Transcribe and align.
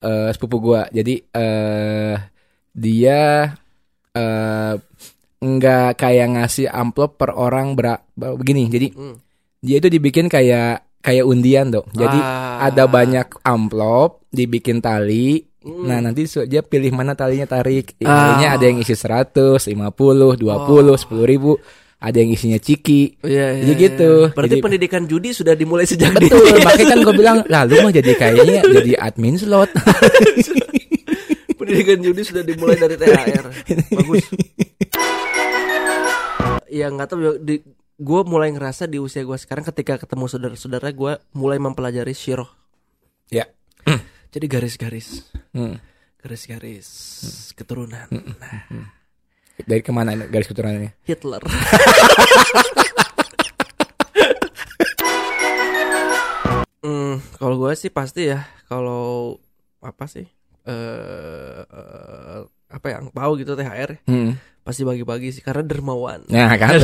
eh, 0.00 0.28
sepupu 0.32 0.60
gua. 0.60 0.88
Jadi 0.88 1.20
eh 1.30 2.16
dia 2.70 3.20
eh 4.10 4.74
nggak 5.40 5.88
kayak 5.96 6.28
ngasih 6.36 6.68
amplop 6.68 7.16
per 7.16 7.32
orang 7.32 7.72
ber 7.72 8.04
begini. 8.12 8.68
Jadi 8.68 8.88
Hmm. 8.92 9.16
dia 9.60 9.80
itu 9.80 9.88
dibikin 9.88 10.28
kayak 10.28 10.84
kayak 11.00 11.24
undian 11.24 11.72
dong. 11.72 11.88
Jadi 11.96 12.18
Ah. 12.20 12.68
ada 12.68 12.84
banyak 12.84 13.40
amplop 13.40 14.20
dibikin 14.28 14.84
tali. 14.84 15.40
Hmm. 15.60 15.84
Nah, 15.88 16.00
nanti 16.00 16.24
dia 16.48 16.60
pilih 16.60 16.92
mana 16.92 17.12
talinya 17.12 17.44
tarik. 17.44 17.96
Ah. 18.00 18.08
Oh. 18.08 18.12
Talinya 18.12 18.48
ada 18.56 18.64
yang 18.64 18.78
isi 18.80 18.96
100, 18.96 19.64
50, 19.68 20.36
20, 20.36 20.96
10 20.96 21.24
ribu. 21.24 21.56
Ada 22.00 22.16
yang 22.16 22.32
isinya 22.32 22.56
ciki. 22.56 23.20
Iya, 23.20 23.28
iya, 23.54 23.62
Jadi 23.62 23.72
iya. 23.74 23.82
gitu. 23.86 24.10
Berarti 24.32 24.56
Jadi- 24.56 24.64
pendidikan 24.64 25.02
judi 25.04 25.30
sudah 25.30 25.52
dimulai 25.52 25.84
sejak 25.84 26.10
Betul, 26.10 26.40
dini. 26.42 26.60
makanya 26.64 26.86
kan 26.86 26.98
gue 27.02 27.14
bilang, 27.14 27.38
lah 27.44 27.62
lu 27.62 27.76
mah 27.78 27.92
jadi 27.92 28.10
kayaknya 28.14 28.64
jadi 28.78 28.92
admin 28.98 29.36
slot. 29.36 29.68
pendidikan 31.60 32.00
judi 32.00 32.22
sudah 32.22 32.40
dimulai 32.40 32.74
dari 32.74 32.96
THR. 32.96 33.46
Bagus. 33.92 34.24
Ya 36.66 36.88
nggak 36.88 37.06
tahu 37.06 37.18
di 37.38 37.60
gue 37.94 38.20
mulai 38.24 38.48
ngerasa 38.48 38.86
di 38.86 38.96
usia 38.96 39.20
gue 39.20 39.36
sekarang 39.36 39.66
ketika 39.66 39.98
ketemu 39.98 40.24
saudara-saudara 40.24 40.88
gue 40.90 41.12
mulai 41.32 41.58
mempelajari 41.58 42.12
syirah. 42.12 42.48
ya. 43.28 43.44
Jadi 44.30 44.46
garis-garis, 44.46 45.26
Hmm. 45.50 45.82
garis-garis 46.16 46.86
keturunan. 47.52 48.06
Nah, 48.08 48.88
Dari 49.62 49.80
ke 49.80 49.90
mana 49.90 50.16
garis 50.16 50.46
keturunannya? 50.46 50.92
Hitler. 51.04 51.42
Hmm, 56.80 57.20
kalau 57.36 57.60
gue 57.60 57.72
sih 57.76 57.92
pasti 57.92 58.32
ya 58.32 58.40
kalau 58.64 59.36
apa 59.80 60.08
sih 60.08 60.24
eh 60.64 61.60
eh, 61.60 62.40
apa 62.70 62.86
ya 62.88 62.96
angpau 63.00 63.36
gitu 63.36 63.52
THR 63.52 64.00
Hmm. 64.08 64.32
pasti 64.60 64.84
bagi-bagi 64.84 65.28
sih 65.30 65.42
karena 65.42 65.60
dermawan. 65.60 66.24
Nah 66.28 66.56
kan 66.60 66.76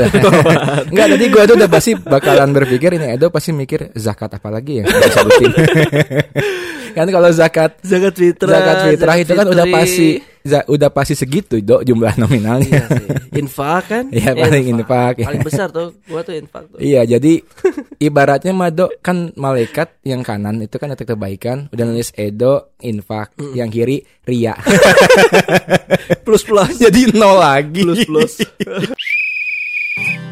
Enggak 0.84 1.06
tadi 1.12 1.24
gue 1.28 1.42
tuh 1.44 1.56
udah 1.56 1.70
pasti 1.70 1.92
bakalan 1.96 2.52
berpikir 2.52 2.92
ini 2.92 3.16
Edo 3.16 3.32
pasti 3.32 3.52
mikir 3.52 3.88
zakat 3.94 4.32
apa 4.32 4.48
lagi 4.50 4.80
yang 4.80 4.86
harus 4.86 5.00
disebutin 5.08 5.52
Kan 6.96 7.06
kalau 7.08 7.28
zakat 7.28 7.76
Zakat 7.80 8.16
fitrah. 8.16 8.52
Zakat 8.56 8.76
fitrah 8.88 9.16
itu 9.16 9.32
kan 9.32 9.46
udah 9.46 9.66
pasti 9.68 10.16
Udah 10.66 10.88
pasti 10.88 11.14
segitu 11.14 11.58
dok 11.58 11.82
jumlah 11.82 12.14
nominalnya 12.22 12.66
Iya 12.66 12.86
sih. 12.88 13.08
Infak 13.40 13.82
kan? 13.90 14.04
Iya, 14.16 14.32
paling 14.32 14.64
infak. 14.72 15.14
Paling 15.22 15.42
besar 15.48 15.68
tuh 15.68 15.92
gua 16.06 16.22
tuh 16.22 16.34
infak 16.38 16.64
tuh. 16.70 16.78
Iya 16.78 17.02
jadi 17.04 17.42
ibaratnya 17.98 18.52
Mado 18.54 18.88
kan 19.00 19.34
malaikat 19.34 20.00
yang 20.06 20.22
kanan 20.22 20.62
itu 20.62 20.76
kan 20.78 20.92
detek 20.92 21.16
kebaikan 21.16 21.68
udah 21.72 21.84
nulis 21.84 22.12
Edo 22.14 22.76
infak 22.80 23.32
yang 23.56 23.68
kiri 23.68 24.04
ria 24.24 24.54
Plus 26.22 26.42
plus. 26.42 26.76
jadi 26.76 27.14
nol 27.14 27.38
lagi 27.38 27.82
Plus 27.82 28.04
plus. 28.04 28.34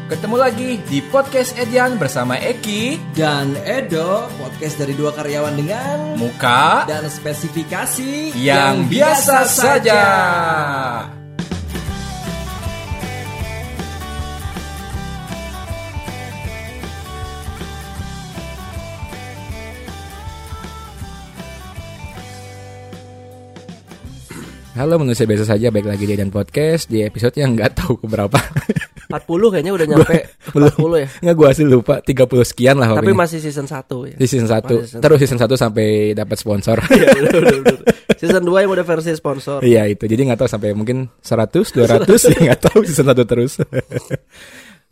Ketemu 0.05 0.37
lagi 0.37 0.69
di 0.85 1.01
podcast 1.09 1.57
Edian 1.57 1.97
bersama 1.97 2.37
Eki 2.37 3.01
Dan 3.17 3.57
Edo, 3.65 4.29
podcast 4.37 4.77
dari 4.77 4.93
dua 4.93 5.09
karyawan 5.09 5.57
dengan 5.57 6.13
muka 6.13 6.85
dan 6.85 7.09
spesifikasi 7.09 8.37
yang 8.37 8.85
biasa 8.85 9.37
saja. 9.49 10.03
Halo 24.77 24.99
manusia 25.01 25.25
biasa 25.25 25.49
saja, 25.49 25.73
baik 25.73 25.87
lagi 25.87 26.05
di 26.05 26.13
Dan 26.13 26.29
Podcast 26.29 26.91
di 26.91 27.01
episode 27.01 27.33
yang 27.35 27.57
nggak 27.57 27.73
tahu 27.79 27.97
keberapa. 28.05 28.37
40 29.05 29.53
kayaknya 29.53 29.73
udah 29.73 29.85
nyampe 29.85 30.15
40 30.55 31.03
ya. 31.03 31.07
Nggak 31.21 31.35
gua 31.35 31.49
sih 31.51 31.63
lupa 31.63 31.95
30 31.99 32.15
sekian 32.43 32.75
lah 32.75 32.89
Tapi 32.91 33.05
pokoknya. 33.05 33.17
masih 33.17 33.39
season 33.39 33.65
1 33.65 33.75
ya. 34.07 34.15
di 34.15 34.25
season 34.25 34.49
1. 34.49 34.65
Masih 34.65 34.81
season 34.83 34.99
Terus 34.99 35.17
season 35.19 35.39
1 35.39 35.53
sampai 35.55 35.87
dapat 36.11 36.37
sponsor. 36.37 36.77
Iya, 36.89 37.07
bener, 37.11 37.33
bener, 37.35 37.55
bener. 37.61 37.79
Season 38.15 38.41
2 38.41 38.63
yang 38.63 38.71
udah 38.71 38.85
versi 38.85 39.11
sponsor. 39.11 39.59
Iya 39.61 39.85
itu. 39.85 40.03
Jadi 40.03 40.21
nggak 40.25 40.39
tahu 40.39 40.49
sampai 40.49 40.71
mungkin 40.71 41.11
100, 41.19 41.75
200 41.75 42.31
ya 42.31 42.37
nggak 42.45 42.61
tahu 42.63 42.79
season 42.81 43.07
1 43.07 43.23
terus. 43.23 43.53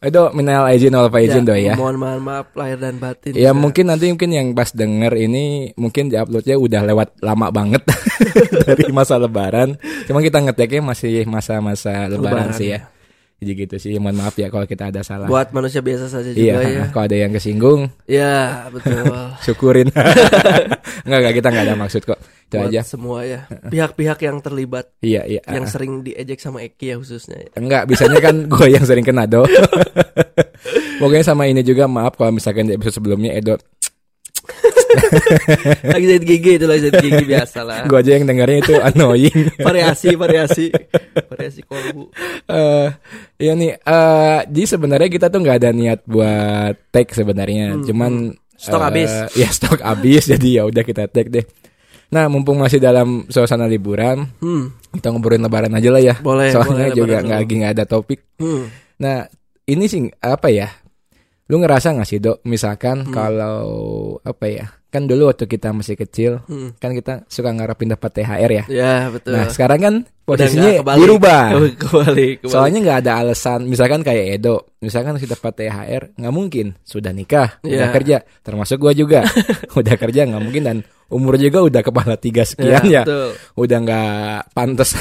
Itu 0.04 0.20
minal 0.36 0.68
izin 0.68 0.92
wal 0.92 1.08
faizin 1.08 1.48
doy 1.48 1.64
ya. 1.64 1.80
Mohon 1.80 1.96
mohon 1.96 2.20
maaf 2.20 2.52
lahir 2.60 2.76
dan 2.76 3.00
batin. 3.00 3.32
Ya 3.32 3.50
Bisa. 3.50 3.56
mungkin 3.56 3.88
nanti 3.88 4.12
mungkin 4.12 4.36
yang 4.36 4.48
pas 4.52 4.68
denger 4.68 5.16
ini 5.16 5.72
mungkin 5.80 6.12
di 6.12 6.20
uploadnya 6.20 6.60
udah 6.60 6.82
lewat 6.84 7.10
lama 7.24 7.48
banget 7.56 7.88
dari 8.68 8.92
masa 8.92 9.16
lebaran. 9.16 9.80
Cuma 10.04 10.20
kita 10.20 10.44
ngeteknya 10.44 10.84
masih 10.84 11.24
masa-masa 11.24 12.12
lebaran, 12.12 12.52
Lebaran, 12.52 12.52
sih 12.52 12.76
ya. 12.76 12.92
Jadi 13.44 13.59
gitu 13.68 13.76
sih. 13.76 13.92
Mohon 14.00 14.24
maaf 14.24 14.36
ya 14.40 14.48
kalau 14.48 14.64
kita 14.64 14.88
ada 14.88 15.04
salah. 15.04 15.28
buat 15.28 15.52
manusia 15.52 15.84
biasa 15.84 16.08
saja 16.08 16.31
iya, 16.31 16.56
juga 16.56 16.64
ya. 16.64 16.84
kalau 16.96 17.06
ada 17.12 17.18
yang 17.20 17.31
kesinggung, 17.36 17.92
Ya, 18.08 18.66
betul. 18.72 19.04
syukurin. 19.46 19.92
enggak 21.06 21.20
enggak 21.20 21.36
kita 21.36 21.48
enggak 21.52 21.66
ada 21.68 21.76
maksud 21.76 22.02
kok. 22.08 22.20
Itu 22.48 22.56
buat 22.64 22.72
aja. 22.72 22.81
semua 22.88 23.20
ya. 23.28 23.40
Pihak-pihak 23.68 24.20
yang 24.24 24.38
terlibat 24.40 24.86
Iya, 25.04 25.28
iya. 25.28 25.42
yang 25.52 25.68
sering 25.68 26.02
diejek 26.08 26.40
sama 26.40 26.64
Eki 26.64 26.86
ya 26.94 26.96
khususnya 26.96 27.38
ya. 27.44 27.50
Enggak, 27.59 27.92
bisanya 27.92 28.24
kan 28.24 28.48
gue 28.48 28.68
yang 28.72 28.86
sering 28.88 29.04
kena 29.04 29.28
do. 29.28 29.44
Pokoknya 31.02 31.25
sama 31.25 31.52
ini 31.52 31.60
juga 31.66 31.90
maaf 31.90 32.16
kalau 32.16 32.31
misalkan 32.31 32.72
di 32.72 32.80
episode 32.80 33.04
sebelumnya 33.04 33.36
Edo 33.36 33.60
lagi 35.94 36.06
jahit 36.07 36.24
gigi 36.24 36.51
itu 36.56 36.66
lagi 36.66 36.81
jahit 36.85 37.00
gigi 37.00 37.25
biasa 37.25 37.59
lah. 37.62 37.84
gue 37.84 37.97
aja 37.97 38.12
yang 38.16 38.25
dengarnya 38.25 38.59
itu 38.59 38.74
annoying. 38.88 39.38
variasi 39.57 40.16
variasi 40.16 40.66
variasi 41.31 41.62
kolbu. 41.63 42.09
Eh 42.46 42.88
iya 43.40 43.53
nih 43.53 43.72
eh 43.75 44.40
jadi 44.46 44.66
sebenarnya 44.69 45.09
kita 45.09 45.28
tuh 45.28 45.40
nggak 45.40 45.57
ada 45.57 45.69
niat 45.69 46.00
buat 46.03 46.74
tag 46.90 47.07
sebenarnya. 47.09 47.79
Cuman 47.84 48.13
Hmm, 48.34 48.40
Stok 48.56 48.79
eh, 48.79 48.85
habis. 48.85 49.12
Ya 49.35 49.50
stok 49.50 49.81
habis 49.81 50.24
jadi 50.25 50.50
ya 50.57 50.63
udah 50.63 50.81
kita 50.81 51.07
tag 51.07 51.28
deh. 51.28 51.44
Nah, 52.07 52.30
mumpung 52.30 52.62
masih 52.62 52.78
dalam 52.78 53.25
suasana 53.25 53.66
liburan, 53.66 54.30
Hmm. 54.38 54.69
kita 54.94 55.09
ngobrolin 55.09 55.41
lebaran 55.41 55.74
aja 55.74 55.90
lah 55.90 55.97
ya. 55.97 56.16
Boleh, 56.16 56.53
Soalnya 56.53 56.88
boleh, 56.88 56.95
juga 56.95 57.18
nggak 57.19 57.40
lagi 57.41 57.53
nggak 57.57 57.74
ada 57.74 57.85
topik. 57.90 58.22
Hmm. 58.38 58.69
Nah, 59.01 59.25
ini 59.66 59.90
sih 59.90 60.06
apa 60.22 60.47
ya? 60.47 60.69
Lu 61.53 61.62
ngerasa 61.62 61.94
gak 61.94 62.09
sih, 62.09 62.18
Dok? 62.18 62.41
Misalkan 62.44 63.06
Hmm. 63.06 63.14
kalau 63.14 63.62
apa 64.25 64.46
ya? 64.50 64.66
Kan 64.90 65.06
dulu 65.06 65.25
waktu 65.25 65.46
kita 65.46 65.69
masih 65.69 65.94
kecil, 65.96 66.41
Hmm. 66.46 66.74
kan 66.78 66.94
kita 66.94 67.25
suka 67.25 67.50
ngarepin 67.50 67.94
dapat 67.94 68.09
THR 68.12 68.52
ya. 68.52 68.64
Ya, 68.66 68.96
betul. 69.09 69.34
Nah, 69.34 69.50
sekarang 69.50 69.80
kan 69.80 69.96
Udah 70.00 70.25
posisinya 70.25 70.72
kebalik. 70.81 70.97
dirubah. 70.97 71.44
Kebalik, 71.46 71.75
kebalik, 71.81 72.34
kebalik. 72.42 72.50
Soalnya 72.50 72.80
nggak 72.80 73.00
ada 73.02 73.12
alasan, 73.19 73.59
misalkan 73.66 74.02
kayak 74.02 74.25
Edo, 74.34 74.74
misalkan 74.80 75.13
kita 75.16 75.34
dapat 75.34 75.53
THR, 75.56 76.03
nggak 76.16 76.34
mungkin 76.34 76.66
sudah 76.81 77.09
nikah, 77.09 77.58
udah 77.62 77.86
Iya. 77.86 77.94
kerja, 77.94 78.18
termasuk 78.42 78.78
gua 78.80 78.94
juga, 78.94 79.22
udah 79.78 79.96
kerja 79.96 80.22
nggak 80.25 80.42
mungkin 80.42 80.63
dan 80.63 80.78
umur 81.09 81.38
juga 81.38 81.62
udah 81.62 81.81
kepala 81.81 82.18
tiga 82.18 82.42
sekian 82.42 82.81
ya, 82.86 83.02
betul. 83.02 83.34
udah 83.56 83.78
nggak 83.78 84.40
pantas 84.53 84.94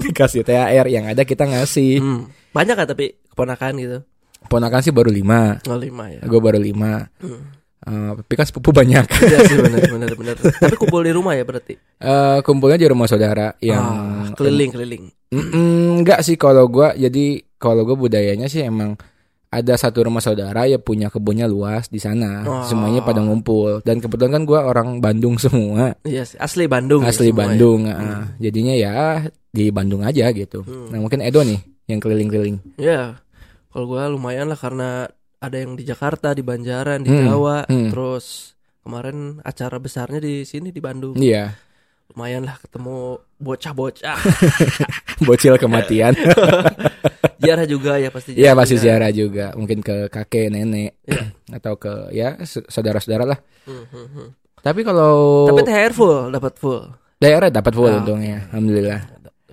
dikasih 0.00 0.40
THR, 0.40 0.84
yang 0.88 1.04
ada 1.04 1.20
kita 1.22 1.44
ngasih. 1.44 2.00
Hmm. 2.00 2.28
Banyak 2.52 2.76
kan 2.76 2.86
tapi 2.86 3.12
keponakan 3.28 3.72
gitu. 3.76 3.98
Ponakan 4.46 4.80
sih 4.80 4.90
baru 4.90 5.08
lima, 5.08 5.56
Oh, 5.64 5.74
lima 5.74 6.04
ya. 6.08 6.20
gue 6.20 6.40
baru 6.40 6.56
lima, 6.56 7.08
Hmm. 7.16 7.42
Eh, 7.82 8.10
tapi 8.16 8.32
kan 8.34 8.46
sepupu 8.46 8.70
banyak. 8.70 9.04
Iya 9.22 9.38
sih 9.44 9.56
benar 9.58 9.84
benar 9.94 10.12
benar. 10.14 10.34
Tapi 10.40 10.72
kumpul 10.74 11.00
di 11.00 11.12
rumah 11.12 11.32
ya 11.32 11.42
berarti. 11.42 11.76
Eh, 11.94 12.38
kumpulnya 12.40 12.76
di 12.76 12.86
rumah 12.86 13.04
saudara 13.04 13.52
yang 13.58 13.84
Ah, 14.24 14.32
keliling 14.32 14.70
keliling. 14.70 15.04
Mm-mm, 15.28 16.00
enggak 16.00 16.20
sih 16.20 16.34
kalau 16.34 16.64
gua 16.66 16.94
jadi 16.94 17.44
kalau 17.54 17.82
gua 17.82 17.92
budayanya 17.94 18.46
sih 18.46 18.62
emang 18.62 18.96
ada 19.46 19.74
satu 19.74 20.02
rumah 20.02 20.18
saudara 20.18 20.64
ya 20.64 20.78
punya 20.78 21.06
kebunnya 21.06 21.44
luas 21.44 21.86
di 21.86 21.98
sana 21.98 22.42
Oh. 22.42 22.64
semuanya 22.64 23.00
pada 23.00 23.18
ngumpul 23.18 23.78
dan 23.80 23.98
kebetulan 23.98 24.32
kan 24.32 24.44
gua 24.44 24.64
orang 24.64 24.98
Bandung 24.98 25.36
semua 25.36 25.92
Iya 26.02 26.24
sih, 26.24 26.38
asli 26.38 26.64
Bandung. 26.64 27.02
ya 27.02 27.10
asli 27.10 27.28
ya. 27.28 27.36
Bandung 27.36 27.84
ah. 27.86 28.32
jadinya 28.36 28.72
ya 28.72 28.94
di 29.46 29.68
Bandung 29.68 30.00
aja 30.00 30.30
gitu 30.30 30.62
Hmm. 30.62 30.88
nah 30.88 30.98
mungkin 30.98 31.20
Edo 31.20 31.42
nih 31.42 31.60
yang 31.84 31.98
keliling-keliling 31.98 32.56
Ya, 32.76 33.20
kalau 33.74 33.86
gua 33.88 34.06
lumayan 34.06 34.46
lah 34.46 34.56
karena 34.56 35.10
ada 35.36 35.56
yang 35.56 35.74
di 35.74 35.82
Jakarta, 35.82 36.30
di 36.30 36.40
Banjaran, 36.40 37.02
di 37.02 37.10
Hmm, 37.10 37.26
Jawa, 37.26 37.66
hmm. 37.66 37.90
terus 37.90 38.54
kemarin 38.80 39.42
acara 39.42 39.76
besarnya 39.76 40.16
di 40.18 40.40
sini 40.42 40.70
di 40.70 40.78
Bandung. 40.78 41.18
iya 41.18 41.58
Lumayan 42.06 42.44
lah 42.44 42.54
ketemu 42.56 43.16
bocah-bocah. 43.34 44.18
bocil 45.26 45.56
kematian 45.56 46.12
Ziarah 47.40 47.66
juga 47.66 47.96
ya 47.96 48.08
pasti. 48.08 48.32
Iya 48.32 48.52
pasti 48.52 48.76
ziarah 48.76 49.10
juga 49.10 49.52
mungkin 49.52 49.80
ke 49.80 50.08
kakek 50.08 50.48
nenek 50.48 50.96
atau 51.56 51.74
ke 51.74 52.08
ya 52.10 52.38
saudara-saudara 52.44 53.24
lah 53.26 53.38
Hmm, 53.64 53.84
hmm, 53.86 54.06
hmm. 54.10 54.28
tapi 54.60 54.80
kalau 54.80 55.48
Tapi 55.48 55.64
THR 55.64 55.92
full, 55.92 56.28
dapat 56.28 56.52
full. 56.54 56.84
daerah 57.16 57.48
dapat 57.48 57.72
full 57.72 57.88
Ah, 57.88 57.96
untungnya 57.98 58.44
alhamdulillah 58.48 59.00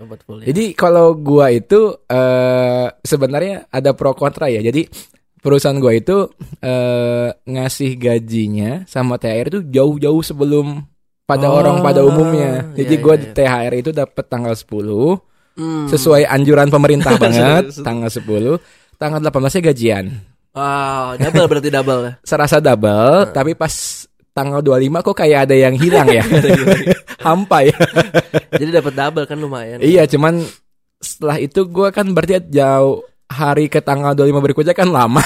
Dapat 0.01 0.19
full 0.25 0.37
ya. 0.41 0.45
Jadi 0.49 0.73
kalau 0.73 1.13
gua 1.13 1.53
itu 1.53 1.93
eh 2.05 2.87
sebenarnya 2.99 3.69
ada 3.69 3.93
pro 3.93 4.11
kontra 4.11 4.49
ya. 4.49 4.59
Jadi 4.59 4.89
perusahaan 5.37 5.77
gua 5.77 5.93
itu 5.93 6.25
eh 6.59 7.29
ngasih 7.45 7.91
gajinya 7.95 8.83
sama 8.85 9.15
THR 9.15 9.47
itu 9.47 9.59
jauh-jauh 9.69 10.21
sebelum 10.21 10.81
pada 11.23 11.47
Oh, 11.47 11.61
orang 11.61 11.79
pada 11.79 12.01
umumnya. 12.01 12.73
Jadi 12.73 12.97
iya, 12.97 13.03
gue 13.03 13.15
iya, 13.15 13.23
iya. 13.23 13.31
THR 13.31 13.73
itu 13.77 13.91
dapat 13.91 14.25
tanggal 14.27 14.51
10 14.51 15.21
Hmm. 15.51 15.83
sesuai 15.85 16.23
anjuran 16.25 16.71
pemerintah 16.71 17.19
banget, 17.21 17.75
tanggal 17.79 18.07
10. 18.07 18.55
Tanggal 18.95 19.19
18-nya 19.19 19.61
gajian. 19.67 20.05
Wow, 20.51 21.15
double 21.15 21.47
berarti 21.47 21.69
double 21.69 21.99
ya. 22.03 22.11
Serasa 22.23 22.59
double, 22.59 23.31
tapi 23.31 23.51
pas 23.55 23.71
tanggal 24.31 24.63
25 24.63 25.05
kok 25.05 25.15
kayak 25.15 25.39
ada 25.49 25.55
yang 25.55 25.75
hilang 25.75 26.07
ya. 26.07 26.23
Hampa 27.25 27.67
ya. 27.67 27.75
Jadi 28.59 28.69
dapat 28.71 28.93
double 28.95 29.25
kan 29.27 29.37
lumayan. 29.37 29.77
iya, 29.79 30.07
cuman 30.07 30.43
setelah 31.01 31.37
itu 31.37 31.65
gue 31.65 31.87
kan 31.89 32.05
berarti 32.11 32.39
jauh 32.49 33.03
hari 33.31 33.71
ke 33.71 33.79
tanggal 33.79 34.11
25 34.13 34.43
berikutnya 34.43 34.75
kan 34.75 34.91
lama. 34.91 35.23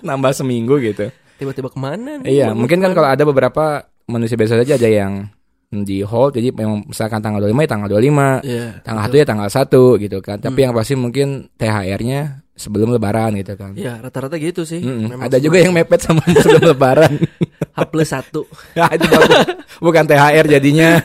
Nambah 0.00 0.32
seminggu 0.32 0.80
gitu. 0.80 1.12
Tiba-tiba 1.36 1.68
ke 1.68 1.78
mana 1.78 2.22
nih? 2.22 2.28
Iya, 2.40 2.48
mungkin 2.54 2.80
kan 2.80 2.94
kalau 2.94 3.08
ada 3.10 3.22
beberapa 3.26 3.84
manusia 4.08 4.36
biasa 4.36 4.62
saja 4.62 4.76
ada 4.76 4.88
yang 4.90 5.28
di 5.72 6.04
hold 6.04 6.36
jadi 6.36 6.52
memang 6.52 6.84
misalkan 6.84 7.24
tanggal 7.24 7.40
25 7.48 7.64
ya 7.64 7.68
tanggal 7.72 7.88
25, 7.88 8.44
Iya. 8.44 8.66
tanggal 8.84 9.02
1 9.08 9.16
ya 9.16 9.24
tanggal 9.24 9.48
1 9.48 10.02
gitu 10.04 10.18
kan. 10.20 10.36
Tapi 10.36 10.58
yang 10.60 10.72
pasti 10.76 10.94
mungkin 10.94 11.48
THR-nya 11.56 12.41
sebelum 12.52 12.92
lebaran 12.92 13.32
gitu 13.36 13.56
kan. 13.56 13.72
Iya, 13.72 13.98
rata-rata 13.98 14.36
gitu 14.36 14.62
sih. 14.62 14.78
Memang 14.78 15.24
Ada 15.24 15.38
juga 15.38 15.58
yang 15.58 15.72
mepet 15.72 16.00
sama 16.00 16.20
sebelum 16.42 16.70
lebaran. 16.70 17.12
H 17.76 17.80
plus 17.88 18.08
satu. 18.08 18.44
Ya, 18.78 18.88
itu 18.92 19.06
bagus. 19.06 19.44
Bukan 19.80 20.04
THR 20.04 20.44
jadinya. 20.46 21.00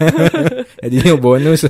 jadinya 0.77 1.13
bonus. 1.15 1.63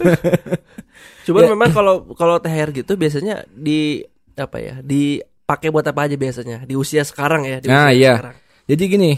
Cuman 1.24 1.44
Ya. 1.44 1.50
memang 1.52 1.70
kalau 1.70 1.96
kalau 2.14 2.40
THR 2.40 2.74
gitu 2.74 2.96
biasanya 2.96 3.46
di 3.48 4.02
apa 4.34 4.58
ya? 4.58 4.76
Dipakai 4.82 5.70
buat 5.70 5.86
apa 5.86 6.08
aja 6.08 6.16
biasanya? 6.16 6.64
Di 6.64 6.74
usia 6.74 7.04
sekarang 7.04 7.46
ya, 7.46 7.58
di 7.60 7.68
Nah, 7.68 7.90
usia 7.90 7.96
iya. 7.96 8.14
sekarang. 8.18 8.36
Jadi 8.68 8.84
gini, 8.88 9.12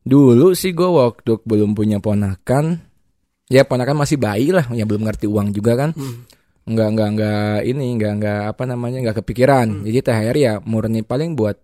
dulu 0.00 0.52
sih 0.52 0.70
gue 0.70 0.86
waktu 0.86 1.42
belum 1.42 1.74
punya 1.74 1.98
ponakan, 1.98 2.78
ya 3.48 3.64
ponakan 3.64 3.96
masih 3.98 4.16
bayi 4.16 4.48
lah, 4.48 4.64
ya 4.70 4.84
belum 4.84 5.04
ngerti 5.04 5.26
uang 5.26 5.50
juga 5.50 5.74
kan. 5.76 5.90
Hmm. 5.92 6.24
Nggak 6.64 6.88
nggak 6.90 7.08
nggak 7.10 7.38
ini 7.62 7.86
nggak 7.94 8.12
nggak 8.16 8.40
apa 8.50 8.62
namanya 8.64 8.98
nggak 9.02 9.16
kepikiran 9.20 9.66
Hmm. 9.70 9.84
jadi 9.84 9.98
THR 10.00 10.36
ya 10.38 10.52
murni 10.60 11.00
paling 11.00 11.32
buat 11.32 11.60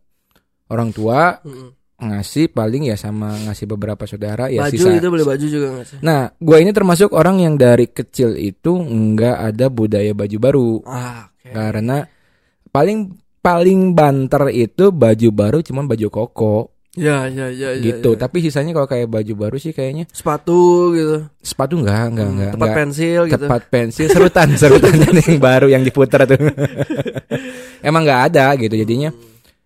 orang 0.68 0.90
tua 0.90 1.40
Mm-mm. 1.40 1.72
ngasih 2.00 2.48
paling 2.48 2.84
ya 2.84 2.96
sama 2.96 3.32
ngasih 3.40 3.64
beberapa 3.66 4.04
saudara 4.04 4.46
ya 4.46 4.64
baju 4.64 4.72
sisa 4.72 4.88
itu 4.90 5.08
beli 5.08 5.24
baju 5.24 5.46
juga 5.46 5.66
nggak 5.70 5.86
sih? 5.86 5.98
nah 6.00 6.28
gue 6.30 6.56
ini 6.58 6.70
termasuk 6.70 7.10
orang 7.10 7.36
yang 7.38 7.54
dari 7.54 7.86
kecil 7.86 8.32
itu 8.34 8.72
nggak 8.76 9.36
ada 9.52 9.66
budaya 9.68 10.12
baju 10.12 10.36
baru 10.38 10.70
Ah, 10.84 11.28
oke. 11.28 11.48
karena 11.48 11.96
paling 12.66 12.98
paling 13.40 13.92
banter 13.92 14.48
itu 14.50 14.88
baju 14.90 15.28
baru 15.30 15.58
cuman 15.60 15.84
baju 15.86 16.06
koko 16.08 16.56
Ya, 16.92 17.30
ya, 17.30 17.46
ya, 17.46 17.70
ya, 17.70 17.78
gitu 17.78 18.12
ya. 18.12 18.18
tapi 18.18 18.42
sisanya 18.42 18.74
kalau 18.74 18.84
kayak 18.84 19.06
baju 19.06 19.32
baru 19.38 19.56
sih 19.56 19.70
kayaknya 19.70 20.10
Sepatu 20.10 20.90
gitu. 20.90 21.22
sepatu 21.38 21.78
nggak 21.78 22.02
nggak 22.10 22.26
Hmm, 22.26 22.34
nggak 22.34 22.50
Tempat 22.50 22.66
nggak. 22.66 22.78
pensil 22.82 23.20
gitu. 23.24 23.44
tepat 23.46 23.62
pensil 23.68 24.06
serutan 24.10 24.48
serutan 24.60 24.94
yang 24.98 25.38
baru 25.38 25.70
yang 25.70 25.82
diputar 25.82 26.26
tuh 26.26 26.34
emang 27.80 28.02
nggak 28.02 28.22
ada 28.28 28.54
gitu 28.56 28.74
jadinya 28.74 29.10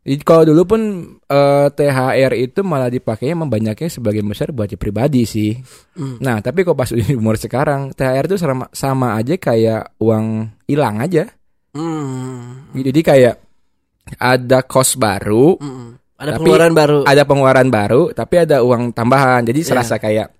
Jadi 0.04 0.20
kalau 0.20 0.44
dulu 0.44 0.62
pun 0.68 0.80
eh, 1.16 1.66
THR 1.72 2.36
itu 2.36 2.60
malah 2.60 2.92
dipakainya 2.92 3.32
emang 3.32 3.48
banyaknya 3.48 3.88
sebagian 3.88 4.28
besar 4.28 4.52
buat 4.52 4.68
pribadi 4.76 5.24
sih. 5.24 5.56
Hmm. 5.96 6.20
Nah 6.20 6.44
tapi 6.44 6.60
kok 6.60 6.76
pas 6.76 6.92
di 6.92 7.16
umur 7.16 7.40
sekarang 7.40 7.88
THR 7.88 8.28
itu 8.28 8.36
sama, 8.36 8.68
sama 8.68 9.16
aja 9.16 9.32
kayak 9.34 9.96
uang 9.96 10.44
hilang 10.68 11.00
aja. 11.00 11.24
Hmm. 11.72 12.68
Jadi 12.76 13.00
kayak 13.00 13.34
ada 14.20 14.60
kos 14.60 15.00
baru, 15.00 15.56
Mm-mm. 15.56 15.96
Ada 16.24 16.30
Tapi 16.30 16.38
pengeluaran 16.40 16.72
baru. 16.72 16.98
ada 17.04 17.22
pengeluaran 17.22 17.68
baru, 17.68 18.02
tapi 18.10 18.34
ada 18.38 18.56
uang 18.58 18.82
tambahan. 18.90 19.44
Jadi 19.44 19.60
Iya. 19.60 19.68
serasa 19.68 19.94
kayak 19.96 20.32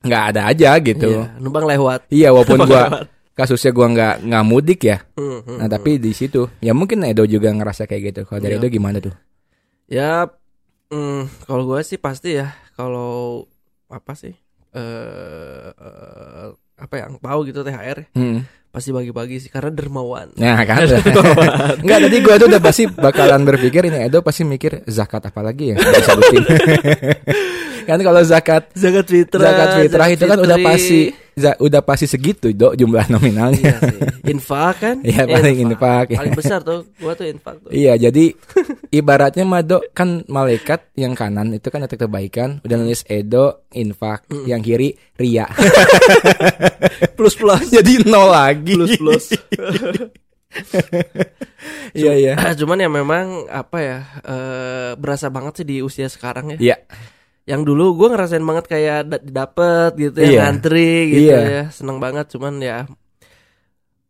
nggak 0.00 0.22
ada 0.30 0.40
aja 0.46 0.70
gitu. 0.78 1.08
Iya, 1.10 1.34
numpang 1.36 1.66
lewat. 1.66 2.06
Iya 2.06 2.30
walaupun 2.30 2.62
gua 2.62 2.82
lewat. 2.86 3.06
kasusnya 3.34 3.70
gua 3.70 3.86
nggak 3.90 4.14
nggak 4.22 4.44
mudik 4.44 4.80
ya. 4.84 5.02
Hmm, 5.12 5.42
hmm, 5.42 5.58
Nah 5.58 5.66
tapi 5.66 5.98
di 5.98 6.12
situ 6.12 6.46
ya 6.60 6.70
mungkin 6.70 7.02
Edo 7.02 7.24
juga 7.24 7.50
ngerasa 7.50 7.84
kayak 7.84 8.02
gitu. 8.08 8.20
Kalau 8.24 8.38
dari 8.38 8.54
Iya. 8.54 8.62
Edo 8.62 8.68
gimana 8.70 9.02
tuh? 9.02 9.14
Ya, 9.84 10.30
mm, 10.88 11.44
kalau 11.44 11.66
gue 11.66 11.80
sih 11.82 11.98
pasti 11.98 12.36
ya. 12.36 12.54
Kalau 12.72 13.44
apa 13.86 14.14
sih? 14.14 14.32
Eh, 14.70 15.68
eh, 15.70 16.48
apa 16.76 16.94
ya? 16.94 17.04
Tahu 17.12 17.40
gitu 17.44 17.60
THR 17.60 17.98
Hmm. 18.12 18.42
pasti 18.68 18.90
bagi-bagi 18.90 19.38
sih 19.38 19.48
karena 19.48 19.70
dermawan. 19.70 20.34
Nah 20.34 20.58
kan 20.68 20.82
Enggak 21.78 21.98
tadi 22.00 22.16
gua 22.20 22.34
tuh 22.36 22.48
udah 22.48 22.58
pasti 22.58 22.84
bakalan 22.86 23.42
berpikir 23.44 23.86
ini 23.86 24.02
Edo 24.02 24.18
pasti 24.18 24.42
mikir 24.42 24.82
zakat 24.84 25.22
apa 25.24 25.40
lagi 25.40 25.70
ya 25.70 25.76
yang 25.78 26.04
kan 27.86 27.98
kalau 28.00 28.20
zakat 28.24 28.72
Zakat 28.72 29.06
fitrah. 29.06 29.44
zakat 29.44 29.68
fitrah 29.78 30.08
itu 30.08 30.24
kan 30.24 30.38
udah 30.40 30.58
pasti 30.58 31.12
udah 31.36 31.82
pasti 31.82 32.06
segitu 32.06 32.54
dok 32.54 32.78
jumlah 32.78 33.10
nominalnya. 33.10 33.74
Iya 33.74 33.78
sih. 33.90 34.00
Infak 34.32 34.74
kan? 34.80 34.96
Iya, 35.02 35.26
paling 35.26 35.56
infak. 35.66 36.06
Paling 36.14 36.34
besar 36.34 36.62
tuh 36.62 36.86
gua 37.02 37.12
tuh 37.12 37.26
infak 37.26 37.58
tuh. 37.60 37.70
Iya 37.74 37.98
jadi 37.98 38.32
ibaratnya 38.98 39.42
Mado 39.42 39.82
kan 39.90 40.22
malaikat 40.26 40.94
yang 40.94 41.18
kanan 41.18 41.50
itu 41.52 41.68
kan 41.68 41.82
detek 41.82 42.06
kebaikan 42.06 42.62
udah 42.62 42.76
nulis 42.78 43.02
Edo 43.04 43.66
infak 43.74 44.24
yang 44.46 44.62
kiri 44.62 44.94
ria 45.18 45.46
Plus 47.18 47.34
plus. 47.34 47.66
jadi 47.70 48.06
nol 48.06 48.30
lagi 48.30 48.74
Plus 48.78 48.94
plus. 48.98 49.26
iya 51.94 52.12
iya 52.14 52.32
Cuman 52.60 52.78
ya 52.78 52.86
memang 52.86 53.50
apa 53.50 53.78
ya? 53.82 53.98
eh 54.22 54.90
berasa 54.94 55.26
banget 55.28 55.62
sih 55.62 55.66
di 55.66 55.76
usia 55.82 56.06
sekarang 56.06 56.54
ya. 56.54 56.58
iya 56.62 56.76
Yang 57.44 57.60
dulu 57.68 57.84
gue 57.94 58.08
ngerasain 58.08 58.40
banget 58.40 58.64
kayak 58.66 58.98
da- 59.04 59.20
dapet 59.44 59.90
gitu 60.00 60.16
ya 60.16 60.24
Iya. 60.26 60.40
ngantri 60.48 60.92
gitu 61.12 61.28
Iya. 61.28 61.40
ya 61.44 61.62
seneng 61.68 62.00
banget 62.00 62.32
cuman 62.32 62.56
ya 62.58 62.88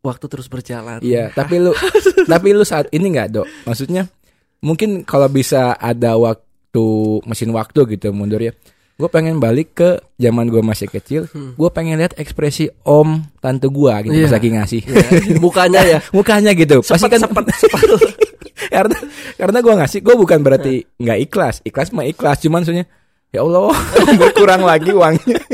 waktu 0.00 0.24
terus 0.28 0.46
berjalan. 0.46 1.00
Iya, 1.00 1.32
tapi 1.32 1.58
lu 1.58 1.72
tapi 2.32 2.52
lu 2.52 2.62
saat 2.62 2.86
ini 2.90 3.08
nggak 3.10 3.28
dok? 3.32 3.46
Maksudnya 3.64 4.06
mungkin 4.60 5.02
kalau 5.02 5.26
bisa 5.26 5.74
ada 5.74 6.14
waktu 6.14 6.86
mesin 7.24 7.50
waktu 7.50 7.80
gitu 7.90 8.12
mundur 8.12 8.38
ya. 8.38 8.52
Gue 8.94 9.10
pengen 9.10 9.42
balik 9.42 9.74
ke 9.74 9.90
zaman 10.14 10.46
gue 10.46 10.62
masih 10.62 10.86
kecil. 10.86 11.26
Gue 11.58 11.68
pengen 11.68 11.98
lihat 11.98 12.14
ekspresi 12.14 12.70
om 12.86 13.26
tante 13.42 13.66
gue 13.66 13.92
gitu 14.04 14.14
Iya. 14.14 14.24
pas 14.24 14.34
lagi 14.38 14.48
ngasih. 14.54 14.80
Iya, 14.84 15.06
mukanya 15.40 15.80
ya. 15.82 15.98
Mukanya 16.16 16.54
gitu. 16.54 16.78
Pasti 16.78 17.02
Sepet, 17.02 17.18
kan 17.18 17.20
sepet, 17.26 17.44
sepet. 17.66 17.88
karena 18.70 18.96
karena 19.34 19.58
gue 19.58 19.74
ngasih 19.74 19.98
gue 19.98 20.14
bukan 20.14 20.38
berarti 20.38 20.86
nggak 20.94 21.18
ikhlas. 21.22 21.56
Ikhlas 21.64 21.90
mah 21.90 22.06
ikhlas. 22.06 22.38
Cuman 22.38 22.62
maksudnya 22.62 22.86
ya 23.34 23.42
Allah 23.42 23.74
berkurang 24.22 24.62
lagi 24.62 24.94
uangnya. 24.94 25.38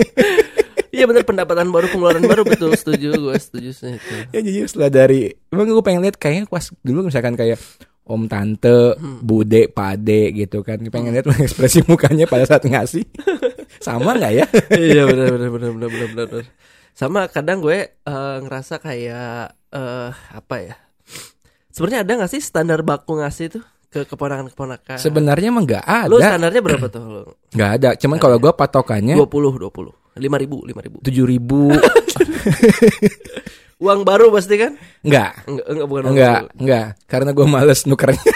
Iya 0.91 1.07
bener 1.07 1.23
pendapatan 1.23 1.71
baru 1.71 1.87
pengeluaran 1.87 2.27
baru 2.27 2.43
betul 2.43 2.75
setuju 2.75 3.15
gue 3.15 3.37
setuju 3.39 3.71
sih 3.71 3.95
itu. 3.95 4.15
ya 4.35 4.43
jujur 4.43 4.67
setelah 4.67 4.91
dari 4.91 5.31
emang 5.55 5.71
gue 5.71 5.87
pengen 5.87 6.03
lihat 6.03 6.19
kayaknya 6.19 6.51
pas 6.51 6.67
dulu 6.83 7.07
misalkan 7.07 7.39
kayak 7.39 7.63
om 8.11 8.27
tante 8.27 8.99
bude 9.23 9.71
pade 9.71 10.35
gitu 10.35 10.67
kan 10.67 10.83
pengen 10.91 11.15
lihat 11.15 11.31
ekspresi 11.47 11.87
mukanya 11.87 12.27
pada 12.27 12.43
saat 12.43 12.67
ngasih 12.67 13.07
sama 13.79 14.19
nggak 14.19 14.33
ya 14.35 14.47
iya 14.75 15.07
benar 15.07 15.31
benar 15.31 15.49
benar 15.55 15.71
benar 15.71 15.89
benar 15.95 16.09
benar. 16.11 16.27
benar. 16.27 16.47
Sama 16.91 17.31
kadang 17.31 17.65
gue 17.65 17.79
eh, 17.97 18.37
ngerasa 18.45 18.83
kayak 18.83 19.57
eh 19.71 20.13
apa 20.13 20.57
ya? 20.59 20.75
Sebenarnya 21.71 22.03
ada 22.03 22.27
gak 22.27 22.33
sih 22.35 22.43
standar 22.43 22.83
baku 22.83 23.23
ngasih 23.23 23.57
tuh 23.57 23.65
ke 23.91 24.07
keponakan-keponakan? 24.07 24.97
sebenarnya 24.97 25.49
emang 25.49 25.65
nggak 25.65 25.83
Lu 26.07 26.17
ada 26.17 26.31
standarnya 26.33 26.63
berapa 26.63 26.87
tuh 26.87 27.03
lu? 27.03 27.23
nggak 27.51 27.71
ada 27.75 27.89
cuman 27.95 28.17
kalau 28.17 28.37
gue 28.37 28.53
patokannya 28.53 29.15
20 29.15 29.59
20. 29.61 29.67
5 30.13 30.27
ribu 30.37 30.57
5 30.63 30.79
ribu. 30.81 30.97
tujuh 31.01 31.25
ribu 31.25 31.71
Uang 33.81 34.05
baru 34.05 34.29
pasti 34.29 34.55
kan? 34.57 34.77
nggak 35.01 35.31
Enggak 35.43 35.67
enggak 35.67 35.87
bukan 35.87 36.03
uang 36.03 36.15
nggak 36.15 36.41
baru. 36.41 36.49
nggak 36.61 36.87
karena 37.07 37.31
gue 37.33 37.47
males 37.47 37.81
nukernya 37.83 38.23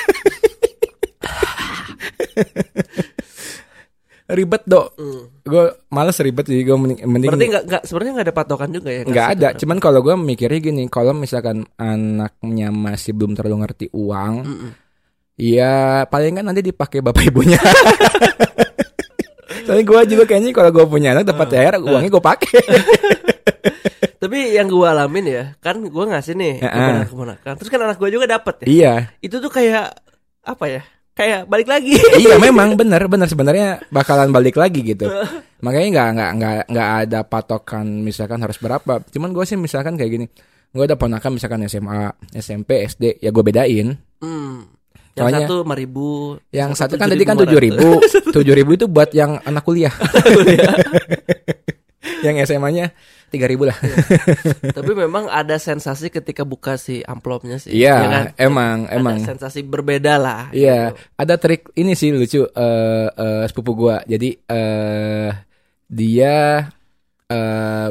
ribet 4.27 4.65
dok 4.65 4.97
Hmm. 4.97 5.29
gue 5.45 5.65
males 5.89 6.17
ribet 6.17 6.45
jadi 6.45 6.65
gue 6.65 6.73
mending, 6.75 6.99
mending 7.05 7.29
Berarti 7.29 7.47
enggak 7.47 7.65
enggak 7.65 7.83
sebenarnya 7.85 8.13
enggak 8.15 8.27
ada 8.27 8.35
patokan 8.35 8.71
juga 8.73 8.89
ya? 8.91 9.03
nggak 9.05 9.29
ada 9.31 9.49
cuman 9.55 9.77
kalau 9.79 10.01
gue 10.01 10.15
mikirnya 10.17 10.61
gini 10.63 10.83
kalau 10.89 11.13
misalkan 11.13 11.69
anaknya 11.77 12.73
masih 12.73 13.13
belum 13.13 13.37
terlalu 13.37 13.57
ngerti 13.61 13.87
uang 13.93 14.35
Mm-mm. 14.43 14.71
Ya 15.35 16.05
paling 16.07 16.39
kan 16.39 16.45
nanti 16.47 16.63
dipakai 16.63 17.03
bapak 17.03 17.27
ibunya 17.27 17.59
soalnya 19.65 19.85
gue 19.85 20.01
juga 20.15 20.25
kayaknya 20.25 20.53
kalau 20.53 20.71
gue 20.71 20.85
punya 20.87 21.17
anak 21.17 21.25
dapat 21.27 21.47
THR 21.49 21.75
uangnya 21.81 22.11
gue 22.11 22.25
pakai 22.25 22.59
Tapi 24.25 24.57
yang 24.57 24.73
gue 24.73 24.81
alamin 24.89 25.27
ya, 25.29 25.45
kan 25.61 25.85
gue 25.85 26.05
ngasih 26.09 26.33
nih 26.33 26.65
Heeh. 26.65 26.73
keponakan-keponakan. 26.73 27.53
Terus 27.61 27.69
kan 27.69 27.81
anak 27.85 28.01
gue 28.01 28.09
juga 28.09 28.25
dapat 28.25 28.65
ya. 28.65 28.67
iya 28.73 28.95
Itu 29.21 29.37
tuh 29.37 29.53
kayak 29.53 30.01
apa 30.41 30.65
ya? 30.65 30.81
Kayak 31.13 31.45
balik 31.45 31.69
lagi. 31.69 31.93
iya 32.25 32.41
memang 32.41 32.73
benar 32.73 33.05
benar 33.05 33.29
sebenarnya 33.29 33.85
bakalan 33.93 34.33
balik 34.33 34.57
lagi 34.57 34.81
gitu 34.81 35.13
makanya 35.61 35.89
nggak 35.93 36.09
nggak 36.13 36.31
nggak 36.37 36.55
nggak 36.73 36.89
ada 37.05 37.21
patokan 37.25 37.87
misalkan 38.01 38.41
harus 38.41 38.57
berapa 38.57 39.01
cuman 39.09 39.33
gue 39.33 39.45
sih 39.45 39.57
misalkan 39.57 39.97
kayak 39.97 40.13
gini 40.13 40.27
gue 40.73 40.85
ada 40.85 40.97
ponakan 40.97 41.37
misalkan 41.37 41.65
SMA 41.65 42.09
SMP 42.33 42.85
SD 42.85 43.21
ya 43.21 43.29
gue 43.29 43.45
bedain 43.45 43.97
Hmm. 44.21 44.73
Yang 45.15 45.25
Soalnya- 45.25 45.47
satu 45.47 45.55
lima 45.63 45.75
ribu. 45.75 46.07
yang 46.51 46.71
satu 46.73 46.95
kan 46.95 47.07
tadi 47.07 47.23
kan 47.23 47.37
tujuh 47.37 47.57
ribu 47.57 47.89
tujuh 48.35 48.53
ribu 48.53 48.71
itu 48.73 48.85
buat 48.87 49.09
yang 49.11 49.37
anak 49.41 49.63
kuliah 49.63 49.93
yang 52.25 52.37
SMA-nya 52.41 52.93
tiga 53.29 53.45
ribu 53.45 53.65
lah. 53.65 53.75
Tapi 54.69 54.91
memang 54.93 55.27
ada 55.27 55.57
sensasi 55.57 56.09
ketika 56.09 56.43
buka 56.43 56.77
si 56.77 57.01
amplopnya 57.03 57.57
sih. 57.57 57.73
Iya, 57.75 57.95
ya 57.97 58.09
kan? 58.09 58.25
emang 58.39 58.77
Ada 58.87 58.95
emang. 58.95 59.17
sensasi 59.21 59.61
berbeda 59.61 60.13
lah. 60.17 60.41
Iya, 60.51 60.91
gitu. 60.91 60.97
ada 61.17 61.35
trik 61.37 61.61
ini 61.75 61.93
sih 61.93 62.09
lucu 62.11 62.45
eh 62.45 63.07
eh, 63.09 63.43
sepupu 63.45 63.73
gua. 63.75 64.01
Jadi 64.05 64.29
eh 64.41 65.29
dia 65.85 66.37
eh 67.27 67.89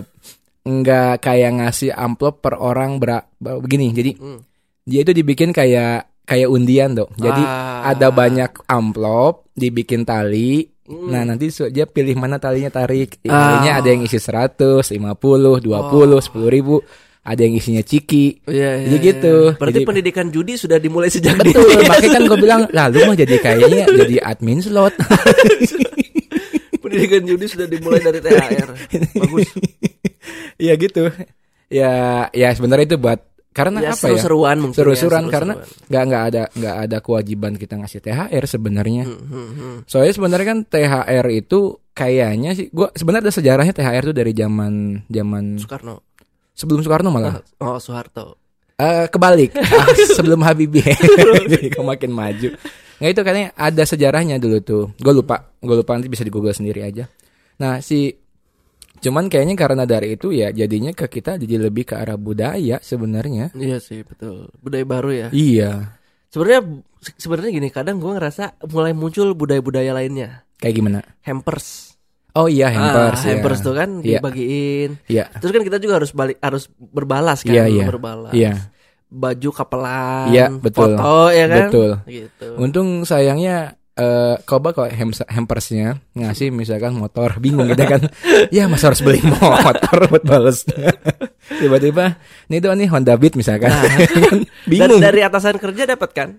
nggak 0.64 1.12
kayak 1.20 1.52
ngasih 1.58 1.90
amplop 1.92 2.40
per 2.40 2.56
orang 2.56 2.98
ber 2.98 3.28
begini. 3.38 3.92
Jadi 3.92 4.12
Hmm. 4.16 4.40
dia 4.82 5.02
itu 5.02 5.12
dibikin 5.12 5.52
kayak 5.52 6.08
kayak 6.24 6.48
undian 6.48 6.94
dong. 6.94 7.12
Jadi 7.16 7.40
Ah. 7.40 7.92
ada 7.92 8.10
banyak 8.10 8.52
amplop 8.66 9.48
dibikin 9.54 10.04
tali. 10.04 10.68
Hmm. 10.84 11.08
Nah, 11.10 11.24
nanti 11.24 11.48
dia 11.72 11.84
pilih 11.84 12.16
mana 12.16 12.36
talinya 12.38 12.68
tarik. 12.68 13.24
Ah. 13.24 13.32
Oh. 13.32 13.36
Talinya 13.36 13.72
ada 13.80 13.88
yang 13.88 14.02
isi 14.02 14.20
100, 14.20 14.92
50, 14.92 15.60
20, 15.60 16.20
10 16.20 16.48
ribu. 16.48 16.84
Ada 17.24 17.48
yang 17.48 17.56
isinya 17.56 17.80
ciki. 17.80 18.44
Iya, 18.44 18.84
iya, 18.84 18.88
Jadi 18.92 18.98
iya. 19.00 19.08
gitu. 19.16 19.36
Berarti 19.56 19.80
Jadi- 19.80 19.88
pendidikan 19.88 20.28
judi 20.28 20.60
sudah 20.60 20.76
dimulai 20.76 21.08
sejak 21.08 21.40
Betul, 21.40 21.72
dini. 21.72 21.88
makanya 21.88 22.10
kan 22.12 22.24
gue 22.28 22.36
bilang, 22.38 22.62
lah 22.76 22.92
lu 22.92 23.00
mah 23.08 23.16
jadi 23.16 23.36
kayaknya 23.40 23.88
jadi 24.04 24.16
admin 24.20 24.60
slot. 24.60 24.92
pendidikan 26.84 27.24
judi 27.24 27.46
sudah 27.48 27.64
dimulai 27.64 28.00
dari 28.00 28.20
THR. 28.20 28.70
Bagus. 29.18 29.48
Iya 30.54 30.78
gitu. 30.78 31.10
Ya, 31.68 31.92
ya 32.30 32.54
sebenarnya 32.54 32.94
itu 32.94 32.98
buat 33.02 33.20
karena 33.54 33.80
Ya, 33.80 33.90
apa 33.90 34.02
ya? 34.02 34.18
seru-seruan 34.18 34.58
mungkin. 34.58 34.76
Seru-seruan 34.76 35.24
ya, 35.24 35.32
karena 35.32 35.54
seru-seruan. 35.56 35.88
nggak 35.88 36.04
nggak 36.04 36.24
ada 36.26 36.42
nggak 36.52 36.76
ada 36.84 36.98
kewajiban 37.00 37.54
kita 37.54 37.74
ngasih 37.78 38.00
THR 38.02 38.44
sebenarnya. 38.44 39.04
Hmm, 39.06 39.24
hmm, 39.24 39.50
hmm. 39.54 39.76
Soalnya 39.86 40.14
sebenarnya 40.14 40.48
kan 40.48 40.60
THR 40.64 41.26
itu 41.32 41.60
kayaknya 41.94 42.50
sih, 42.52 42.68
gua 42.68 42.90
sebenarnya 42.92 43.24
ada 43.24 43.34
sejarahnya 43.34 43.72
THR 43.72 44.04
itu 44.04 44.16
dari 44.16 44.34
zaman 44.34 44.74
zaman 45.06 45.44
Soekarno. 45.56 46.02
sebelum 46.52 46.82
Soekarno 46.82 47.10
malah. 47.10 47.38
Oh, 47.58 47.78
Soeharto. 47.78 48.42
Eh, 48.74 49.06
kebalik 49.08 49.54
Ah, 49.78 49.86
sebelum 50.10 50.42
Habibie 50.42 50.82
jadi 51.46 51.70
kok 51.70 51.86
makin 51.86 52.10
maju 52.10 52.50
nggak 52.98 53.12
itu 53.12 53.22
katanya 53.22 53.50
ada 53.54 53.84
sejarahnya 53.84 54.42
dulu 54.42 54.58
tuh 54.60 54.84
gue 54.96 55.14
lupa 55.14 55.54
gue 55.56 55.76
lupa 55.76 55.94
nanti 55.94 56.10
bisa 56.10 56.26
di 56.26 56.34
Google 56.34 56.52
sendiri 56.52 56.82
aja 56.82 57.06
nah 57.56 57.78
si 57.80 58.10
cuman 59.04 59.28
kayaknya 59.28 59.56
karena 59.56 59.84
dari 59.84 60.16
itu 60.16 60.32
ya 60.32 60.50
jadinya 60.50 60.90
ke 60.90 61.12
kita 61.12 61.36
jadi 61.36 61.60
lebih 61.62 61.84
ke 61.84 61.96
arah 61.96 62.16
budaya 62.16 62.80
sebenarnya 62.80 63.52
Iya 63.52 63.78
sih, 63.78 64.02
betul. 64.02 64.48
Budaya 64.58 64.84
baru 64.84 65.10
ya. 65.12 65.28
iya 65.30 66.00
Sebenarnya 66.28 66.82
sebenarnya 67.14 67.52
gini, 67.54 67.70
kadang 67.70 68.00
gua 68.00 68.16
ngerasa 68.16 68.58
mulai 68.66 68.90
muncul 68.92 69.32
budaya-budaya 69.34 69.92
lainnya. 69.92 70.48
kayak 70.56 70.74
gimana 70.74 71.00
Hampers. 71.22 71.94
oh 72.34 72.48
iya 72.48 72.72
hampers 72.72 73.20
ah, 73.20 73.26
ya. 73.26 73.32
hampers 73.36 73.60
tuh 73.60 73.76
kan 73.76 73.90
Iya. 74.00 74.18
dibagiin. 74.18 74.92
iya 75.06 75.28
Terus 75.30 75.52
kan 75.52 75.62
kita 75.62 75.78
juga 75.78 76.00
harus 76.00 76.10
balik 76.10 76.40
harus 76.40 76.64
berbalas 76.74 77.44
kan, 77.44 77.52
Iya, 77.52 77.64
iya. 77.68 77.86
berbalas. 77.86 78.32
iya 78.32 78.72
Baju 79.06 79.50
kapelan, 79.52 80.26
Iya, 80.28 80.46
betul. 80.50 80.98
foto 80.98 81.30
ya 81.30 81.46
kan? 81.46 81.68
betul 81.68 81.92
Gitu. 82.08 82.48
untung 82.58 83.04
sayangnya 83.04 83.78
eh 83.94 84.36
coba 84.42 84.74
kalau 84.74 84.90
hampersnya 85.28 86.02
ngasih 86.12 86.50
misalkan 86.50 86.94
motor. 86.94 87.38
Bingung 87.38 87.68
gitu 87.68 87.84
kan. 87.84 88.02
Ya 88.50 88.66
masa 88.66 88.90
harus 88.90 89.00
beli 89.00 89.22
motor 89.30 89.98
buat 90.08 90.24
bales. 90.24 90.66
Tiba-tiba 91.62 92.18
nih 92.48 92.58
tuh 92.58 92.74
nih 92.74 92.88
Honda 92.88 93.14
Beat 93.14 93.34
misalkan. 93.34 93.70
Nah. 93.70 93.84
Kan 94.26 94.38
bingung. 94.66 94.98
Dari 94.98 95.22
atasan 95.22 95.58
kerja 95.58 95.86
dapat 95.88 96.10
kan? 96.12 96.30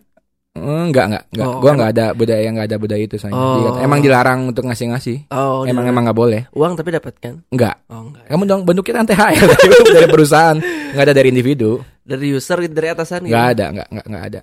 Eh, 0.54 0.62
enggak 0.62 1.10
enggak 1.10 1.24
enggak 1.30 1.46
Oh, 1.48 1.58
gua 1.58 1.70
enggak 1.74 1.90
ada 1.90 2.06
budaya 2.10 2.46
enggak 2.46 2.66
ada 2.70 2.78
budaya 2.78 3.02
itu 3.02 3.18
sayang 3.18 3.34
Oh. 3.34 3.74
Emang 3.76 3.98
dilarang 3.98 4.46
untuk 4.48 4.62
ngasih-ngasih. 4.64 5.26
Oh, 5.28 5.66
emang 5.66 5.82
dia- 5.82 5.90
emang 5.90 6.06
nggak 6.06 6.14
boleh. 6.16 6.42
Uang 6.54 6.74
tapi 6.74 6.94
dapat 6.94 7.14
kan? 7.18 7.42
enggak 7.50 7.74
Oh, 7.86 8.06
enggak. 8.06 8.22
kamu 8.30 8.42
dong 8.46 8.62
bentuknya 8.62 8.94
kan 8.98 9.06
THR 9.06 9.50
dari 9.90 10.06
perusahaan. 10.06 10.56
Enggak 10.94 11.04
ada 11.06 11.12
dari 11.12 11.28
individu. 11.30 11.82
Dari 12.02 12.30
user 12.30 12.62
dari 12.66 12.86
atasan 12.86 13.26
gitu. 13.26 13.34
enggak 13.34 13.46
ada 13.50 13.64
enggak 13.66 13.88
enggak 13.90 14.06
enggak 14.06 14.24
ada 14.24 14.40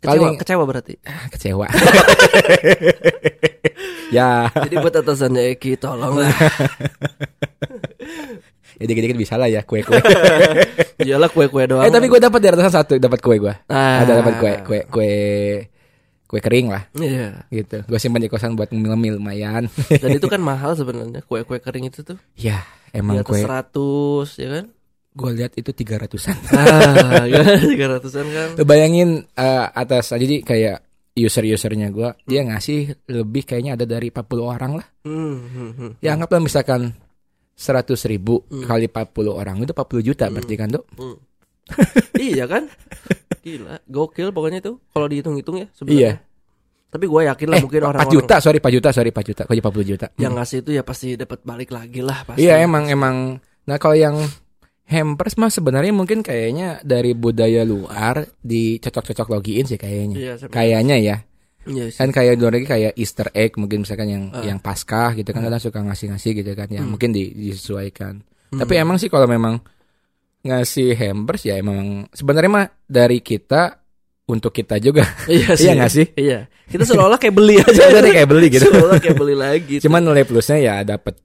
Kecewa, 0.00 0.16
paling 0.16 0.40
kecewa 0.40 0.64
berarti. 0.64 0.94
Kecewa 1.36 1.66
ya 4.16 4.48
Jadi 4.48 4.74
buat 4.80 4.94
atasannya 4.96 5.52
Eki 5.54 5.76
tolonglah. 5.76 6.28
ya 8.80 8.84
dikit-dikit 8.88 9.18
bisa 9.18 9.36
lah 9.36 9.46
ya 9.46 9.60
kue-kue 9.60 10.00
Iyalah 11.00 11.28
kue-kue 11.28 11.68
doang. 11.68 11.84
Eh 11.84 11.92
tapi 11.92 12.08
gue 12.08 12.16
dapat 12.16 12.40
di 12.40 12.48
atasan 12.48 12.72
satu 12.72 12.92
dapat 12.96 13.20
kue 13.20 13.36
gue. 13.36 13.54
Ah. 13.68 14.04
Ada 14.04 14.24
dapat 14.24 14.34
kue 14.40 14.52
kue 14.64 14.80
kue 14.88 15.12
kue 16.24 16.40
kering 16.40 16.72
lah 16.72 16.88
Iya. 16.96 17.44
gitu. 17.52 17.84
Gue 17.84 17.98
simpan 18.00 18.24
di 18.24 18.32
kosan 18.32 18.56
buat 18.56 18.72
ngemil 18.72 19.20
lumayan. 19.20 19.68
Dan 19.88 20.10
itu 20.16 20.26
kan 20.32 20.40
mahal 20.40 20.72
sebenarnya 20.76 21.20
kue-kue 21.24 21.60
kering 21.60 21.88
itu 21.88 22.00
tuh. 22.00 22.16
ya 22.36 22.64
emang 22.96 23.20
kue. 23.20 23.44
100 23.44 24.40
ya 24.40 24.48
kan? 24.48 24.64
Gue 25.10 25.30
lihat 25.34 25.58
itu 25.58 25.70
tiga 25.74 25.98
ratusan. 25.98 26.34
Ah, 26.54 27.26
ya 27.26 27.42
kan 27.42 27.58
300-an 27.66 28.26
kan. 28.30 28.48
Lu 28.54 28.64
bayangin 28.64 29.26
eh, 29.26 29.66
atas 29.74 30.14
jadi 30.14 30.40
kayak 30.40 30.78
user-usernya 31.10 31.90
gue 31.90 32.08
dia 32.24 32.46
ngasih 32.46 33.10
lebih 33.10 33.42
kayaknya 33.42 33.74
ada 33.74 33.84
dari 33.84 34.08
40 34.08 34.22
orang 34.40 34.72
lah. 34.78 34.86
Hmm, 35.02 35.36
hmm, 35.42 35.70
hmm. 35.74 35.90
Ya 35.98 36.14
anggaplah 36.14 36.38
misalkan 36.38 36.94
100 37.52 37.92
ribu 38.06 38.46
kali 38.64 38.86
40 38.88 39.10
orang 39.28 39.60
itu 39.60 39.74
40 39.74 40.00
juta 40.06 40.24
berarti 40.30 40.54
kan 40.54 40.68
tuh. 40.70 40.84
Hmm. 40.96 41.18
iya 42.16 42.46
kan? 42.46 42.66
Gila, 43.40 43.78
gokil 43.86 44.30
pokoknya 44.30 44.58
itu 44.60 44.78
kalau 44.90 45.06
dihitung-hitung 45.06 45.56
ya 45.58 45.66
Iya. 45.66 45.70
sebenarnya. 45.74 46.14
Tapi 46.90 47.04
gue 47.06 47.20
yakin 47.22 47.46
lah 47.46 47.56
Eh 47.58 47.62
mungkin 47.62 47.80
4 47.80 47.86
orang-orang 47.86 48.14
juta 48.14 48.36
sorry 48.42 48.58
4 48.58 48.74
juta 48.74 48.88
sorry 48.90 49.10
4 49.10 49.28
juta 49.30 49.42
kok 49.46 49.54
jadi 49.54 49.62
40 49.62 49.90
juta. 49.90 50.06
yang 50.18 50.32
ngasih 50.34 50.58
itu 50.62 50.70
ya 50.74 50.82
pasti 50.82 51.14
dapat 51.14 51.38
balik 51.42 51.70
lagi 51.70 52.00
lah 52.02 52.22
pasti. 52.24 52.42
Iya 52.42 52.62
emang 52.62 52.86
emang. 52.86 53.16
Nah 53.66 53.76
kalau 53.78 53.94
yang 53.94 54.16
hampers 54.90 55.34
mah 55.36 55.48
sebenarnya 55.48 55.90
mungkin 55.90 56.20
kayaknya 56.20 56.82
dari 56.82 57.14
budaya 57.14 57.62
luar 57.62 58.26
dicocok-cocok 58.36 59.26
login 59.28 59.64
sih 59.64 59.76
kayaknya. 59.76 60.16
Iya. 60.16 60.34
Kayaknya 60.46 60.96
ya. 60.98 61.16
Iya 61.62 61.84
sih. 61.86 61.96
Kan 61.96 62.10
kayak 62.10 62.36
luar 62.36 62.56
lagi 62.56 62.66
kayak 62.66 62.92
Easter 62.94 63.30
egg 63.30 63.54
mungkin 63.54 63.84
misalkan 63.84 64.08
yang 64.08 64.24
Ah. 64.30 64.42
yang 64.42 64.58
Paskah 64.58 65.14
gitu 65.14 65.30
kan 65.30 65.40
kadang 65.40 65.60
suka 65.60 65.78
ngasih-ngasih 65.78 66.32
gitu 66.34 66.52
kan 66.52 66.66
yang 66.68 66.84
Hmm. 66.84 66.92
mungkin 66.92 67.10
di- 67.10 67.30
disesuaikan. 67.30 68.18
Hmm. 68.50 68.58
Tapi 68.58 68.74
emang 68.74 68.98
sih 68.98 69.06
kalau 69.06 69.24
memang 69.24 69.62
ngasih 70.40 70.96
hampers 70.96 71.44
ya 71.44 71.54
emang 71.54 72.08
sebenarnya 72.10 72.50
mah 72.50 72.66
dari 72.82 73.20
kita 73.20 73.76
untuk 74.26 74.50
kita 74.50 74.78
juga. 74.78 75.04
Iya 75.28 75.52
sih. 75.52 75.68
Iya 75.68 75.86
sih? 75.86 76.06
Iya. 76.14 76.48
Kita 76.66 76.82
seolah-olah 76.82 77.18
kayak 77.18 77.34
beli 77.34 77.58
aja. 77.58 77.70
Sebenarnya 77.82 78.12
kayak 78.16 78.30
beli 78.30 78.46
gitu. 78.48 78.64
Seolah 78.64 78.98
kayak 78.98 79.18
beli 79.18 79.34
lagi. 79.34 79.76
Cuman 79.78 80.00
nilai 80.00 80.22
plusnya 80.22 80.56
ya 80.56 80.74
dapat 80.82 81.18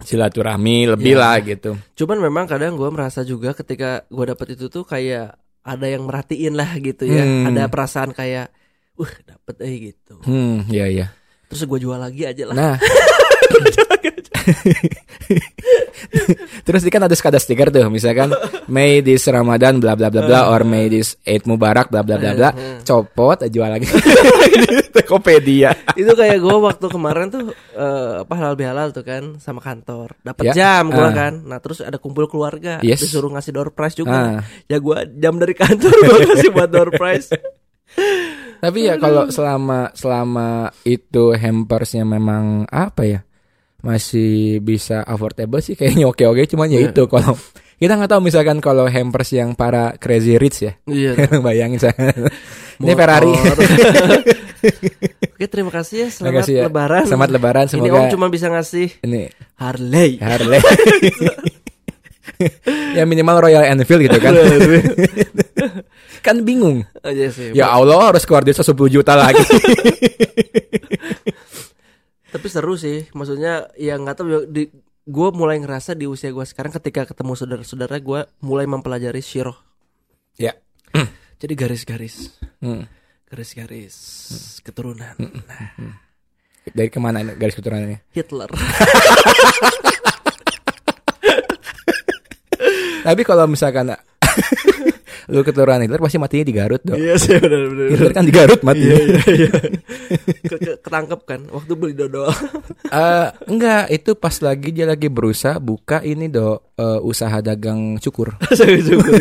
silaturahmi 0.00 0.96
lebih 0.96 1.14
Iya. 1.14 1.20
lah 1.20 1.36
gitu. 1.40 1.70
Cuman 1.96 2.18
memang 2.20 2.44
kadang 2.48 2.76
gue 2.76 2.88
merasa 2.88 3.20
juga 3.22 3.52
ketika 3.52 4.04
gue 4.08 4.24
dapet 4.26 4.56
itu 4.56 4.66
tuh 4.66 4.84
kayak 4.84 5.36
ada 5.60 5.86
yang 5.86 6.08
merhatiin 6.08 6.56
lah 6.56 6.72
gitu 6.80 7.04
ya. 7.04 7.22
Hmm. 7.24 7.52
Ada 7.52 7.68
perasaan 7.68 8.16
kayak, 8.16 8.48
uh 8.96 9.12
dapet 9.24 9.56
eh 9.60 9.74
gitu. 9.92 10.14
Hmm, 10.24 10.64
iya 10.72 10.88
iya. 10.88 11.06
Terus 11.48 11.66
gue 11.66 11.78
jual 11.82 12.00
lagi 12.00 12.24
aja 12.24 12.44
lah. 12.48 12.54
Nah. 12.56 12.76
Terus 16.66 16.82
di 16.82 16.90
kan 16.90 17.04
ada 17.04 17.12
ada 17.12 17.38
stiker 17.38 17.68
tuh, 17.70 17.86
misalkan 17.92 18.32
May 18.66 19.04
this 19.04 19.28
Ramadan 19.28 19.78
bla 19.78 19.94
bla 19.94 20.08
bla 20.08 20.24
bla 20.24 20.40
or 20.50 20.64
May 20.64 20.88
this 20.88 21.14
Eid 21.22 21.44
Mubarak 21.44 21.92
bla 21.92 22.02
bla 22.02 22.16
bla 22.16 22.32
bla. 22.34 22.50
Copot 22.88 23.38
jual 23.46 23.70
lagi. 23.70 23.86
Tokopedia. 24.96 25.76
itu 25.94 26.10
kayak 26.10 26.38
gue 26.42 26.56
waktu 26.56 26.86
kemarin 26.90 27.26
tuh 27.30 27.54
eh, 27.74 28.12
apa 28.26 28.32
halal 28.34 28.54
bihalal 28.58 28.88
tuh 28.90 29.06
kan 29.06 29.38
sama 29.38 29.62
kantor. 29.62 30.18
Dapat 30.22 30.42
Ya. 30.50 30.54
jam 30.56 30.90
gue 30.90 31.02
Ah. 31.02 31.14
kan. 31.14 31.34
Nah 31.46 31.58
terus 31.62 31.84
ada 31.84 32.00
kumpul 32.00 32.26
keluarga. 32.26 32.82
Yes. 32.82 33.04
Disuruh 33.04 33.30
ngasih 33.30 33.52
door 33.54 33.70
prize 33.70 33.94
juga. 33.94 34.40
Ah. 34.40 34.42
Ya 34.66 34.82
gue 34.82 34.96
jam 35.20 35.38
dari 35.38 35.54
kantor 35.54 35.92
gue 35.92 36.18
kasih 36.34 36.50
buat 36.50 36.70
door 36.70 36.90
prize. 36.94 37.30
Tapi 38.60 38.86
ya 38.86 39.00
kalau 39.00 39.32
selama 39.32 39.88
selama 39.96 40.68
itu 40.84 41.32
hampersnya 41.32 42.04
memang 42.04 42.68
apa 42.68 43.02
ya? 43.08 43.20
Masih 43.80 44.60
bisa 44.60 45.00
affordable 45.02 45.60
sih 45.60 45.74
kayaknya 45.74 46.06
oke-oke 46.06 46.44
cuman 46.46 46.68
ya 46.68 46.80
Iya. 46.84 46.92
itu 46.92 47.02
kalau 47.08 47.34
kita 47.80 47.96
nggak 47.96 48.12
tahu 48.12 48.20
misalkan 48.20 48.60
kalau 48.60 48.84
hampers 48.84 49.32
yang 49.32 49.56
para 49.56 49.96
crazy 49.96 50.36
rich 50.36 50.62
ya. 50.62 50.72
Iya. 50.84 51.16
Bayangin 51.46 51.80
saya. 51.80 51.96
Ini. 52.76 52.92
Ferrari. 52.92 53.28
Oke 55.32 55.48
terima 55.48 55.72
kasih 55.72 55.96
ya. 56.04 56.08
Selamat 56.12 56.44
kasih 56.44 56.54
ya. 56.60 56.62
lebaran. 56.68 57.04
Selamat 57.08 57.28
lebaran 57.32 57.64
Ini 57.64 57.72
semoga 57.72 57.96
om 57.96 58.12
cuma 58.12 58.26
bisa 58.28 58.52
ngasih 58.52 59.00
ini 59.00 59.32
Harley. 59.56 60.20
Harley. 60.20 60.60
ya 62.96 63.04
minimal 63.08 63.48
Royal 63.48 63.64
Enfield 63.64 64.04
gitu 64.04 64.18
kan. 64.20 64.36
kan 66.20 66.36
bingung. 66.44 66.84
Aja 67.00 67.32
sih. 67.32 67.56
Ya 67.56 67.72
Allah 67.72 68.12
harus 68.12 68.28
keluar 68.28 68.44
duit 68.44 68.56
10 68.56 68.68
juta 68.92 69.16
lagi. 69.16 69.40
Tapi 72.30 72.46
seru 72.46 72.74
sih. 72.74 73.10
Maksudnya 73.10 73.68
ya 73.74 73.94
nggak 73.94 74.16
tahu 74.16 74.26
ya, 74.28 74.38
di 74.46 74.70
gue 75.02 75.28
mulai 75.32 75.58
ngerasa 75.58 75.92
di 75.92 76.06
usia 76.06 76.30
gue 76.30 76.44
sekarang 76.44 76.70
ketika 76.72 77.02
ketemu 77.04 77.32
saudara-saudara 77.34 77.98
gue 77.98 78.20
mulai 78.40 78.64
mempelajari 78.64 79.20
syirah. 79.20 79.58
ya. 80.34 80.54
Jadi 81.40 81.56
garis-garis, 81.56 82.36
Hmm. 82.60 82.84
garis-garis 83.24 83.96
keturunan. 84.60 85.16
Nah, 85.16 85.96
Dari 86.68 86.92
ke 86.92 87.00
mana 87.00 87.24
garis 87.24 87.56
keturunannya? 87.56 88.04
Hitler. 88.12 88.52
Tapi 93.00 93.22
kalau 93.24 93.48
misalkan 93.48 93.96
lu 95.26 95.42
keturunan 95.42 95.78
Hitler 95.78 95.98
pasti 95.98 96.16
matinya 96.16 96.44
di 96.44 96.54
Garut 96.54 96.80
dong. 96.80 96.96
Iya 96.96 97.14
sih 97.16 97.36
benar 97.36 97.60
benar. 97.66 97.86
Hitler 97.90 98.12
kan 98.12 98.24
di 98.24 98.32
Garut 98.32 98.60
mati. 98.62 98.80
Iya 98.80 98.96
iya 98.96 99.20
iya. 99.28 99.50
Ke- 100.48 100.58
ke- 100.58 100.78
Ketangkep 100.80 101.20
kan 101.22 101.40
waktu 101.48 101.72
beli 101.74 101.92
dodol. 101.92 102.30
Eh, 102.84 103.26
enggak, 103.46 103.88
itu 103.88 104.14
pas 104.14 104.32
lagi 104.38 104.70
dia 104.70 104.84
lagi 104.84 105.06
berusaha 105.06 105.56
buka 105.56 106.00
ini 106.00 106.26
do 106.26 106.72
eh, 106.74 107.00
usaha 107.00 107.36
dagang 107.38 107.98
cukur. 107.98 108.32
Cukur. 108.88 109.12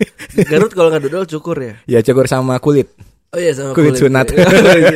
Garut 0.50 0.70
kalau 0.70 0.88
nggak 0.88 1.04
dodol 1.04 1.24
cukur 1.26 1.56
ya. 1.58 1.74
Ya 1.86 1.98
cukur 2.00 2.24
sama 2.24 2.56
kulit. 2.58 2.92
Oh 3.28 3.36
iya 3.36 3.52
sama 3.52 3.72
Kulit 3.72 3.92
sunat. 3.94 4.32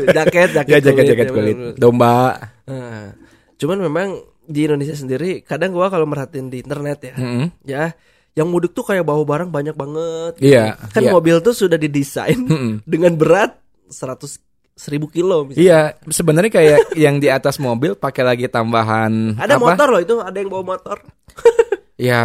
jaket 0.09 0.51
jaket 0.51 0.73
Ya 0.73 0.79
jaket-jaket 0.81 1.27
ya, 1.27 1.31
kulit. 1.31 1.53
bener-bener. 1.53 1.77
Domba. 1.77 2.17
Nah, 2.65 3.13
cuman 3.57 3.79
memang 3.83 4.09
di 4.43 4.65
Indonesia 4.65 4.93
sendiri 4.93 5.41
kadang 5.41 5.71
gua 5.71 5.87
kalau 5.87 6.03
merhatiin 6.03 6.49
di 6.49 6.59
internet 6.59 6.99
ya, 7.03 7.15
Mm-mm. 7.15 7.47
ya 7.63 7.93
yang 8.33 8.49
mudik 8.49 8.73
tuh 8.73 8.83
kayak 8.83 9.05
bawa 9.05 9.23
barang 9.23 9.51
banyak 9.51 9.77
banget. 9.77 10.33
Iya, 10.41 10.81
Kan 10.91 11.05
iya. 11.05 11.13
mobil 11.13 11.37
tuh 11.39 11.53
sudah 11.53 11.77
didesain 11.77 12.41
Mm-mm. 12.49 12.81
dengan 12.85 13.13
berat 13.15 13.61
100 13.89 14.41
seribu 14.73 15.07
kilo 15.07 15.45
misalnya. 15.45 15.61
Iya, 15.61 15.81
sebenarnya 16.09 16.53
kayak 16.53 16.79
yang 17.05 17.21
di 17.21 17.29
atas 17.29 17.61
mobil 17.61 17.93
pakai 17.93 18.25
lagi 18.25 18.49
tambahan 18.49 19.37
Ada 19.37 19.61
apa? 19.61 19.65
motor 19.69 19.87
loh 19.93 20.01
itu, 20.01 20.17
ada 20.19 20.37
yang 20.37 20.49
bawa 20.49 20.77
motor. 20.77 20.97
Ya, 22.03 22.25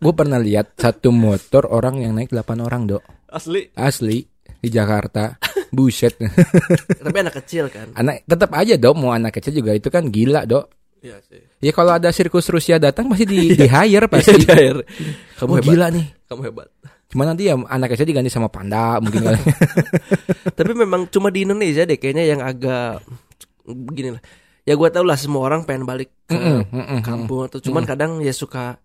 gue 0.00 0.14
pernah 0.16 0.40
lihat 0.40 0.72
satu 0.72 1.12
motor 1.12 1.68
orang 1.68 2.00
yang 2.00 2.16
naik 2.16 2.32
8 2.32 2.64
orang, 2.64 2.88
Dok. 2.88 3.04
Asli. 3.28 3.68
Asli 3.76 4.24
di 4.56 4.72
Jakarta. 4.72 5.36
Buset. 5.68 6.16
Tapi 6.96 7.16
anak 7.20 7.36
kecil 7.44 7.68
kan. 7.68 7.92
anak 7.92 8.24
tetap 8.24 8.48
aja, 8.56 8.72
Dok, 8.80 8.96
mau 8.96 9.12
anak 9.12 9.36
kecil 9.36 9.60
juga 9.60 9.76
itu 9.76 9.92
kan 9.92 10.08
gila, 10.08 10.48
Dok. 10.48 10.64
Iya 11.04 11.18
sih. 11.28 11.44
Ya 11.60 11.76
kalau 11.76 11.92
ada 11.92 12.08
sirkus 12.08 12.48
Rusia 12.48 12.80
datang 12.80 13.10
pasti 13.12 13.26
di, 13.28 13.52
di 13.52 13.66
hire 13.68 14.06
pasti. 14.08 14.32
Kamu 15.42 15.50
Kamu 15.50 15.54
hebat. 15.58 15.72
gila 15.74 15.86
nih. 15.90 16.06
Kamu 16.30 16.40
hebat. 16.46 16.68
Cuma 17.10 17.22
nanti 17.26 17.42
ya 17.44 17.58
anak 17.58 17.92
kecil 17.92 18.06
diganti 18.06 18.30
sama 18.30 18.46
panda 18.46 19.02
mungkin 19.02 19.20
kali. 19.26 19.42
Tapi 20.54 20.72
memang 20.72 21.10
cuma 21.10 21.28
di 21.28 21.42
Indonesia 21.42 21.82
deh 21.82 21.98
kayaknya 21.98 22.24
yang 22.24 22.40
agak 22.40 23.02
begini 23.66 24.14
lah. 24.14 24.22
Ya 24.62 24.78
gua 24.78 24.88
tau 24.88 25.02
lah 25.02 25.18
semua 25.18 25.42
orang 25.42 25.66
pengen 25.66 25.82
balik 25.82 26.14
ke 26.24 26.38
Mm-mm, 26.38 26.70
mm-mm, 26.70 27.00
kampung 27.02 27.50
atau 27.50 27.58
cuman 27.58 27.82
kadang 27.82 28.22
ya 28.22 28.30
suka 28.30 28.78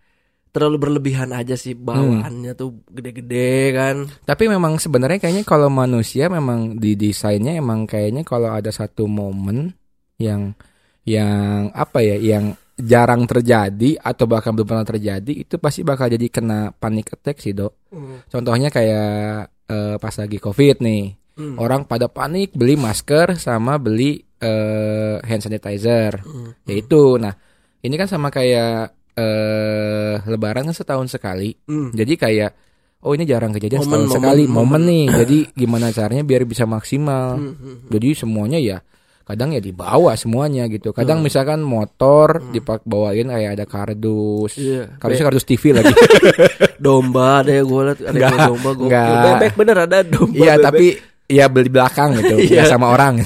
terlalu 0.49 0.89
berlebihan 0.89 1.29
aja 1.29 1.53
sih 1.53 1.77
bawaannya 1.77 2.57
tuh 2.57 2.81
gede-gede 2.89 3.77
kan. 3.77 3.95
Tapi 4.25 4.49
memang 4.49 4.81
sebenarnya 4.81 5.21
kayaknya 5.21 5.45
kalau 5.45 5.69
manusia 5.69 6.33
memang 6.33 6.81
di 6.81 6.97
desainnya 6.97 7.53
emang 7.53 7.85
kayaknya 7.85 8.25
kalau 8.25 8.49
ada 8.49 8.73
satu 8.73 9.05
momen 9.05 9.77
yang 10.17 10.57
yang 11.05 11.69
apa 11.77 12.01
ya 12.01 12.17
yang 12.17 12.57
jarang 12.77 13.25
terjadi 13.25 13.98
atau 13.98 14.29
bahkan 14.29 14.53
belum 14.53 14.69
pernah 14.69 14.86
terjadi 14.86 15.34
itu 15.34 15.57
pasti 15.57 15.81
bakal 15.81 16.07
jadi 16.07 16.29
kena 16.29 16.69
panic 16.72 17.17
attack 17.17 17.41
sih 17.41 17.57
dok. 17.57 17.89
Contohnya 18.29 18.69
kayak 18.69 19.50
eh, 19.67 19.96
pas 19.98 20.13
lagi 20.13 20.38
covid 20.38 20.79
nih 20.81 21.05
Hmm. 21.38 21.53
orang 21.62 21.86
pada 21.86 22.10
panik 22.10 22.57
beli 22.57 22.74
masker 22.74 23.38
sama 23.38 23.77
beli 23.77 24.17
eh, 24.41 25.22
hand 25.22 25.46
sanitizer. 25.46 26.25
Hmm. 26.25 26.57
Ya 26.65 26.81
itu. 26.81 27.22
Nah 27.22 27.29
ini 27.77 27.93
kan 27.93 28.10
sama 28.10 28.34
kayak 28.34 28.89
eh 29.13 30.17
Lebaran 30.25 30.65
kan 30.65 30.74
setahun 30.74 31.13
sekali. 31.13 31.53
Hmm. 31.69 31.93
Jadi 31.93 32.13
kayak 32.17 32.51
oh 33.05 33.13
ini 33.13 33.29
jarang 33.29 33.53
kejadian 33.53 33.86
Momen, 33.86 33.86
setahun 33.86 34.05
momen, 34.10 34.17
sekali 34.17 34.43
momen, 34.50 34.57
momen. 34.57 34.81
nih. 34.89 35.05
Jadi 35.13 35.38
gimana 35.53 35.86
caranya 35.93 36.24
biar 36.25 36.41
bisa 36.50 36.65
maksimal. 36.65 37.38
Hmm, 37.38 37.53
hmm. 37.53 37.77
Jadi 37.93 38.10
semuanya 38.17 38.57
ya 38.57 38.81
kadang 39.27 39.51
ya 39.51 39.60
dibawa 39.60 40.15
semuanya 40.15 40.63
gitu. 40.65 40.96
Kadang 40.96 41.19
Hmm. 41.19 41.27
misalkan 41.27 41.60
motor 41.60 42.39
dipak 42.48 42.79
bawain 42.81 43.27
kayak 43.27 43.60
ada 43.60 43.65
kardus. 43.67 44.55
Iya. 44.55 44.96
Kardusnya 44.96 45.25
kardus 45.27 45.43
TV 45.43 45.75
lagi. 45.75 45.91
Domba 46.79 47.43
ada 47.43 47.51
yang 47.51 47.67
gue 47.67 47.81
liat 47.84 48.00
ada 48.01 48.15
yang 48.15 48.31
bawa 48.31 48.48
domba 48.48 48.69
enggak. 48.79 49.24
Bebek 49.27 49.53
bener 49.53 49.77
ada 49.84 49.98
domba. 50.01 50.31
Iya 50.34 50.53
bebek. 50.55 50.63
tapi 50.63 50.86
ya 51.28 51.45
beli 51.45 51.67
belakang 51.67 52.10
gitu 52.15 52.36
Iya. 52.47 52.63
nggak 52.63 52.71
sama 52.71 52.88
orang. 52.89 53.19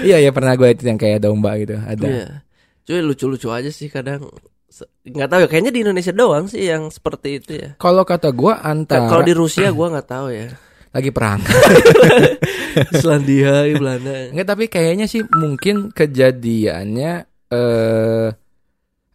Iya 0.00 0.16
ya 0.20 0.30
pernah 0.30 0.52
gue 0.56 0.68
itu 0.72 0.82
yang 0.84 0.98
kayak 0.98 1.22
domba 1.22 1.56
gitu 1.56 1.76
ada. 1.76 2.04
Iya. 2.04 2.26
Cuy 2.82 3.00
lucu-lucu 3.00 3.48
aja 3.48 3.70
sih 3.70 3.88
kadang 3.88 4.28
nggak 5.02 5.28
tahu 5.28 5.40
ya 5.44 5.48
kayaknya 5.48 5.72
di 5.72 5.80
Indonesia 5.82 6.10
doang 6.10 6.46
sih 6.46 6.64
yang 6.64 6.88
seperti 6.88 7.38
itu 7.38 7.52
ya. 7.54 7.68
Kalau 7.76 8.02
kata 8.02 8.32
gue 8.32 8.52
antara 8.52 9.06
Kalau 9.06 9.22
di 9.22 9.32
Rusia 9.32 9.68
gua 9.70 9.92
nggak 9.92 10.08
tahu 10.08 10.26
ya. 10.32 10.48
Lagi 10.90 11.10
perang. 11.10 11.40
Selandia, 13.00 13.66
Belanda. 13.74 14.30
Enggak 14.30 14.48
tapi 14.48 14.64
kayaknya 14.66 15.06
sih 15.06 15.22
mungkin 15.26 15.90
kejadiannya 15.90 17.12
eh 17.50 18.28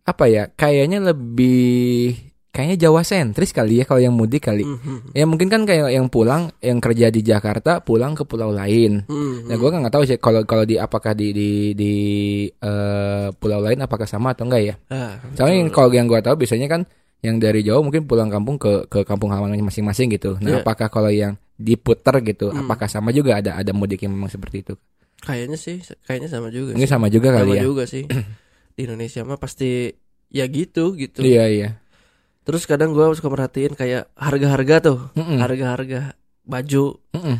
apa 0.05 0.25
ya? 0.27 0.51
Kayaknya 0.51 1.01
lebih 1.01 2.13
kayaknya 2.51 2.87
Jawa 2.87 3.03
sentris 3.03 3.51
kali 3.51 3.81
ya 3.81 3.85
kalau 3.85 3.99
yang 3.99 4.15
mudik 4.15 4.47
kali. 4.47 4.63
Mhm. 4.63 5.11
Ya 5.11 5.27
mungkin 5.27 5.51
kan 5.51 5.67
kayak 5.67 5.91
yang 5.91 6.07
pulang 6.07 6.55
yang 6.59 6.79
kerja 6.79 7.11
di 7.11 7.19
Jakarta 7.19 7.83
pulang 7.83 8.15
ke 8.15 8.23
pulau 8.23 8.51
lain. 8.51 9.03
Mhm. 9.07 9.51
Nah, 9.51 9.55
gue 9.55 9.69
kan 9.69 9.79
nggak 9.83 9.93
tahu 9.93 10.03
sih 10.05 10.15
kalau 10.15 10.47
kalau 10.47 10.63
di 10.63 10.79
apakah 10.79 11.11
di 11.11 11.35
di 11.35 11.49
di 11.73 11.93
eh, 12.47 13.27
pulau 13.35 13.59
lain 13.59 13.83
apakah 13.83 14.07
sama 14.07 14.31
atau 14.31 14.47
enggak 14.47 14.63
ya. 14.63 14.75
Ah, 14.87 15.19
Soalnya 15.35 15.67
yang- 15.67 15.73
kalau 15.73 15.91
yang 15.91 16.07
gue 16.07 16.19
tahu 16.21 16.35
biasanya 16.37 16.67
kan 16.69 16.81
yang 17.19 17.41
dari 17.41 17.65
Jawa 17.65 17.81
mungkin 17.81 18.05
pulang 18.05 18.29
kampung 18.29 18.55
ke 18.55 18.85
ke 18.87 19.01
kampung 19.03 19.33
halaman 19.33 19.57
masing-masing 19.59 20.13
gitu. 20.13 20.37
Nah, 20.39 20.59
Iya. 20.59 20.63
apakah 20.63 20.87
kalau 20.87 21.09
yang 21.09 21.35
diputer 21.55 22.15
gitu, 22.21 22.47
Hmm. 22.47 22.61
apakah 22.61 22.85
sama 22.85 23.09
juga 23.09 23.35
ada 23.35 23.55
ada 23.55 23.71
mudik 23.71 24.01
yang 24.01 24.11
memang 24.11 24.27
seperti 24.27 24.61
itu? 24.61 24.75
kayaknya 25.17 25.57
sih, 25.57 25.81
kayaknya 26.05 26.29
sama 26.29 26.47
juga. 26.47 26.77
Mungkin 26.77 26.85
sih. 26.85 26.93
sama 26.93 27.07
juga 27.07 27.33
kali 27.33 27.49
sama 27.49 27.57
ya. 27.57 27.63
juga 27.63 27.83
sih. 27.85 28.03
Di 28.75 28.81
Indonesia 28.83 29.21
mah 29.23 29.35
pasti 29.35 29.89
ya 30.27 30.45
gitu 30.45 30.93
gitu. 30.93 31.19
Iya 31.19 31.45
iya. 31.47 31.69
Terus 32.43 32.63
kadang 32.63 32.93
gua 32.93 33.09
suka 33.11 33.25
merhatiin 33.25 33.73
kayak 33.73 34.11
harga-harga 34.13 34.75
tuh, 34.83 34.99
Mm-mm. 35.13 35.39
harga-harga 35.39 36.13
baju. 36.43 37.01
Mm-mm. 37.11 37.37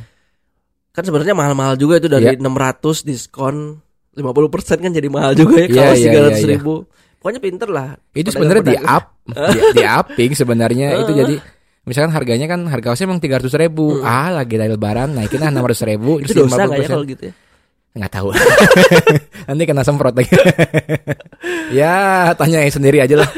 Kan 0.91 1.04
sebenarnya 1.04 1.36
mahal-mahal 1.36 1.75
juga 1.75 1.99
itu 1.99 2.08
dari 2.08 2.25
Iya. 2.25 2.41
600 2.41 3.04
diskon 3.04 3.78
50% 4.15 4.80
kan 4.80 4.89
jadi 4.89 5.06
mahal 5.06 5.36
juga 5.36 5.60
ya 5.60 5.67
Iya, 5.67 5.75
kalau 5.75 5.93
iya, 5.93 6.10
300 6.10 6.10
iya, 6.10 6.39
iya. 6.39 6.47
ribu. 6.58 6.75
Pokoknya 7.19 7.41
pinter 7.43 7.69
lah. 7.69 7.89
Itu 8.12 8.30
sebenarnya 8.32 8.63
di 8.63 8.78
up, 8.80 9.06
di, 9.28 9.60
di 9.75 9.84
upping 9.84 10.32
sebenarnya 10.34 10.88
itu 11.04 11.12
jadi 11.21 11.36
misalkan 11.86 12.12
harganya 12.12 12.50
kan 12.50 12.65
harga 12.65 12.91
kaosnya 12.91 13.06
emang 13.08 13.21
tiga 13.21 13.38
ribu. 13.39 14.02
Hmm. 14.02 14.06
ah 14.06 14.30
lagi 14.41 14.58
dari 14.58 14.74
lebaran 14.74 15.13
naikin 15.13 15.41
ah 15.45 15.50
enam 15.54 15.63
ratus 15.63 15.86
ribu 15.86 16.17
Itu 16.21 16.45
dosa 16.45 16.65
nggak 16.65 16.82
ya 16.82 16.89
kalau 16.89 17.06
gitu 17.06 17.24
ya? 17.30 17.34
nggak 17.95 18.12
tahu. 18.12 18.30
Nanti 19.48 19.63
kena 19.63 19.84
semprot 19.88 20.13
lagi. 20.13 20.36
Ya 21.74 22.30
tanyain 22.38 22.69
sendiri 22.69 23.02
aja 23.02 23.26
lah. 23.26 23.30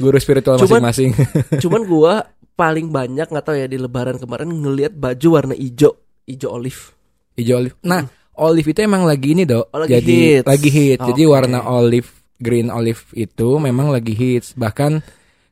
Guru 0.00 0.16
spiritual 0.16 0.56
masing-masing. 0.56 1.12
Cuman 1.60 1.84
gua 1.84 2.24
paling 2.56 2.88
banyak 2.88 3.28
nggak 3.28 3.44
tahu 3.44 3.60
ya 3.60 3.68
di 3.68 3.76
lebaran 3.76 4.16
kemarin 4.16 4.48
ngelihat 4.48 4.96
baju 4.96 5.28
warna 5.28 5.52
hijau, 5.52 6.00
hijau 6.24 6.56
olive. 6.56 6.96
hijau 7.36 7.60
olive. 7.60 7.76
Nah 7.84 8.08
olive 8.40 8.72
itu 8.72 8.80
emang 8.80 9.04
lagi 9.04 9.36
ini 9.36 9.44
dok. 9.44 9.68
Oh, 9.68 9.84
lagi 9.84 10.00
jadi 10.00 10.16
hits. 10.40 10.46
lagi 10.48 10.70
hits. 10.72 11.02
Jadi 11.12 11.22
Oke. 11.28 11.32
warna 11.32 11.60
olive 11.68 12.08
green 12.40 12.72
olive 12.72 13.04
itu 13.12 13.48
memang 13.60 13.92
lagi 13.92 14.16
hits. 14.16 14.56
Bahkan 14.56 15.04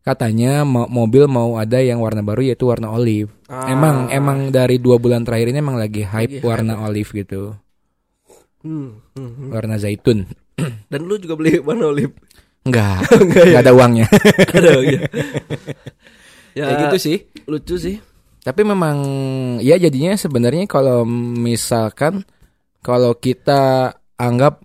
katanya 0.08 0.64
mo- 0.64 0.88
mobil 0.88 1.24
mau 1.24 1.54
ada 1.54 1.78
yang 1.78 2.00
warna 2.00 2.20
baru 2.20 2.40
yaitu 2.42 2.64
warna 2.64 2.88
olive 2.88 3.28
Ah. 3.44 3.68
emang 3.68 4.08
emang 4.08 4.48
dari 4.48 4.76
dua 4.76 4.96
bulan 4.96 5.20
terakhir 5.20 5.50
ini 5.50 5.58
emang 5.58 5.76
lagi 5.76 6.00
hype 6.00 6.16
Lagi 6.30 6.34
hype 6.34 6.44
warna 6.44 6.80
olive 6.80 7.10
gitu 7.10 7.52
Hmm, 8.58 8.98
hmm, 9.12 9.30
hmm. 9.30 9.48
warna 9.50 9.76
zaitun 9.76 10.26
Dan 10.90 11.04
lu 11.04 11.14
juga 11.14 11.34
beli 11.34 11.56
warna 11.58 11.86
olive. 11.86 12.10
enggak 12.64 13.04
Enggak 13.22 13.44
ya? 13.46 13.56
ada 13.58 13.70
uangnya 13.70 14.06
Ada 14.50 14.70
ya. 14.84 15.00
ya 16.52 16.62
kayak 16.64 16.78
gitu 16.84 16.96
sih 16.98 17.16
lucu 17.44 17.76
sih. 17.76 17.96
Tapi 18.38 18.62
memang 18.62 18.96
ya 19.58 19.76
jadinya 19.76 20.12
sebenarnya 20.14 20.64
kalau 20.64 21.04
misalkan 21.04 22.24
kalau 22.80 23.14
kita 23.14 23.92
anggap 24.14 24.64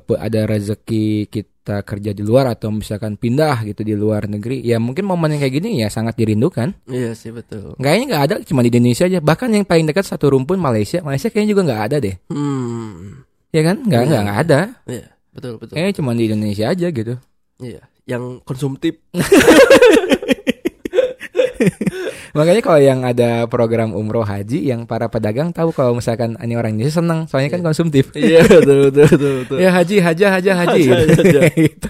pe- 0.00 0.16
ada 0.16 0.46
rezeki 0.46 1.26
kita 1.26 1.50
kerja 1.82 2.14
di 2.14 2.22
luar 2.22 2.54
atau 2.54 2.70
misalkan 2.70 3.18
pindah 3.18 3.66
gitu 3.66 3.82
di 3.82 3.92
luar 3.92 4.30
negeri, 4.30 4.62
ya 4.62 4.78
mungkin 4.78 5.02
momen 5.02 5.34
yang 5.34 5.42
kayak 5.42 5.54
gini 5.58 5.82
ya 5.82 5.90
sangat 5.90 6.14
dirindukan. 6.14 6.70
Iya 6.86 7.18
sih 7.18 7.34
betul. 7.34 7.74
Kayaknya 7.76 8.04
nggak 8.06 8.22
ada 8.22 8.34
cuma 8.46 8.62
di 8.62 8.70
Indonesia 8.70 9.04
aja. 9.04 9.18
Bahkan 9.18 9.48
yang 9.50 9.66
paling 9.66 9.84
dekat 9.84 10.06
satu 10.06 10.30
rumpun 10.30 10.56
Malaysia, 10.56 11.02
Malaysia 11.02 11.26
kayaknya 11.26 11.50
juga 11.50 11.62
nggak 11.66 11.82
ada 11.90 11.96
deh, 11.98 12.14
Hmm. 12.30 13.26
ya 13.50 13.62
kan? 13.66 13.76
Nggak 13.82 14.02
nggak 14.06 14.22
nggak 14.22 14.38
ada. 14.46 14.60
Iya, 14.86 15.06
betul 15.34 15.52
betul. 15.58 15.74
Kayaknya 15.74 15.94
cuma 15.98 16.10
di 16.12 16.22
Indonesia 16.30 16.66
aja 16.70 16.86
gitu. 16.86 17.14
Iya, 17.58 17.82
yang 18.06 18.38
konsumtif. 18.46 19.02
Makanya 22.36 22.60
kalau 22.60 22.80
yang 22.80 23.00
ada 23.02 23.48
program 23.48 23.96
umroh 23.96 24.22
haji, 24.22 24.68
yang 24.68 24.84
para 24.84 25.08
pedagang 25.08 25.50
tahu 25.56 25.72
kalau 25.72 25.96
misalkan 25.96 26.36
ini 26.44 26.54
orang 26.54 26.76
Indonesia 26.76 27.00
senang, 27.00 27.24
soalnya 27.24 27.48
kan 27.48 27.64
konsumtif. 27.64 28.12
iya, 28.12 28.44
betul 28.44 28.92
betul 28.92 29.06
betul. 29.08 29.32
betul. 29.42 29.56
Ya 29.56 29.70
haji, 29.72 29.96
haji. 30.04 30.24
Haja, 30.28 30.52
haja. 30.52 30.76
gitu. 31.66 31.88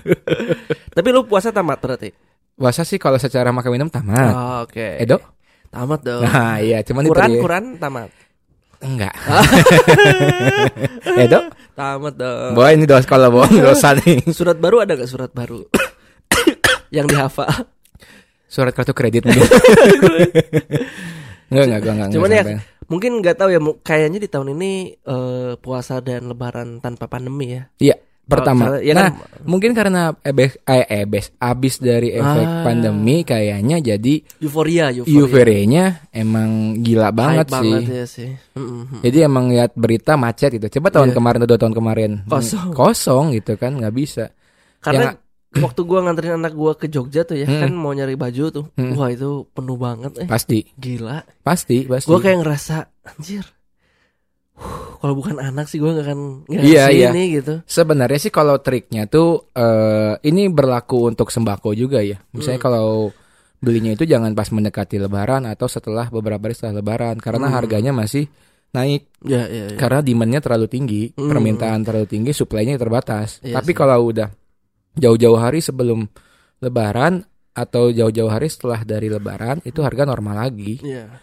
Tapi 0.94 1.08
lu 1.10 1.26
puasa 1.26 1.50
tamat 1.50 1.82
berarti? 1.82 2.14
Puasa 2.56 2.86
sih 2.86 2.96
kalau 2.96 3.18
secara 3.18 3.50
makan 3.50 3.70
minum 3.74 3.88
tamat. 3.90 4.32
Oh, 4.32 4.58
Oke. 4.64 5.02
Edo? 5.02 5.18
Tamat 5.68 6.00
dong. 6.00 6.22
Nah, 6.24 6.56
iya, 6.62 6.80
cuman 6.80 7.04
itu 7.04 7.12
Quran 7.12 7.28
dia. 7.28 7.42
Quran 7.42 7.64
tamat. 7.76 8.10
Enggak. 8.80 9.14
Edo? 11.26 11.40
Tamat 11.76 12.14
dong. 12.16 12.50
Boy, 12.56 12.72
ini 12.80 12.88
dosa 12.88 13.04
kalau 13.04 13.28
bohong 13.28 13.60
dosa 13.68 13.92
nih. 13.98 14.24
Surat 14.32 14.56
baru 14.56 14.84
ada 14.84 14.96
gak 14.96 15.10
surat 15.10 15.30
baru? 15.36 15.68
yang 16.96 17.04
dihafal. 17.10 17.50
Surat 18.56 18.72
kartu 18.72 18.90
kredit 18.90 19.22
mungkin. 19.28 19.44
Enggak, 21.46 21.64
enggak, 21.68 21.78
enggak, 21.78 21.92
enggak. 21.94 22.08
Cuman 22.10 22.28
enggak 22.28 22.46
ya 22.48 22.58
mungkin 22.86 23.10
nggak 23.18 23.36
tahu 23.36 23.50
ya 23.50 23.58
kayaknya 23.82 24.18
di 24.18 24.28
tahun 24.28 24.48
ini 24.54 24.72
eh, 24.96 25.52
puasa 25.58 25.98
dan 25.98 26.26
lebaran 26.26 26.78
tanpa 26.78 27.06
pandemi 27.06 27.52
ya. 27.52 27.62
Iya, 27.76 27.96
pertama. 28.22 28.62
Kalau- 28.68 28.82
ya 28.82 28.94
nah, 28.94 29.10
kan- 29.10 29.18
mungkin 29.42 29.70
karena 29.70 30.14
ebes 30.20 30.54
eh, 30.62 30.86
ebes 30.96 31.34
abis 31.36 31.78
dari 31.78 32.10
efek 32.10 32.46
Ah. 32.46 32.62
pandemi 32.62 33.22
kayaknya 33.22 33.78
jadi 33.80 34.14
Euforia, 34.40 34.90
euforia. 34.92 35.18
euforianya 35.18 35.84
emang 36.10 36.50
gila 36.78 37.10
banget 37.10 37.46
Hype 37.46 37.58
sih. 37.58 37.72
banget 37.74 37.82
ya 37.92 38.06
sih. 38.06 38.30
Mm-mm. 38.54 39.02
Jadi 39.02 39.18
emang 39.20 39.50
lihat 39.50 39.74
berita 39.74 40.14
macet 40.14 40.54
itu. 40.54 40.66
Coba 40.72 40.90
tahun 40.92 41.10
Iya. 41.10 41.16
kemarin 41.16 41.38
atau 41.42 41.48
dua 41.48 41.60
tahun 41.60 41.74
kemarin 41.74 42.10
Kosong. 42.24 42.70
kosong 42.72 43.24
gitu 43.34 43.54
kan 43.54 43.74
nggak 43.76 43.94
bisa. 43.94 44.30
Karena 44.78 45.10
Yang- 45.10 45.25
waktu 45.64 45.80
gua 45.82 46.00
nganterin 46.02 46.36
anak 46.36 46.52
gua 46.52 46.72
ke 46.72 46.86
Jogja 46.86 47.22
tuh 47.22 47.34
ya, 47.34 47.46
Mm. 47.46 47.60
kan 47.60 47.70
mau 47.72 47.90
nyari 47.90 48.14
baju 48.14 48.44
tuh. 48.50 48.64
Mm. 48.74 48.92
Wah, 48.94 49.08
itu 49.08 49.44
penuh 49.50 49.76
banget 49.76 50.12
eh. 50.20 50.26
Pasti, 50.26 50.66
Gila. 50.74 51.24
pasti, 51.40 51.84
pasti. 51.84 52.06
Gua 52.06 52.18
kayak 52.18 52.38
ngerasa 52.40 52.76
anjir. 53.06 53.44
Huh, 54.56 54.96
kalau 54.98 55.12
bukan 55.14 55.36
anak 55.36 55.68
sih 55.68 55.76
gua 55.76 55.92
nggak 55.92 56.06
akan 56.06 56.20
Iya, 56.48 56.88
iya. 56.88 57.12
gitu. 57.12 57.60
Sebenarnya 57.62 58.16
sih 58.16 58.32
kalau 58.32 58.56
triknya 58.56 59.04
tuh 59.04 59.52
eh 59.52 60.16
ini 60.24 60.48
berlaku 60.48 61.06
untuk 61.06 61.28
sembako 61.28 61.72
juga 61.72 62.00
ya. 62.00 62.16
Misalnya 62.32 62.56
Hmm. 62.56 62.66
kalau 62.66 62.88
belinya 63.56 63.92
itu 63.92 64.04
jangan 64.04 64.32
pas 64.32 64.48
mendekati 64.48 64.96
lebaran 64.96 65.44
atau 65.44 65.68
setelah 65.68 66.08
beberapa 66.08 66.40
hari 66.40 66.56
setelah 66.56 66.80
lebaran 66.80 67.16
karena 67.16 67.48
Hmm. 67.48 67.56
harganya 67.56 67.92
masih 67.92 68.28
naik 68.72 69.08
Ya, 69.24 69.44
ya, 69.44 69.72
ya. 69.72 69.76
karena 69.76 70.00
demandnya 70.00 70.40
terlalu 70.40 70.68
tinggi, 70.68 71.02
Hmm. 71.12 71.28
permintaan 71.28 71.80
terlalu 71.80 72.06
tinggi, 72.06 72.32
supply-nya 72.32 72.76
terbatas. 72.76 73.40
Iya 73.40 73.60
Tapi 73.60 73.72
sih. 73.72 73.76
kalau 73.76 74.08
udah 74.08 74.28
jauh-jauh 74.96 75.38
hari 75.38 75.60
sebelum 75.60 76.08
lebaran 76.58 77.24
atau 77.52 77.88
jauh-jauh 77.88 78.28
hari 78.28 78.48
setelah 78.48 78.84
dari 78.84 79.08
lebaran 79.08 79.64
itu 79.64 79.80
harga 79.80 80.04
normal 80.04 80.48
lagi. 80.48 80.80
Iya. 80.80 81.22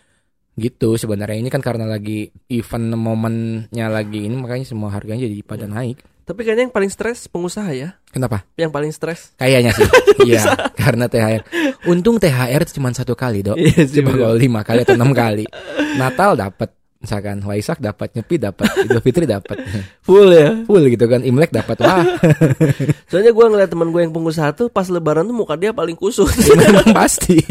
Gitu 0.53 0.97
sebenarnya 0.97 1.37
ini 1.41 1.49
kan 1.49 1.61
karena 1.61 1.85
lagi 1.85 2.29
event 2.49 2.93
momennya 2.93 3.89
lagi 3.89 4.29
ini 4.29 4.37
makanya 4.37 4.65
semua 4.65 4.93
harganya 4.93 5.25
jadi 5.25 5.41
pada 5.41 5.65
Iya. 5.65 5.73
naik. 5.73 5.97
Tapi 6.23 6.39
kayaknya 6.39 6.71
yang 6.71 6.75
paling 6.75 6.87
stres 6.87 7.27
pengusaha 7.27 7.67
ya. 7.75 7.99
Kenapa? 8.07 8.47
Yang 8.55 8.71
paling 8.71 8.91
stres. 8.95 9.35
Kayaknya 9.35 9.75
sih. 9.75 9.83
Iya, 10.23 10.55
karena 10.77 11.09
THR. 11.09 11.41
Untung 11.89 12.15
THR 12.15 12.63
cuma 12.71 12.93
satu 12.95 13.11
kali, 13.17 13.43
Dok. 13.43 13.57
Iya 13.59 13.83
Coba 13.89 14.11
kalau 14.13 14.37
lima 14.37 14.61
kali 14.63 14.85
atau 14.85 14.95
enam 14.95 15.11
kali. 15.11 15.43
Natal 15.99 16.37
dapat 16.37 16.69
misalkan 17.03 17.43
Waisak 17.43 17.83
dapat, 17.83 18.15
Nyepi 18.15 18.39
dapat, 18.39 18.63
Idul 18.87 19.03
Fitri 19.03 19.27
dapat. 19.27 19.59
Full 20.07 20.27
ya. 20.31 20.63
Full 20.63 20.83
gitu 20.87 21.05
kan. 21.11 21.19
Imlek 21.19 21.51
dapat. 21.51 21.75
Wah, 21.83 22.07
Soalnya 23.11 23.35
gua 23.35 23.51
ngeliat 23.51 23.67
teman 23.67 23.91
gue 23.91 24.01
yang 24.07 24.15
pengusaha 24.15 24.55
tuh 24.55 24.71
pas 24.71 24.87
lebaran 24.87 25.27
tuh 25.27 25.35
muka 25.35 25.59
dia 25.59 25.75
paling 25.75 25.99
kusut. 25.99 26.31
memang 26.63 26.95
pasti. 26.95 27.43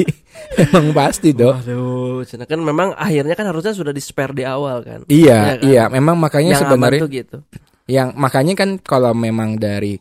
Memang 0.56 0.96
pasti, 0.96 1.36
Dok. 1.36 1.54
Aduh, 1.68 2.24
cina 2.24 2.48
kan 2.48 2.56
memang 2.58 2.96
akhirnya 2.96 3.36
kan 3.36 3.44
harusnya 3.52 3.76
sudah 3.76 3.92
di 3.92 4.00
spare 4.00 4.32
di 4.32 4.48
awal 4.48 4.80
kan. 4.80 5.00
Iya, 5.12 5.60
kan? 5.60 5.68
iya, 5.68 5.82
memang 5.92 6.16
makanya 6.16 6.56
yang 6.56 6.62
sebenarnya 6.64 7.00
tuh 7.04 7.12
gitu. 7.12 7.38
yang 7.90 8.08
makanya 8.16 8.54
kan 8.56 8.80
kalau 8.80 9.12
memang 9.12 9.60
dari 9.60 10.00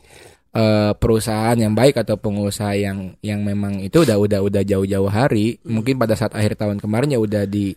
eh, 0.51 0.91
perusahaan 0.95 1.55
yang 1.59 1.75
baik 1.75 1.99
atau 2.03 2.15
pengusaha 2.15 2.75
yang 2.75 3.15
yang 3.19 3.43
memang 3.43 3.83
itu 3.83 4.03
udah 4.03 4.15
udah 4.15 4.39
udah 4.43 4.63
jauh-jauh 4.63 5.11
hari, 5.11 5.59
Hmm. 5.63 5.79
mungkin 5.79 5.99
pada 5.99 6.15
saat 6.15 6.31
akhir 6.35 6.55
tahun 6.55 6.79
kemarin 6.79 7.15
ya 7.15 7.19
udah 7.19 7.43
di 7.47 7.75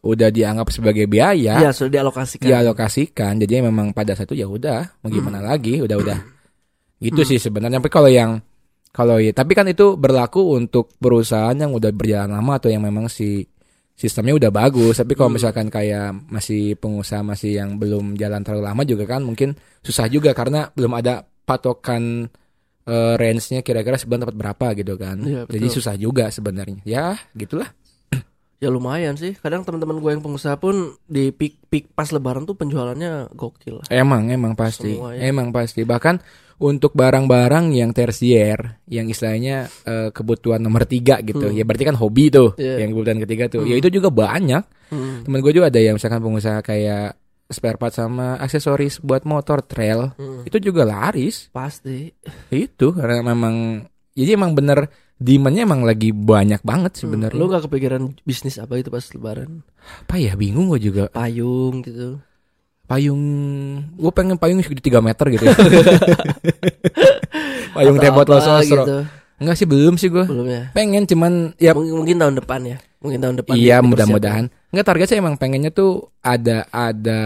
udah 0.00 0.28
dianggap 0.28 0.72
sebagai 0.72 1.04
biaya. 1.04 1.60
Iya, 1.60 1.70
sudah 1.70 2.00
dialokasikan. 2.00 2.46
dialokasikan. 2.46 3.32
Jadi 3.36 3.52
memang 3.60 3.92
pada 3.92 4.12
satu 4.12 4.32
ya 4.32 4.48
udah 4.48 5.00
mau 5.00 5.08
gimana 5.08 5.40
Hmm. 5.40 5.48
lagi? 5.48 5.76
Udah 5.78 5.96
udah. 5.96 6.18
Gitu 6.98 7.20
sih 7.24 7.36
sebenarnya. 7.36 7.80
Tapi 7.80 7.88
kalau 7.88 8.08
yang 8.08 8.40
kalau 8.90 9.16
ya 9.16 9.30
tapi 9.30 9.52
kan 9.52 9.64
itu 9.64 9.94
berlaku 9.94 10.56
untuk 10.56 10.92
perusahaan 10.96 11.54
yang 11.54 11.70
udah 11.70 11.92
berjalan 11.92 12.32
lama 12.32 12.58
atau 12.58 12.68
yang 12.68 12.82
memang 12.82 13.06
si 13.06 13.44
sistemnya 13.92 14.32
udah 14.34 14.48
bagus. 14.50 14.96
Tapi 14.96 15.12
kalau 15.12 15.28
Hmm. 15.28 15.36
misalkan 15.36 15.68
kayak 15.68 16.16
masih 16.28 16.76
pengusaha 16.76 17.20
masih 17.20 17.60
yang 17.60 17.76
belum 17.76 18.16
jalan 18.16 18.40
terlalu 18.40 18.64
lama 18.64 18.82
juga 18.82 19.04
kan 19.06 19.20
mungkin 19.20 19.52
susah 19.80 20.08
juga 20.08 20.32
karena 20.32 20.72
belum 20.72 20.92
ada 20.96 21.20
patokan 21.44 22.28
eh, 22.80 23.14
range-nya 23.14 23.60
kira-kira 23.60 23.94
sebulan 23.94 24.24
dapat 24.24 24.36
berapa 24.40 24.66
gitu 24.74 24.96
kan. 24.96 25.20
Iya, 25.20 25.44
jadi 25.46 25.66
susah 25.70 25.94
juga 25.94 26.26
sebenarnya. 26.32 26.80
Ya 26.82 27.14
gitulah 27.36 27.68
Ya 28.60 28.68
lumayan 28.68 29.16
sih. 29.16 29.32
Kadang 29.34 29.64
teman-teman 29.64 29.96
gue 29.98 30.10
yang 30.12 30.20
pengusaha 30.20 30.60
pun 30.60 31.00
di 31.08 31.32
peak 31.32 31.64
peak 31.72 31.96
pas 31.96 32.12
lebaran 32.12 32.44
tuh 32.44 32.52
penjualannya 32.52 33.32
gokil. 33.32 33.80
Emang, 33.88 34.28
emang 34.28 34.52
pasti, 34.52 35.00
Semua 35.00 35.16
ya. 35.16 35.32
emang 35.32 35.48
pasti. 35.48 35.80
Bahkan 35.80 36.20
untuk 36.60 36.92
barang-barang 36.92 37.72
yang 37.72 37.96
tersier, 37.96 38.84
yang 38.84 39.08
istilahnya 39.08 39.64
eh, 39.64 40.08
kebutuhan 40.12 40.60
nomor 40.60 40.84
tiga 40.84 41.24
gitu, 41.24 41.48
Hmm. 41.48 41.56
ya 41.56 41.64
berarti 41.64 41.88
kan 41.88 41.96
hobi 41.96 42.28
tuh, 42.28 42.52
Iya. 42.60 42.84
yang 42.84 42.92
kebutuhan 42.92 43.18
ketiga 43.24 43.44
tuh. 43.48 43.64
Hmm. 43.64 43.70
Ya 43.72 43.76
itu 43.80 43.88
juga 43.88 44.12
banyak. 44.12 44.62
Hmm. 44.92 45.24
Temen 45.24 45.40
gue 45.40 45.52
juga 45.56 45.72
ada 45.72 45.80
yang 45.80 45.96
misalkan 45.96 46.20
pengusaha 46.20 46.60
kayak 46.60 47.16
spare 47.48 47.80
part 47.80 47.96
sama 47.96 48.36
aksesoris 48.36 49.00
buat 49.00 49.24
motor 49.24 49.64
trail, 49.64 50.12
Hmm. 50.20 50.44
itu 50.44 50.60
juga 50.60 50.84
laris. 50.84 51.48
Pasti. 51.48 52.12
Itu 52.52 52.92
karena 52.92 53.24
memang, 53.24 53.88
jadi 54.12 54.36
emang 54.36 54.52
bener 54.52 54.92
demandnya 55.20 55.62
emang 55.62 55.84
lagi 55.84 56.10
banyak 56.10 56.58
banget 56.60 56.96
sebenarnya. 56.96 57.36
Lu 57.36 57.46
gak 57.46 57.68
kepikiran 57.68 58.16
bisnis 58.22 58.56
apa 58.56 58.74
itu 58.74 58.88
pas 58.88 59.04
lebaran? 59.06 59.60
Apa 60.00 60.16
ya 60.16 60.32
bingung 60.34 60.66
gue 60.66 60.80
juga. 60.82 61.04
Payung 61.10 61.84
gitu. 61.84 62.18
payung 62.84 63.22
gue 63.94 64.10
pengen 64.10 64.34
payung 64.34 64.58
segede 64.58 64.82
3 64.82 64.98
meter 64.98 65.22
gitu 65.30 65.46
ya. 65.46 65.54
payung 67.70 67.96
tebot 67.96 68.26
sosro 68.26 68.82
gitu. 68.82 68.98
enggak 69.38 69.56
sih 69.56 69.62
belum 69.64 69.94
sih 69.94 70.10
gue 70.10 70.26
Belum 70.26 70.42
ya. 70.44 70.62
pengen 70.72 71.06
cuman 71.06 71.54
ya 71.56 71.70
Mungkin, 71.70 71.94
mungkin 71.96 72.16
tahun 72.18 72.34
depan 72.36 72.60
ya. 72.66 72.78
Mungkin 72.98 73.18
tahun 73.18 73.34
depan. 73.38 73.54
iya 73.54 73.78
mudah-mudahan 73.78 74.50
enggak 74.68 74.84
target 74.84 75.06
saya 75.06 75.20
emang 75.20 75.38
pengennya 75.38 75.70
tuh 75.70 75.92
ada 76.18 76.68
ada 76.68 77.20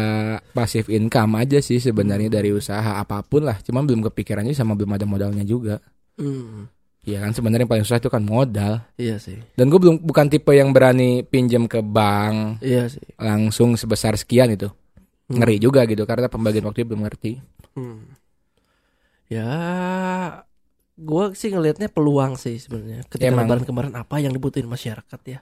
pasif 0.52 0.86
income 0.86 1.34
aja 1.36 1.58
sih 1.58 1.78
sebenarnya 1.78 2.28
Hmm. 2.28 2.36
dari 2.36 2.50
usaha 2.52 2.90
apa 2.94 3.20
pun 3.22 3.42
lah 3.42 3.58
cuman 3.58 3.82
belum 3.82 4.00
kepikiran 4.06 4.44
aja 4.44 4.60
sama 4.60 4.74
belum 4.74 4.92
ada 4.92 5.04
modalnya 5.04 5.42
juga 5.42 5.80
Hmm. 6.14 6.70
Iya 7.04 7.20
kan 7.20 7.30
sebenarnya 7.30 7.62
yang 7.62 7.70
paling 7.70 7.84
susah 7.84 7.98
itu 7.98 8.08
kan 8.08 8.20
modal 8.20 8.80
Iya 8.96 9.16
sih. 9.18 9.36
dan 9.52 9.68
gue 9.68 9.76
belum 9.76 10.00
bukan 10.00 10.26
tipe 10.26 10.50
yang 10.50 10.72
berani 10.72 11.20
pinjam 11.22 11.64
ke 11.64 11.78
bank 11.78 12.60
Iya 12.60 12.88
sih. 12.88 13.04
langsung 13.16 13.74
sebesar 13.74 14.14
sekian 14.14 14.48
itu 14.50 14.72
Hmm. 15.24 15.38
ngeri 15.38 15.56
juga 15.58 15.84
gitu 15.84 16.02
karena 16.02 16.26
pembagian 16.26 16.64
waktunya 16.64 16.84
belum 16.86 17.02
ngerti 17.02 17.40
Hmm. 17.72 18.12
Ya, 19.26 19.50
gue 20.94 21.24
sih 21.32 21.48
ngelihatnya 21.48 21.88
peluang 21.88 22.36
sih 22.36 22.54
sebenarnya. 22.56 23.02
Ketika 23.04 23.32
lebaran 23.34 23.64
kemarin 23.64 23.94
apa 23.94 24.16
yang 24.18 24.30
dibutuhin 24.30 24.64
masyarakat 24.64 25.20
ya? 25.26 25.40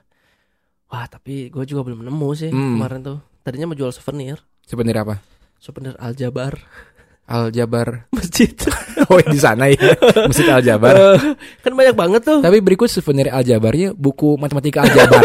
Wah, 0.87 1.05
tapi 1.05 1.47
gue 1.47 1.63
juga 1.63 1.83
belum 1.83 2.01
nemu 2.01 2.29
sih 2.33 2.49
Hmm. 2.49 2.79
kemarin 2.79 2.99
tuh. 3.01 3.19
Tadinya 3.39 3.67
mau 3.67 3.75
jual 3.75 3.91
souvenir, 3.91 4.39
sebenarnya 4.63 5.03
apa 5.03 5.15
souvenir 5.57 5.93
Aljabar 5.97 6.55
Aljabar 7.25 7.87
masjid. 8.15 8.51
Oh 9.03 9.19
di 9.19 9.35
sana 9.35 9.67
ya 9.67 9.75
Masjid 10.23 10.47
Aljabar 10.47 10.95
Eh, 10.95 11.17
kan 11.59 11.73
banyak 11.73 11.91
banget 11.91 12.21
tuh. 12.23 12.39
Tapi 12.39 12.59
berikut 12.59 12.87
souvenir 12.87 13.27
Aljabarnya 13.27 13.91
Buku 13.91 14.37
matematika 14.37 14.79
Aljabar 14.81 15.19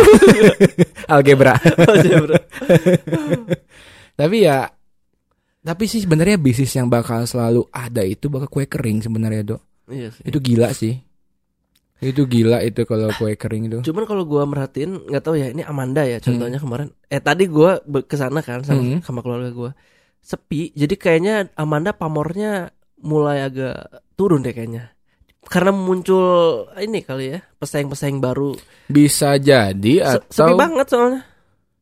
Algebra 1.15 1.55
Aljabar. 1.79 2.43
Tapi 4.15 4.37
ya 4.41 4.67
Tapi 5.61 5.85
sih 5.85 6.01
sebenarnya 6.01 6.35
bisnis 6.37 6.73
yang 6.73 6.89
bakal 6.89 7.23
selalu 7.23 7.67
ada 7.71 8.03
itu 8.03 8.27
bakal 8.27 8.49
kue 8.49 8.65
kering 8.65 8.99
sebenarnya 9.01 9.43
dok 9.47 9.61
iya 9.89 10.09
sih. 10.11 10.25
Itu 10.27 10.39
gila 10.39 10.73
sih 10.73 10.97
Itu 11.99 12.25
gila 12.25 12.63
itu 12.63 12.83
kalau 12.83 13.11
kue 13.15 13.35
kering 13.35 13.69
itu 13.69 13.79
Cuman 13.85 14.05
kalau 14.07 14.25
gua 14.25 14.43
merhatiin 14.43 15.07
nggak 15.07 15.23
tahu 15.23 15.35
ya 15.35 15.51
ini 15.51 15.63
Amanda 15.63 16.03
ya 16.03 16.19
contohnya 16.19 16.59
kemarin. 16.59 16.89
Eh 17.07 17.19
tadi 17.19 17.47
gua 17.47 17.79
ke 17.85 18.15
sana 18.15 18.41
kan 18.41 18.63
sama 18.63 18.81
Hmm. 18.81 18.99
sama 19.03 19.21
keluarga 19.21 19.51
gua. 19.51 19.71
Sepi. 20.21 20.71
Jadi 20.73 20.95
kayaknya 20.95 21.49
Amanda 21.55 21.91
pamornya 21.91 22.69
mulai 23.01 23.43
agak 23.43 23.77
turun 24.13 24.41
deh 24.41 24.51
kayaknya. 24.51 24.93
Karena 25.43 25.73
muncul 25.73 26.27
ini 26.77 27.01
kali 27.01 27.33
ya 27.33 27.41
pesaing-pesaing 27.57 28.19
baru. 28.19 28.53
Bisa 28.87 29.35
jadi 29.37 29.95
Se- 30.19 30.29
Sepi 30.29 30.45
atau 30.45 30.57
banget 30.57 30.87
soalnya. 30.87 31.23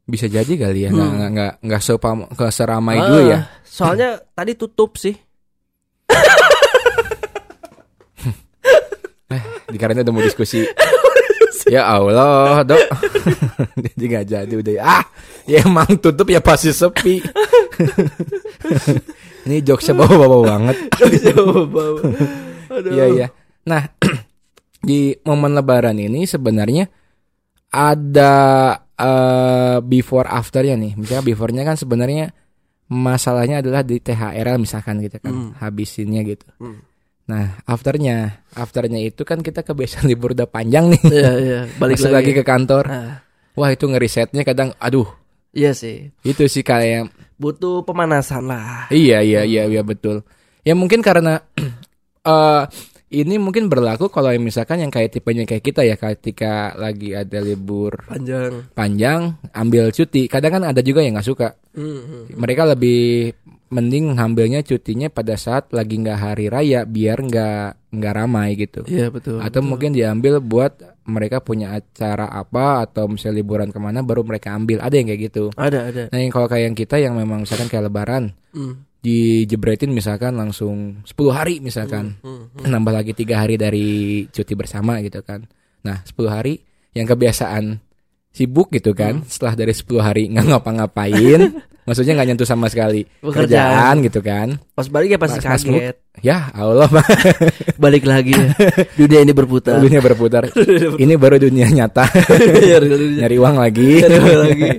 Bisa 0.07 0.27
jadi 0.27 0.53
kali 0.55 0.87
ya 0.87 0.91
nggak 0.91 1.03
Hmm. 1.03 1.17
nggak 1.19 1.31
nggak 1.33 1.53
nggak 1.67 1.83
sepam- 1.83 2.29
seramai 2.49 2.97
Ah, 2.97 3.05
dulu 3.05 3.21
ya 3.27 3.41
Soalnya 3.63 4.09
tadi 4.39 4.55
tutup 4.55 4.95
sih. 4.95 5.19
Dikarenain 9.67 10.07
udah 10.07 10.15
mau 10.15 10.23
diskusi 10.23 10.63
Ya 11.67 11.83
Allah 11.83 12.63
dok. 12.63 12.79
Jadi 13.83 14.05
gak 14.07 14.27
jadi 14.31 14.55
udah. 14.55 14.75
Ah 14.83 15.05
ya 15.51 15.67
emang 15.67 15.99
tutup 15.99 16.31
ya 16.31 16.39
pasti 16.39 16.71
sepi. 16.71 17.19
Ini 19.47 19.63
jokesnya 19.63 19.95
bawa-bawa 19.95 20.39
banget. 20.47 20.77
Aduh. 22.77 22.91
Iya 22.91 23.05
iya. 23.15 23.27
Nah 23.67 23.83
Di 24.87 25.19
momen 25.27 25.59
lebaran 25.59 25.99
ini 25.99 26.31
sebenarnya 26.31 26.87
Ada 27.75 28.35
eh, 28.95 29.79
Before 29.83 30.31
afternya 30.31 30.79
nih. 30.79 30.95
Misalnya 30.95 31.27
beforenya 31.27 31.67
kan 31.67 31.75
sebenarnya 31.75 32.31
Masalahnya 32.87 33.67
adalah 33.67 33.83
di 33.83 33.99
THR 33.99 34.47
misalkan 34.63 35.03
gitu 35.03 35.19
kan. 35.19 35.35
Hmm. 35.35 35.51
Habisinnya 35.59 36.23
gitu. 36.23 36.47
Hmm. 36.63 36.86
Nah, 37.27 37.59
afternya, 37.67 38.47
afternya 38.55 39.03
itu 39.03 39.27
kan 39.27 39.43
kita 39.43 39.67
kebiasaan 39.67 40.07
libur 40.11 40.31
udah 40.33 40.47
panjang 40.47 40.95
nih. 40.95 41.03
Iya, 41.11 41.33
iya. 41.43 41.61
Balik 41.83 41.99
Masuk 41.99 42.13
lagi 42.15 42.31
ke 42.31 42.43
kantor. 42.47 42.85
Ah, 42.87 43.13
Wah, 43.59 43.73
itu 43.73 43.89
ngerisetnya 43.89 44.45
kadang 44.45 44.77
aduh, 44.77 45.09
iya 45.51 45.73
sih. 45.73 46.13
itu 46.23 46.45
sih 46.45 46.61
kayak 46.61 47.09
Butuh 47.37 47.85
pemanasan 47.85 48.49
lah. 48.49 48.89
iya 48.89 49.21
iya 49.21 49.43
iya 49.45 49.65
iya 49.67 49.83
betul. 49.83 50.23
Ya 50.63 50.77
mungkin 50.77 51.01
karena 51.01 51.41
eh 52.25 52.63
ini 53.07 53.39
mungkin 53.39 53.71
berlaku 53.71 54.11
kalau 54.11 54.35
misalkan 54.37 54.83
yang 54.83 54.91
kayak 54.91 55.15
tipenya 55.15 55.47
kayak 55.47 55.63
kita 55.63 55.87
ya 55.87 55.95
ketika 55.95 56.75
lagi 56.75 57.15
ada 57.15 57.39
libur 57.39 58.03
Panjang. 58.05 58.67
panjang 58.75 59.21
ambil 59.55 59.95
cuti. 59.95 60.27
Kadang 60.27 60.59
kan 60.59 60.63
ada 60.75 60.81
juga 60.83 61.01
yang 61.07 61.15
nggak 61.17 61.29
suka. 61.29 61.49
Hmm, 61.73 62.03
hmm. 62.03 62.23
Mereka 62.35 62.63
lebih 62.77 63.31
mending 63.67 64.15
ngambilnya 64.15 64.63
cutinya 64.63 65.11
pada 65.11 65.35
saat 65.35 65.75
lagi 65.75 65.99
nggak 65.99 66.19
hari 66.23 66.47
raya 66.47 66.87
biar 66.87 67.19
nggak 67.19 67.91
nggak 67.97 68.15
ramai 68.15 68.55
gitu. 68.55 68.87
Iya 68.87 69.11
betul. 69.11 69.43
Atau 69.43 69.63
betul. 69.63 69.71
mungkin 69.75 69.91
diambil 69.91 70.39
buat 70.39 70.79
mereka 71.07 71.43
punya 71.43 71.75
acara 71.75 72.31
apa 72.31 72.87
atau 72.87 73.11
misalnya 73.11 73.43
liburan 73.43 73.71
ke 73.75 73.79
mana 73.83 74.07
baru 74.07 74.23
mereka 74.23 74.55
ambil. 74.55 74.79
Ada 74.83 74.95
yang 74.99 75.07
kayak 75.11 75.23
gitu. 75.33 75.45
ada 75.59 75.91
ada. 75.91 76.03
Nah 76.15 76.19
yang 76.19 76.31
kalau 76.31 76.47
kayak 76.47 76.65
yang 76.71 76.77
kita 76.79 76.97
yang 77.03 77.15
memang 77.19 77.43
misalkan 77.43 77.67
kayak 77.67 77.91
lebaran 77.91 78.35
Hmm, 78.57 78.89
dijebretin 79.05 79.93
misalkan 79.93 80.33
langsung 80.33 81.05
10 81.05 81.13
hari 81.29 81.61
misalkan 81.61 82.17
hmm, 82.25 82.65
nambah 82.65 82.89
lagi 82.89 83.13
tiga 83.13 83.45
hari 83.45 83.61
dari 83.61 84.25
cuti 84.33 84.57
bersama 84.57 85.05
gitu 85.05 85.21
kan. 85.21 85.45
Nah 85.85 86.01
10 86.09 86.17
hari 86.33 86.65
yang 86.97 87.05
kebiasaan 87.05 87.86
sibuk 88.37 88.69
gitu 88.69 88.93
kan. 88.93 89.25
Hmm. 89.25 89.27
Setelah 89.27 89.57
dari 89.57 89.73
10 89.73 89.89
hari 89.97 90.23
nggak 90.29 90.45
ngapa-ngapain, 90.53 91.41
maksudnya 91.89 92.13
nggak 92.13 92.29
nyentuh 92.29 92.45
sama 92.45 92.69
sekali 92.69 93.09
Pekerjaan. 93.25 93.41
kerjaan 93.49 93.97
gitu 94.05 94.21
kan. 94.21 94.49
Pas 94.77 94.87
balik 94.87 95.17
ya 95.17 95.19
pasti 95.19 95.41
Pas- 95.41 95.49
pas 95.57 95.63
kaget. 95.65 95.97
Ya 96.21 96.49
Allah 96.53 96.89
Balik 97.83 98.05
lagi 98.05 98.33
ya. 98.33 98.53
Dunia 98.97 99.21
ini 99.21 99.33
berputar. 99.33 99.81
dunia 99.81 100.01
berputar. 100.01 100.49
Ini 101.05 101.13
baru 101.17 101.37
dunia 101.37 101.69
nyata. 101.69 102.09
Iya, 102.57 102.81
Nyari 103.21 103.37
uang 103.37 103.57
lagi. 103.57 104.01
Cari 104.01 104.17
uang 104.17 104.41
lagi. 104.49 104.71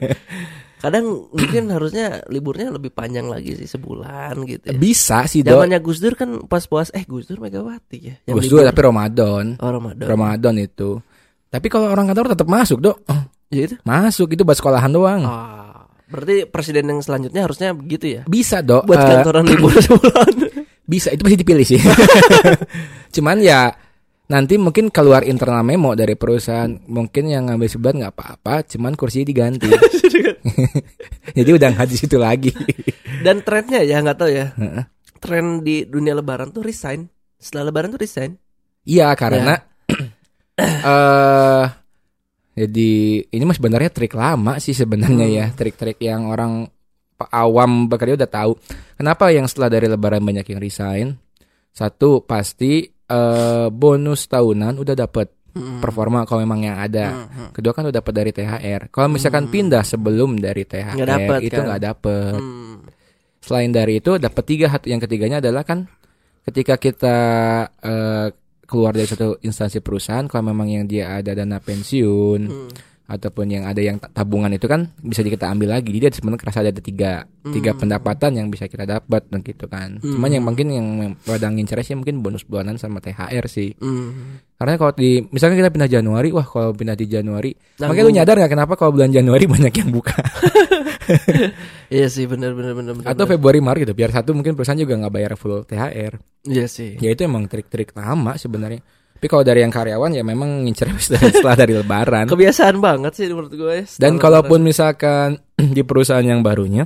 Kadang 0.77 1.05
mungkin 1.33 1.73
harusnya 1.73 2.21
liburnya 2.29 2.69
lebih 2.69 2.93
panjang 2.93 3.25
lagi 3.25 3.53
sih 3.53 3.65
sebulan 3.65 4.33
gitu. 4.45 4.65
Ya. 4.69 4.77
Bisa 4.77 5.25
sih 5.25 5.41
dok. 5.41 5.57
Zamannya 5.61 5.77
Gus 5.81 5.97
Dur 5.97 6.13
kan 6.13 6.45
pas 6.45 6.65
puas 6.65 6.89
eh 6.93 7.01
Gus 7.01 7.25
Dur 7.25 7.37
Megawati 7.37 7.97
ya. 7.97 8.15
Gus. 8.29 8.45
Dur 8.45 8.61
tapi 8.61 8.81
Ramadan. 8.81 9.57
Oh 9.57 9.69
Ramadan. 9.69 10.05
Ramadan 10.05 10.55
itu. 10.57 11.01
Tapi 11.49 11.65
kalau 11.69 11.89
orang 11.89 12.09
kantor 12.09 12.33
tetap 12.33 12.45
masuk 12.45 12.81
dok. 12.81 12.97
Ya 13.47 13.61
itu. 13.63 13.75
Masuk 13.81 14.31
itu 14.31 14.43
buat 14.43 14.55
sekolahan 14.55 14.89
doang. 14.89 15.23
Ah, 15.23 15.87
berarti 16.07 16.43
presiden 16.43 16.87
yang 16.87 16.99
selanjutnya 16.99 17.43
harusnya 17.43 17.71
begitu 17.71 18.05
ya. 18.09 18.21
Bisa 18.23 18.59
dok. 18.59 18.83
Buat 18.83 18.97
Eh, 18.97 19.07
kantoran 19.13 19.45
libur 19.49 19.71
sebulan. 19.73 20.33
bisa 20.83 21.11
itu 21.11 21.19
pasti 21.19 21.37
dipilih 21.37 21.65
sih. 21.65 21.79
Cuman 23.15 23.39
ya 23.39 23.71
nanti 24.27 24.55
mungkin 24.55 24.87
keluar 24.87 25.23
internal 25.23 25.59
memo 25.61 25.91
dari 25.93 26.15
perusahaan 26.15 26.67
mungkin 26.85 27.27
yang 27.27 27.47
ngambil 27.47 27.67
sebulan 27.67 27.95
nggak 28.03 28.13
apa-apa. 28.13 28.67
Cuman 28.67 28.95
kursinya 28.95 29.25
diganti. 29.25 29.67
Jadi 31.37 31.49
udah 31.49 31.67
nggak 31.71 31.87
di 31.87 31.95
situ 31.95 32.15
lagi. 32.15 32.51
Dan 33.19 33.43
trennya 33.43 33.79
ya 33.79 33.99
nggak 33.99 34.17
tahu 34.17 34.31
ya. 34.31 34.51
Tren 35.17 35.59
di 35.59 35.83
dunia 35.83 36.13
lebaran 36.13 36.51
tuh 36.51 36.61
resign. 36.61 37.07
Setelah 37.35 37.67
lebaran 37.67 37.89
tuh 37.89 38.01
resign. 38.01 38.31
Iya 38.83 39.11
karena 39.13 39.59
eh 40.57 41.65
jadi 42.57 42.91
ini 43.21 43.43
mas 43.45 43.61
sebenarnya 43.61 43.93
trik 43.93 44.17
lama 44.17 44.57
sih 44.57 44.73
sebenarnya 44.73 45.27
Hmm. 45.29 45.37
ya 45.37 45.45
trik-trik 45.53 46.01
yang 46.01 46.25
orang 46.25 46.65
awam 47.29 47.85
bekerja 47.85 48.17
udah 48.17 48.29
tahu. 48.29 48.51
Kenapa 48.97 49.29
yang 49.29 49.45
setelah 49.45 49.69
dari 49.69 49.85
Lebaran 49.85 50.21
banyak 50.21 50.45
yang 50.49 50.57
resign? 50.57 51.07
Satu 51.69 52.25
pasti 52.25 52.81
eh 52.85 53.67
bonus 53.69 54.25
tahunan 54.25 54.73
udah 54.75 54.95
dapet 54.97 55.37
Hmm. 55.53 55.81
performa 55.81 56.21
kalau 56.25 56.45
memang 56.45 56.61
yang 56.61 56.77
ada. 56.77 57.25
Hmm. 57.25 57.49
Kedua 57.49 57.73
kan 57.73 57.85
udah 57.85 57.97
dapat 57.97 58.13
dari 58.13 58.29
THR. 58.29 58.89
Kalau 58.89 59.09
misalkan 59.09 59.49
Hmm. 59.49 59.53
pindah 59.53 59.81
sebelum 59.81 60.37
dari 60.37 60.65
THR 60.65 60.93
Nggak 60.93 61.09
dapet, 61.09 61.39
itu 61.49 61.57
kan? 61.57 61.65
nggak 61.65 61.81
dapet. 61.81 62.37
Hmm. 62.37 62.77
Selain 63.41 63.71
dari 63.71 63.93
itu 63.97 64.11
dapat 64.17 64.43
tiga 64.45 64.67
yang 64.85 65.01
ketiganya 65.01 65.37
adalah 65.41 65.65
kan 65.65 65.89
ketika 66.45 66.77
kita 66.77 67.17
eh, 67.81 68.27
keluar 68.67 68.91
dari 68.91 69.07
satu 69.07 69.39
instansi 69.39 69.79
perusahaan 69.79 70.27
kalau 70.27 70.51
memang 70.51 70.67
yang 70.67 70.85
dia 70.85 71.15
ada 71.15 71.31
dana 71.33 71.57
pensiun 71.57 72.41
Hmm. 72.47 72.69
Ataupun 73.07 73.47
yang 73.47 73.63
ada 73.63 73.79
yang 73.79 73.95
ta- 73.95 74.11
tabungan 74.13 74.51
itu 74.51 74.67
kan 74.67 74.91
bisa 74.99 75.23
kita 75.23 75.47
ambil 75.47 75.71
lagi. 75.71 75.89
Jadi 75.89 76.11
sebenarnya 76.13 76.39
kerasa 76.39 76.59
ada 76.59 76.75
tiga 76.75 77.23
tiga 77.47 77.71
Hmm. 77.71 77.79
pendapatan 77.79 78.31
yang 78.35 78.47
bisa 78.47 78.65
kita 78.65 78.83
dapat 78.83 79.23
dan 79.25 79.39
gitu 79.39 79.65
kan. 79.65 79.95
Cuman 79.97 80.19
Hmm. 80.21 80.35
yang 80.35 80.43
mungkin 80.43 80.67
yang 80.67 80.87
pada 81.17 81.47
ngincer 81.47 81.79
sih 81.81 81.95
mungkin 81.95 82.19
bonus 82.19 82.43
bulanan 82.43 82.75
sama 82.75 82.99
THR 82.99 83.47
sih. 83.47 83.71
Hmm. 83.73 84.43
Karena 84.53 84.75
kalau 84.75 84.91
di 84.91 85.23
misalkan 85.25 85.55
kita 85.55 85.69
pindah 85.69 85.87
Januari, 85.89 86.29
wah 86.29 86.43
kalau 86.43 86.71
pindah 86.71 86.93
di 86.93 87.07
Januari, 87.07 87.55
Nanggung. 87.55 87.87
makanya 87.87 88.03
lu 88.03 88.13
nyadar 88.13 88.35
nggak 88.37 88.51
kenapa 88.51 88.73
kalau 88.73 88.91
bulan 88.91 89.09
Januari 89.09 89.45
banyak 89.49 89.71
yang 89.73 89.89
buka 89.89 90.17
Iya 91.87 92.07
sih 92.07 92.27
benar 92.27 92.51
benar 92.51 92.75
benar 92.75 92.91
atau. 93.05 93.23
Februari 93.25 93.59
Maret 93.59 93.81
gitu. 93.81 93.95
Biar 93.95 94.11
satu 94.11 94.35
mungkin 94.35 94.53
perusahaan 94.53 94.75
juga 94.75 94.95
nggak 94.97 95.13
bayar 95.13 95.31
full 95.33 95.63
THR. 95.63 96.19
Iya 96.43 96.65
sih. 96.67 96.99
Ya 96.99 97.09
itu 97.09 97.23
emang 97.23 97.47
trik-trik 97.47 97.91
lama 97.93 98.35
sebenarnya. 98.35 98.83
Tapi 99.17 99.25
kalau 99.25 99.41
dari 99.41 99.65
yang 99.65 99.73
karyawan 99.73 100.13
ya 100.13 100.21
memang 100.21 100.61
ngincer 100.61 100.93
setelah 101.01 101.57
dari 101.57 101.73
Lebaran. 101.73 102.29
Kebiasaan 102.29 102.77
banget 102.77 103.17
sih 103.17 103.25
menurut 103.27 103.49
gue. 103.49 103.81
setelah 103.81 103.97
Dan 103.97 104.11
lebaran. 104.13 104.21
kalaupun 104.21 104.59
misalkan 104.61 105.41
di 105.75 105.81
perusahaan 105.81 106.21
yang 106.21 106.45
barunya, 106.45 106.85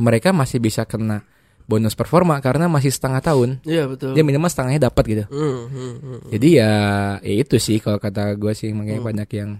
mereka 0.00 0.32
masih 0.32 0.56
bisa 0.58 0.88
kena 0.88 1.20
bonus 1.64 1.92
performa 1.92 2.40
karena 2.40 2.64
masih 2.64 2.88
setengah 2.88 3.20
tahun. 3.20 3.60
Iya 3.60 3.84
betul. 3.86 4.12
Dia 4.12 4.24
minimal 4.24 4.48
setengahnya 4.48 4.88
dapat 4.88 5.04
gitu. 5.04 5.24
Hmm, 5.28 5.68
hmm, 5.68 5.94
hmm. 6.00 6.18
Jadi 6.32 6.48
ya, 6.56 6.72
ya 7.20 7.34
itu 7.38 7.56
sih 7.56 7.76
kalau 7.76 7.96
kata 7.96 8.36
gue 8.36 8.52
sih 8.52 8.72
makanya 8.72 9.00
Hmm. 9.00 9.08
banyak 9.12 9.28
yang 9.32 9.50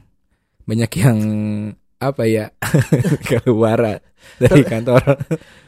banyak 0.64 0.90
yang 0.96 1.18
apa 1.96 2.22
ya 2.24 2.48
keluar 3.28 4.00
dari 4.36 4.62
kantor. 4.64 5.00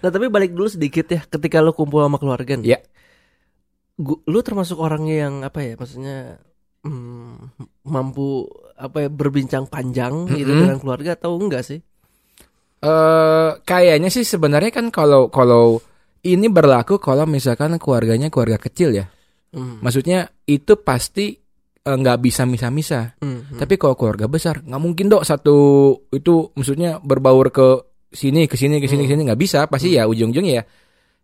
Nah 0.00 0.08
tapi 0.08 0.28
balik 0.28 0.52
dulu 0.52 0.68
sedikit 0.68 1.08
ya 1.08 1.20
ketika 1.22 1.60
lu 1.60 1.72
kumpul 1.72 2.00
sama 2.00 2.16
keluarga 2.16 2.56
nih. 2.56 2.72
Iya. 2.72 2.80
Gu- 3.96 4.20
lu 4.28 4.38
termasuk 4.44 4.76
orangnya 4.76 5.24
yang 5.24 5.34
apa 5.40 5.64
ya 5.64 5.72
maksudnya 5.80 6.36
hmm, 6.84 7.56
mampu 7.88 8.44
apa 8.76 9.04
ya 9.04 9.08
berbincang 9.08 9.64
panjang 9.72 10.28
gitu 10.28 10.52
Mm-mm. 10.52 10.62
dengan 10.68 10.78
keluarga 10.78 11.16
atau 11.16 11.40
enggak 11.40 11.64
sih? 11.64 11.80
Eh 12.84 13.50
kayaknya 13.64 14.12
sih 14.12 14.20
sebenarnya 14.20 14.68
kan 14.68 14.92
kalau 14.92 15.32
kalau 15.32 15.80
ini 16.28 16.46
berlaku 16.52 17.00
kalau 17.00 17.24
misalkan 17.24 17.72
keluarganya 17.80 18.28
keluarga 18.28 18.60
kecil 18.60 18.92
ya. 18.92 19.08
Hmm. 19.56 19.80
Maksudnya 19.80 20.28
itu 20.44 20.76
pasti 20.84 21.32
eh, 21.80 21.96
nggak 21.96 22.20
bisa 22.20 22.44
misa-misa. 22.44 23.16
Hmm, 23.24 23.48
hmm. 23.48 23.56
Tapi 23.56 23.80
kalau 23.80 23.96
keluarga 23.96 24.28
besar 24.28 24.60
nggak 24.60 24.82
mungkin 24.82 25.08
dok 25.08 25.24
satu 25.24 25.56
itu 26.12 26.52
maksudnya 26.52 27.00
berbaur 27.00 27.48
ke 27.48 27.68
sini 28.12 28.44
ke 28.44 28.60
sini 28.60 28.76
ke 28.76 28.86
sini 28.92 29.08
ke 29.08 29.16
sini 29.16 29.24
nggak 29.24 29.40
bisa. 29.40 29.64
Pasti 29.72 29.96
ya 29.96 30.04
ujung-ujungnya 30.04 30.52
ya 30.60 30.64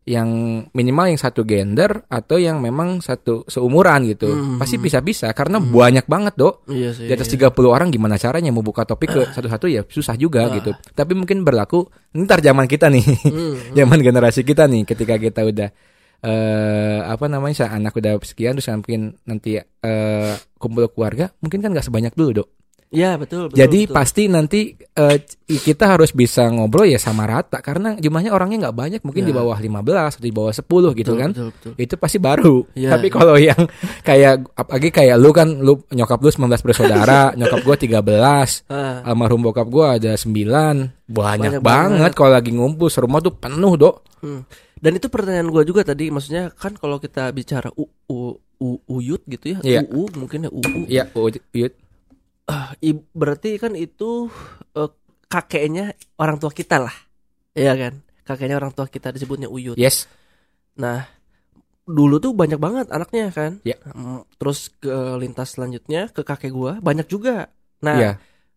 yang 0.03 0.27
minimal 0.75 1.15
yang 1.15 1.21
satu 1.21 1.47
gender 1.47 2.03
atau 2.11 2.35
yang 2.35 2.59
memang 2.59 2.99
satu 2.99 3.47
seumuran 3.47 4.03
gitu. 4.11 4.27
Hmm. 4.35 4.59
Pasti 4.59 4.75
bisa-bisa 4.75 5.31
karena 5.31 5.62
banyak 5.62 6.11
banget 6.11 6.35
dok. 6.35 6.67
iya 6.67 6.91
sih. 6.91 7.07
Di 7.07 7.15
atas 7.15 7.31
iya. 7.31 7.47
30 7.55 7.71
orang 7.71 7.88
gimana 7.95 8.19
caranya 8.19 8.51
mau 8.51 8.67
buka 8.67 8.83
topik 8.83 9.09
ke 9.15 9.23
satu-satu 9.31 9.71
ya 9.71 9.87
susah 9.87 10.19
juga 10.19 10.51
Ah. 10.51 10.59
gitu. 10.59 10.75
Tapi 10.91 11.12
mungkin 11.15 11.47
berlaku 11.47 11.87
ntar 12.19 12.43
zaman 12.43 12.67
kita 12.67 12.91
nih. 12.91 13.05
Hmm, 13.31 13.55
zaman 13.79 14.03
generasi 14.03 14.43
kita 14.43 14.67
nih 14.67 14.83
ketika 14.83 15.15
kita 15.23 15.47
udah 15.47 15.71
eh 16.23 16.99
apa 17.03 17.27
namanya 17.27 17.67
anak 17.67 17.99
udah 17.99 18.15
sekian 18.23 18.55
terus 18.55 18.71
mungkin 18.71 19.19
nanti 19.27 19.59
eh 19.59 20.35
kumpul 20.55 20.87
keluarga 20.95 21.35
mungkin 21.43 21.59
kan 21.59 21.75
nggak 21.75 21.83
sebanyak 21.83 22.15
dulu 22.15 22.31
dok 22.43 22.49
Iya 22.92 23.16
betul. 23.16 23.48
betul 23.48 23.57
jadi 23.57 23.81
betul. 23.83 23.94
pasti 23.96 24.22
nanti 24.26 24.61
eh, 24.76 25.16
kita 25.48 25.85
harus 25.88 26.12
bisa 26.12 26.44
ngobrol 26.46 26.85
ya 26.85 26.96
sama 26.96 27.24
rata 27.24 27.59
karena 27.59 27.96
jumlahnya 27.96 28.28
orangnya 28.31 28.68
nggak 28.68 28.76
banyak 28.76 29.00
mungkin 29.00 29.24
di 29.24 29.33
Ya. 29.33 29.40
bawah 29.40 29.57
15 29.57 29.72
atau 30.12 30.20
di 30.20 30.31
bawah 30.31 30.52
10 30.52 30.62
gitu 30.94 31.11
Betul, 31.11 31.16
kan 31.16 31.31
Betul, 31.33 31.48
betul. 31.50 31.72
itu 31.78 31.94
pasti 31.96 32.18
baru 32.18 32.57
Iya, 32.72 32.90
tapi 32.90 33.07
iya. 33.09 33.14
kalau 33.14 33.37
yang 33.37 33.62
kayak 34.02 34.33
apalagi 34.52 34.88
kayak 34.90 35.16
lu 35.16 35.31
kan 35.31 35.48
lu 35.57 35.81
nyokap 35.88 36.18
lu 36.18 36.28
19 36.28 36.52
bersaudara 36.62 37.20
nyokap 37.38 37.61
gua 37.61 37.76
13 37.76 38.68
Ah, 38.68 39.00
almarhum 39.02 39.40
bokap 39.40 39.66
gua 39.66 39.96
ada 39.96 40.12
9 40.12 40.28
banyak, 40.28 40.92
Banyak 41.09 41.52
banget, 41.59 41.61
banget. 41.61 42.11
kalau 42.12 42.31
lagi 42.31 42.50
ngumpul 42.50 42.87
serumah 42.87 43.18
tuh 43.18 43.33
penuh 43.35 43.74
dok 43.74 43.96
hmm. 44.20 44.42
Dan 44.76 44.98
itu 44.98 45.07
pertanyaan 45.07 45.46
gua 45.46 45.62
juga 45.62 45.81
tadi 45.81 46.11
maksudnya 46.11 46.50
kan 46.50 46.74
kalau 46.74 46.98
kita 46.98 47.31
bicara 47.31 47.70
u, 47.72 47.87
u, 48.05 48.35
u- 48.59 48.83
uyut 48.88 49.22
gitu 49.24 49.55
ya, 49.55 49.59
Iya. 49.62 49.81
uu 49.87 50.11
mungkin 50.12 50.42
ya 50.42 50.50
uu. 50.50 50.83
Iya, 50.85 51.05
oh, 51.14 51.31
iya. 51.52 51.70
I- 52.78 53.07
berarti 53.12 53.57
kan 53.57 53.72
itu 53.72 54.26
eh, 54.72 54.90
kakeknya 55.26 55.94
orang 56.16 56.37
tua 56.37 56.50
kita 56.50 56.83
lah. 56.83 56.94
Iya 57.52 57.72
kan? 57.74 57.94
Kakeknya 58.22 58.57
orang 58.57 58.72
tua 58.72 58.87
kita 58.87 59.11
disebutnya 59.11 59.46
uyut. 59.46 59.74
yes, 59.74 60.07
Nah, 60.72 61.05
dulu 61.83 62.16
tuh 62.16 62.33
banyak 62.33 62.57
banget 62.57 62.87
anaknya 62.88 63.28
kan. 63.31 63.59
Ya. 63.62 63.76
Mm, 63.87 64.24
Terus 64.37 64.70
ke 64.74 64.90
lintas 65.16 65.55
selanjutnya 65.55 66.09
ke 66.09 66.22
kakek 66.22 66.50
gua 66.50 66.78
banyak 66.78 67.07
juga. 67.07 67.50
Nah, 67.83 67.96
Iya, 67.98 68.11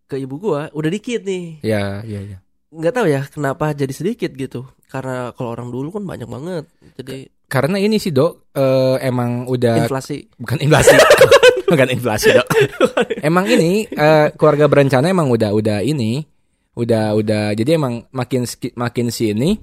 ke 0.05 0.15
ibu 0.15 0.37
gua 0.37 0.69
udah 0.71 0.89
dikit 0.89 1.25
nih. 1.25 1.59
iya, 1.61 2.01
iya, 2.03 2.19
iya. 2.23 2.37
Nggak 2.69 2.93
tahu 2.93 3.07
ya 3.07 3.21
kenapa 3.27 3.71
jadi 3.71 3.91
sedikit 3.91 4.31
gitu. 4.31 4.63
Karena 4.87 5.31
kalau 5.33 5.51
orang 5.51 5.69
dulu 5.69 5.91
kan 5.91 6.03
banyak 6.03 6.27
banget. 6.27 6.63
Jadi 6.95 7.29
karena 7.45 7.77
ini 7.77 7.97
sih 7.97 8.09
dok 8.09 8.51
eh, 8.53 8.97
emang 9.01 9.45
udah 9.45 9.85
Inflasi. 9.85 10.25
bukan 10.35 10.57
inflasi 10.59 10.97
bukan 11.75 11.89
inflasi 11.91 12.31
dok 12.31 12.47
emang 13.27 13.45
ini 13.45 13.83
eh, 13.85 14.31
keluarga 14.33 14.65
berencana 14.65 15.05
emang 15.05 15.27
udah 15.27 15.51
udah 15.51 15.79
ini 15.79 16.23
udah 16.73 17.13
udah 17.13 17.43
jadi 17.51 17.75
emang 17.75 18.07
makin 18.09 18.43
makin 18.73 19.07
sini 19.07 19.59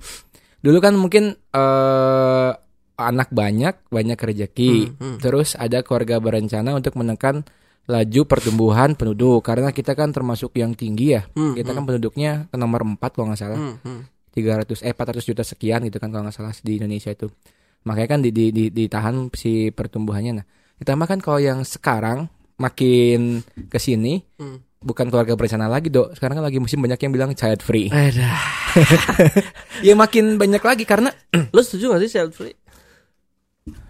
dulu 0.61 0.79
kan 0.79 0.95
mungkin 0.95 1.33
eh 1.33 2.51
anak 2.93 3.33
banyak 3.33 3.89
banyak 3.89 4.15
rezeki 4.15 4.73
Hmm, 4.95 4.95
hmm. 5.01 5.19
terus 5.19 5.57
ada 5.57 5.81
keluarga 5.81 6.21
berencana 6.21 6.73
untuk 6.73 6.95
menekan 6.95 7.43
laju 7.83 8.21
pertumbuhan 8.25 8.95
penduduk 8.95 9.43
karena 9.43 9.75
kita 9.75 9.99
kan 9.99 10.15
termasuk 10.15 10.55
yang 10.55 10.71
tinggi 10.73 11.19
ya 11.19 11.27
Hmm, 11.35 11.59
kita 11.59 11.73
hmm. 11.73 11.77
kan 11.77 11.85
penduduknya 11.85 12.31
ke 12.47 12.55
nomor 12.55 12.87
4 12.87 13.01
kalau 13.11 13.27
nggak 13.33 13.41
salah 13.41 13.59
Hmm, 13.59 13.77
hmm. 13.83 14.03
300 14.33 14.87
eh 14.87 14.95
400 14.95 15.29
juta 15.29 15.43
sekian 15.43 15.83
gitu 15.85 15.99
kan 15.99 16.09
kalau 16.09 16.25
nggak 16.25 16.33
salah 16.33 16.57
di 16.57 16.81
Indonesia 16.81 17.13
itu. 17.13 17.29
Makanya 17.85 18.09
kan 18.09 18.21
di, 18.25 18.33
di, 18.33 18.49
di- 18.49 18.73
ditahan 18.73 19.29
si 19.37 19.69
pertumbuhannya. 19.69 20.33
Nah, 20.41 20.47
ditambah 20.83 21.07
kan 21.07 21.19
kalau 21.19 21.39
yang 21.39 21.63
sekarang 21.63 22.27
makin 22.57 23.41
ke 23.67 23.79
sini 23.79 24.21
Hmm. 24.37 24.59
bukan 24.79 25.07
keluarga 25.07 25.33
berencana 25.33 25.67
lagi, 25.67 25.89
Dok. 25.89 26.15
Sekarang 26.15 26.37
kan 26.37 26.45
lagi 26.45 26.59
musim 26.59 26.79
banyak 26.79 26.99
yang 26.99 27.11
bilang 27.11 27.31
child 27.33 27.59
free. 27.59 27.87
Ya 29.83 29.93
makin 29.93 30.37
banyak 30.37 30.59
lagi 30.59 30.83
karena 30.83 31.13
Lo 31.51 31.61
setuju 31.61 31.93
gak 31.93 32.03
sih 32.03 32.13
child 32.13 32.33
free? 32.33 32.57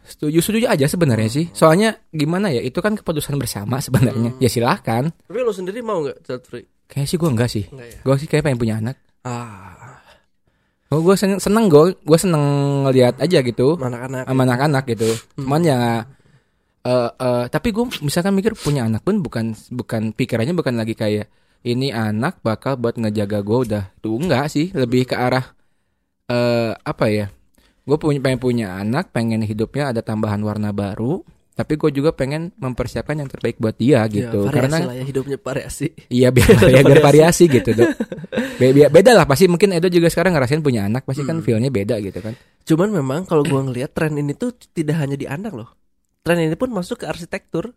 setuju 0.03 0.45
setuju 0.45 0.67
aja 0.69 0.85
sebenarnya 0.85 1.31
sih. 1.31 1.47
Soalnya 1.51 1.97
gimana 2.11 2.51
ya? 2.51 2.61
Itu 2.61 2.85
kan 2.85 2.93
keputusan 2.93 3.39
bersama 3.39 3.81
sebenarnya. 3.81 4.37
Ya 4.37 4.51
silahkan. 4.51 5.09
Tapi 5.09 5.39
lo 5.41 5.51
sendiri 5.51 5.81
mau 5.81 6.03
gak 6.03 6.21
child 6.23 6.45
free? 6.45 6.67
Kayak 6.85 7.07
sih 7.07 7.17
gue 7.17 7.31
enggak 7.31 7.49
sih. 7.49 7.65
Enggak 7.67 7.89
ya? 7.89 7.99
Gue 8.03 8.15
sih 8.19 8.29
kayak 8.29 8.43
pengen 8.45 8.61
punya 8.61 8.77
anak. 8.79 8.97
Ah, 9.23 9.97
Oh, 10.93 11.01
gue 11.01 11.17
seneng, 11.17 11.41
seneng 11.41 11.73
gue, 11.73 11.97
gue 11.97 12.19
seneng 12.21 12.45
ngeliat 12.85 13.17
aja 13.17 13.41
gitu. 13.41 13.81
anak-anak. 13.81 14.29
sama 14.29 14.43
anak-anak 14.45 14.85
gitu. 14.85 15.09
Cuman 15.39 15.65
ya 15.65 16.05
eh 16.83 17.11
eh, 17.15 17.45
tapi 17.47 17.69
gue 17.71 17.85
misalkan 18.03 18.35
mikir 18.35 18.59
punya 18.59 18.87
anak 18.91 19.07
pun 19.07 19.23
bukan 19.23 19.55
bukan 19.71 20.11
pikirannya 20.11 20.55
bukan 20.55 20.75
lagi 20.75 20.99
kayak 20.99 21.31
ini 21.63 21.95
anak 21.95 22.43
bakal 22.43 22.75
buat 22.75 22.99
ngejaga 22.99 23.39
gue 23.47 23.59
udah 23.71 23.85
tuh. 24.03 24.19
Enggak 24.19 24.51
sih 24.51 24.75
lebih 24.75 25.07
ke 25.07 25.15
arah 25.15 25.47
eh 26.27 26.73
apa 26.75 27.07
ya 27.11 27.27
gue 27.83 27.97
punya 27.99 28.23
pengen 28.23 28.39
punya 28.39 28.67
anak 28.79 29.11
pengen 29.11 29.43
hidupnya 29.43 29.91
ada 29.91 30.03
tambahan 30.07 30.39
warna 30.43 30.71
baru 30.71 31.23
tapi 31.53 31.77
gue 31.77 31.91
juga 31.93 32.17
pengen 32.17 32.49
mempersiapkan 32.57 33.13
yang 33.13 33.29
terbaik 33.29 33.61
buat 33.61 33.77
dia 33.77 34.01
gitu. 34.09 34.49
Ya, 34.49 34.53
karena 34.57 34.89
lah 34.89 34.97
ya 34.97 35.05
hidupnya 35.05 35.37
variasi. 35.37 35.93
iya 36.09 36.33
biar 36.33 36.49
ya, 36.65 36.81
biar 36.81 37.01
variasi. 37.13 37.45
gitu 37.45 37.77
dok. 37.77 37.93
Be- 38.57 38.73
be- 38.73 38.89
beda 38.89 39.13
lah 39.13 39.29
pasti 39.29 39.53
mungkin 39.53 39.77
Edo 39.77 39.93
juga 39.93 40.09
sekarang 40.09 40.33
ngerasain 40.33 40.65
punya 40.65 40.89
anak 40.89 41.05
pasti 41.05 41.29
kan 41.29 41.45
feelnya 41.45 41.69
beda 41.69 42.01
gitu 42.01 42.25
kan. 42.25 42.33
Cuman 42.65 42.89
memang 42.97 43.29
kalau 43.29 43.45
gua 43.45 43.61
ngelihat 43.69 43.93
tren 43.93 44.17
ini 44.17 44.33
tuh 44.33 44.57
tidak 44.73 44.97
hanya 45.05 45.13
di 45.13 45.29
anak 45.29 45.53
loh. 45.53 45.69
Tren 46.23 46.39
ini 46.39 46.55
pun 46.55 46.71
masuk 46.71 47.03
ke 47.03 47.07
arsitektur. 47.11 47.75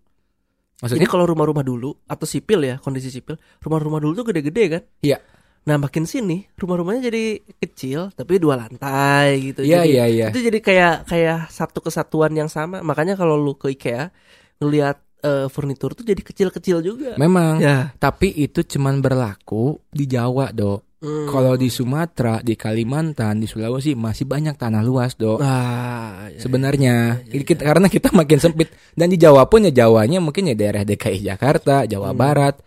Jadi 0.75 1.01
maksudnya 1.01 1.09
kalau 1.09 1.25
rumah-rumah 1.25 1.65
dulu 1.65 1.97
atau 2.05 2.27
sipil 2.29 2.61
ya, 2.61 2.75
kondisi 2.77 3.09
sipil, 3.09 3.39
rumah-rumah 3.63 3.97
dulu 3.97 4.21
tuh 4.21 4.25
gede-gede 4.29 4.63
kan? 4.69 4.81
Iya. 5.01 5.17
Nah, 5.65 5.81
makin 5.81 6.05
sini 6.05 6.45
rumah-rumahnya 6.61 7.09
jadi 7.09 7.41
kecil 7.57 8.13
tapi 8.13 8.37
dua 8.37 8.53
lantai 8.53 9.49
gitu. 9.49 9.65
Iya, 9.65 9.81
Jadi, 9.81 9.89
iya, 9.97 10.05
iya. 10.05 10.27
Itu 10.29 10.39
jadi 10.45 10.61
kayak 10.61 11.09
kayak 11.09 11.49
satu 11.49 11.81
kesatuan 11.81 12.37
yang 12.37 12.53
sama. 12.53 12.85
Makanya 12.85 13.17
kalau 13.17 13.33
lu 13.33 13.57
ke 13.57 13.73
IKEA 13.73 14.13
ngelihat 14.61 15.01
eh, 15.25 15.47
furnitur 15.49 15.97
tuh 15.97 16.05
jadi 16.05 16.21
kecil-kecil 16.21 16.85
juga. 16.85 17.17
memang 17.17 17.57
Ya. 17.57 17.97
Tapi 17.97 18.29
itu 18.37 18.61
cuman 18.61 19.01
berlaku 19.01 19.81
di 19.89 20.05
Jawa, 20.05 20.53
Dok. 20.53 20.84
Hmm. 20.95 21.27
Kalau 21.27 21.59
di 21.59 21.67
Sumatera, 21.67 22.39
di 22.39 22.55
Kalimantan, 22.55 23.37
di 23.37 23.45
Sulawesi 23.45 23.93
masih 23.93 24.25
banyak 24.25 24.55
tanah 24.55 24.79
luas, 24.79 25.13
Dok. 25.13 25.37
Ah, 25.37 26.31
ya, 26.31 26.39
Sebenarnya, 26.39 27.19
iya, 27.21 27.35
Ini 27.35 27.43
kita- 27.43 27.61
karena 27.61 27.87
kita 27.91 28.09
makin 28.11 28.39
sempit 28.39 28.71
dan 28.91 29.11
di 29.11 29.19
Jawa 29.19 29.45
pun 29.45 29.61
ya 29.61 29.75
Jawanya 29.75 30.23
mungkin 30.23 30.47
ya 30.47 30.55
daerah 30.55 30.81
DKI 30.81 31.19
Jakarta, 31.21 31.83
Jawa 31.83 32.15
Barat, 32.15 32.57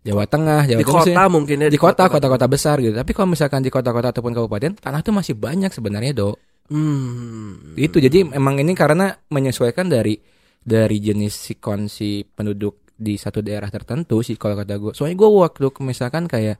Jawa 0.00 0.24
Tengah, 0.24 0.64
Jawa 0.64 0.78
Hmm. 0.78 0.82
di 0.82 0.86
sih. 0.86 1.14
kota 1.14 1.22
mungkin 1.28 1.56
ya 1.58 1.68
di 1.68 1.76
kota, 1.76 2.06
kota-kota 2.06 2.46
besar 2.46 2.78
gitu. 2.78 2.94
Tapi 2.94 3.10
kalau 3.10 3.28
misalkan 3.28 3.60
di 3.60 3.68
kota-kota 3.68 4.10
ataupun 4.10 4.32
kabupaten, 4.32 4.78
tanah 4.78 5.00
tuh 5.02 5.12
masih 5.12 5.34
banyak 5.34 5.70
sebenarnya, 5.70 6.14
Dok. 6.14 6.36
Hmm. 6.70 7.74
Itu 7.74 7.98
jadi 7.98 8.30
emang 8.30 8.56
ini 8.56 8.72
karena 8.72 9.10
menyesuaikan 9.28 9.90
dari 9.90 10.16
dari 10.58 10.96
jenis 10.96 11.50
si 11.90 12.22
penduduk 12.22 12.86
di 12.94 13.18
satu 13.18 13.42
daerah 13.42 13.66
tertentu 13.68 14.22
sih 14.22 14.38
kalau 14.38 14.54
kata 14.54 14.78
gue. 14.78 14.92
Soalnya 14.94 15.18
gue 15.18 15.30
waktu 15.34 15.66
misalkan 15.82 16.30
kayak 16.30 16.56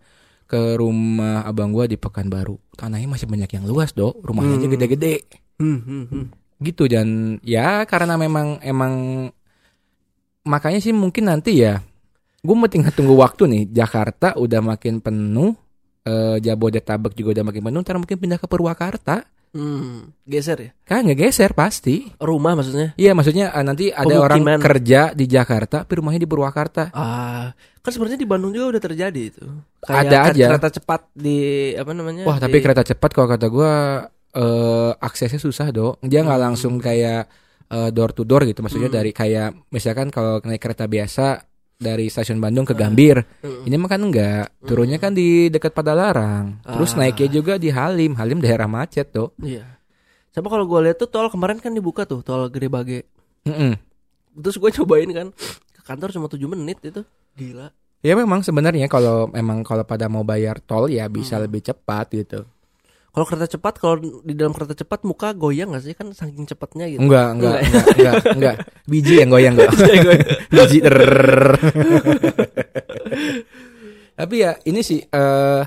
ke 0.53 0.77
rumah 0.77 1.49
abang 1.49 1.73
gue 1.73 1.89
di 1.89 1.97
Pekanbaru, 1.97 2.61
tanahnya 2.77 3.09
masih 3.09 3.25
banyak 3.25 3.49
yang 3.57 3.65
luas 3.65 3.97
dok, 3.97 4.21
rumahnya 4.21 4.61
aja 4.61 4.69
Hmm. 4.69 4.75
gede-gede. 4.77 5.15
Hmm, 5.57 5.81
hmm, 5.81 6.05
hmm. 6.13 6.27
gitu 6.63 6.85
dan 6.87 7.41
ya 7.43 7.83
karena 7.89 8.15
memang 8.15 8.61
emang 8.63 8.95
makanya 10.45 10.79
sih 10.79 10.95
mungkin 10.95 11.27
nanti 11.27 11.59
ya 11.59 11.81
gue 12.39 12.55
mau 12.55 12.69
tinggal 12.69 12.93
tunggu 12.93 13.17
waktu 13.17 13.49
nih. 13.49 13.63
Jakarta 13.73 14.37
udah 14.37 14.61
makin 14.61 15.01
penuh 15.01 15.57
eh, 16.05 16.37
Jabodetabek 16.39 17.17
juga 17.17 17.41
udah 17.41 17.45
makin 17.49 17.63
penuh 17.67 17.81
ntar 17.81 17.97
mungkin 17.97 18.19
pindah 18.19 18.39
ke 18.39 18.47
Purwakarta 18.47 19.25
Hmm, 19.53 20.17
geser 20.23 20.57
ya. 20.59 20.71
kan 20.83 21.05
ngegeser 21.05 21.53
pasti 21.53 22.09
Rumah 22.17 22.53
maksudnya. 22.55 22.89
Iya 22.95 23.13
maksudnya 23.13 23.53
eh, 23.53 23.61
nanti 23.61 23.85
ada 23.89 24.09
orang 24.17 24.41
kerja 24.59 25.13
di 25.13 25.25
Jakarta 25.27 25.85
tapi 25.85 25.93
rumahnya 25.95 26.17
di 26.19 26.27
Purwakarta. 26.27 26.89
Ah, 26.91 27.53
kan 27.79 27.91
sebenarnya 27.91 28.17
di 28.17 28.25
Bandung 28.25 28.51
juga 28.51 28.73
udah 28.73 28.83
terjadi 28.83 29.23
itu. 29.23 29.45
Ada 29.83 30.09
ker- 30.09 30.33
aja. 30.33 30.47
Kereta 30.49 30.69
cepat 30.73 31.01
di 31.13 31.39
apa 31.73 31.93
namanya? 31.93 32.25
Wah 32.25 32.37
di- 32.37 32.43
tapi 32.43 32.57
kereta 32.59 32.81
cepat 32.83 33.11
kalau 33.11 33.29
kata 33.29 33.47
gua 33.47 33.73
eh, 34.33 34.91
aksesnya 34.99 35.37
susah 35.37 35.69
dok. 35.69 36.01
Dia 36.01 36.25
nggak 36.25 36.33
Hmm. 36.35 36.47
langsung 36.49 36.75
kayak 36.79 37.29
eh, 37.69 37.89
door 37.89 38.11
to 38.11 38.25
door 38.25 38.43
gitu. 38.43 38.61
Maksudnya 38.61 38.89
Hmm. 38.89 38.97
dari 38.97 39.13
kayak 39.13 39.69
misalkan 39.69 40.09
kalau 40.09 40.41
naik 40.41 40.59
kereta 40.59 40.85
biasa 40.85 41.45
dari 41.83 42.07
stasiun 42.07 42.39
Bandung 42.39 42.63
ke 42.63 42.73
Ah. 42.73 42.87
Gambir. 42.87 43.19
Hmm. 43.43 43.67
Ini 43.67 43.75
mah 43.75 43.91
kan 43.91 44.01
enggak. 44.01 44.55
Turunnya 44.63 44.97
kan 44.97 45.11
di 45.11 45.51
dekat 45.51 45.75
Padalarang. 45.75 46.63
Terus 46.63 46.95
Ah. 46.95 46.99
naiknya 47.03 47.29
juga 47.29 47.59
di 47.59 47.69
Halim. 47.69 48.15
Halim 48.15 48.39
daerah 48.39 48.65
macet 48.65 49.11
dok. 49.11 49.35
Iya. 49.37 49.67
Sama 50.31 50.47
kalau 50.47 50.65
gue 50.65 50.81
lihat 50.81 50.97
tuh 50.97 51.11
tol 51.11 51.29
kemarin 51.29 51.59
kan 51.59 51.75
dibuka 51.75 52.07
tuh 52.07 52.23
tol 52.23 52.47
Gede 52.49 52.71
Bage. 52.71 53.05
Mm-mm. 53.45 53.75
Terus 54.39 54.57
gue 54.57 54.71
cobain 54.73 55.11
kan 55.11 55.29
ke 55.69 55.81
kantor 55.83 56.09
cuma 56.09 56.27
7 56.27 56.47
menit 56.47 56.79
itu. 56.81 57.03
Gila. 57.35 57.69
Ya 58.01 58.15
memang 58.15 58.41
sebenarnya 58.41 58.87
kalau 58.87 59.29
memang 59.29 59.61
kalau 59.61 59.83
pada 59.83 60.09
mau 60.09 60.23
bayar 60.23 60.59
tol 60.59 60.87
ya 60.87 61.07
bisa 61.07 61.37
Hmm. 61.37 61.45
lebih 61.45 61.61
cepat 61.63 62.07
gitu. 62.11 62.49
Kalau 63.13 63.29
kereta 63.29 63.45
cepat 63.45 63.77
kalau 63.77 64.01
di 64.01 64.33
dalam 64.33 64.57
kereta 64.57 64.73
cepat 64.73 65.05
muka 65.05 65.37
goyang 65.37 65.77
gak 65.77 65.85
sih 65.85 65.93
kan 65.93 66.09
saking 66.17 66.49
cepatnya 66.49 66.89
gitu. 66.89 67.05
Enggak, 67.05 67.37
enggak, 67.37 67.59
Enggak. 67.61 67.93
enggak, 67.93 68.15
enggak. 68.41 68.57
Biji 68.89 69.15
yang 69.21 69.29
goyang 69.29 69.53
enggak. 69.53 69.73
Biji. 70.49 70.79
Tapi 74.19 74.35
ya 74.41 74.57
ini 74.65 74.81
sih 74.81 75.05
eh 75.05 75.63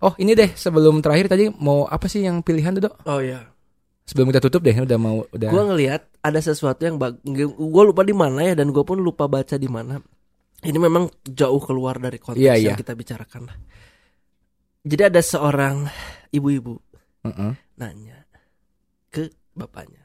Oh, 0.00 0.16
ini 0.16 0.32
deh 0.32 0.48
sebelum 0.56 1.04
terakhir 1.04 1.28
tadi 1.28 1.52
mau 1.60 1.84
apa 1.84 2.08
sih 2.08 2.24
yang 2.24 2.40
pilihan 2.40 2.72
tuh, 2.80 2.88
Dok? 2.88 2.94
Oh 3.04 3.20
iya. 3.20 3.52
Sebelum 4.08 4.32
kita 4.32 4.40
tutup 4.40 4.64
deh, 4.64 4.72
udah 4.72 4.96
mau 4.96 5.28
udah. 5.28 5.52
Gue 5.52 5.64
ngelihat 5.68 6.08
ada 6.24 6.40
sesuatu 6.40 6.80
yang 6.88 6.96
bag... 6.96 7.20
gue 7.20 7.82
lupa 7.84 8.00
di 8.00 8.16
mana 8.16 8.40
ya 8.48 8.56
dan 8.56 8.72
gue 8.72 8.80
pun 8.80 8.96
lupa 8.96 9.28
baca 9.28 9.60
di 9.60 9.68
mana. 9.68 10.00
Ini 10.64 10.76
memang 10.80 11.04
jauh 11.28 11.60
keluar 11.60 12.00
dari 12.00 12.16
konteks 12.16 12.40
Iya, 12.40 12.72
yang 12.72 12.80
kita 12.80 12.96
bicarakan. 12.96 13.52
Jadi 14.80 15.02
ada 15.04 15.20
seorang 15.20 15.84
ibu-ibu 16.32 16.80
Heeh. 17.20 17.52
nanya 17.76 18.24
ke 19.12 19.28
bapaknya, 19.52 20.00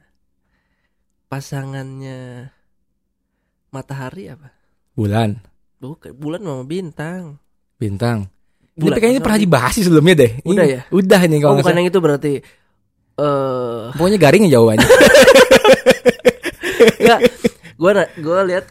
pasangannya 1.26 2.52
matahari 3.72 4.28
apa? 4.28 4.52
Bulan, 4.92 5.40
Bukan 5.76 6.12
bulan 6.16 6.40
sama 6.44 6.64
bintang. 6.64 7.22
bintang. 7.76 8.28
Bulan 8.76 8.96
ini 8.96 9.00
kayaknya 9.00 9.22
pernah 9.24 9.40
dibahas 9.40 9.72
sih 9.72 9.84
sebelumnya 9.84 10.14
deh. 10.20 10.32
Udah 10.44 10.64
Ini- 10.64 10.72
ya? 10.76 10.80
Udah 10.92 11.20
nih 11.24 11.36
Oh 11.36 11.40
kalau 11.40 11.52
nggak 11.56 11.64
bukan 11.64 11.78
yang 11.80 11.88
itu 11.88 12.00
berarti. 12.00 12.32
Eh, 13.16 13.82
Pokoknya 13.96 14.18
garing 14.20 14.44
ya 14.44 14.60
jawabannya. 14.60 14.84
enggak. 17.00 17.20
Gue 17.76 17.90
gue 18.20 18.38
lihat 18.52 18.64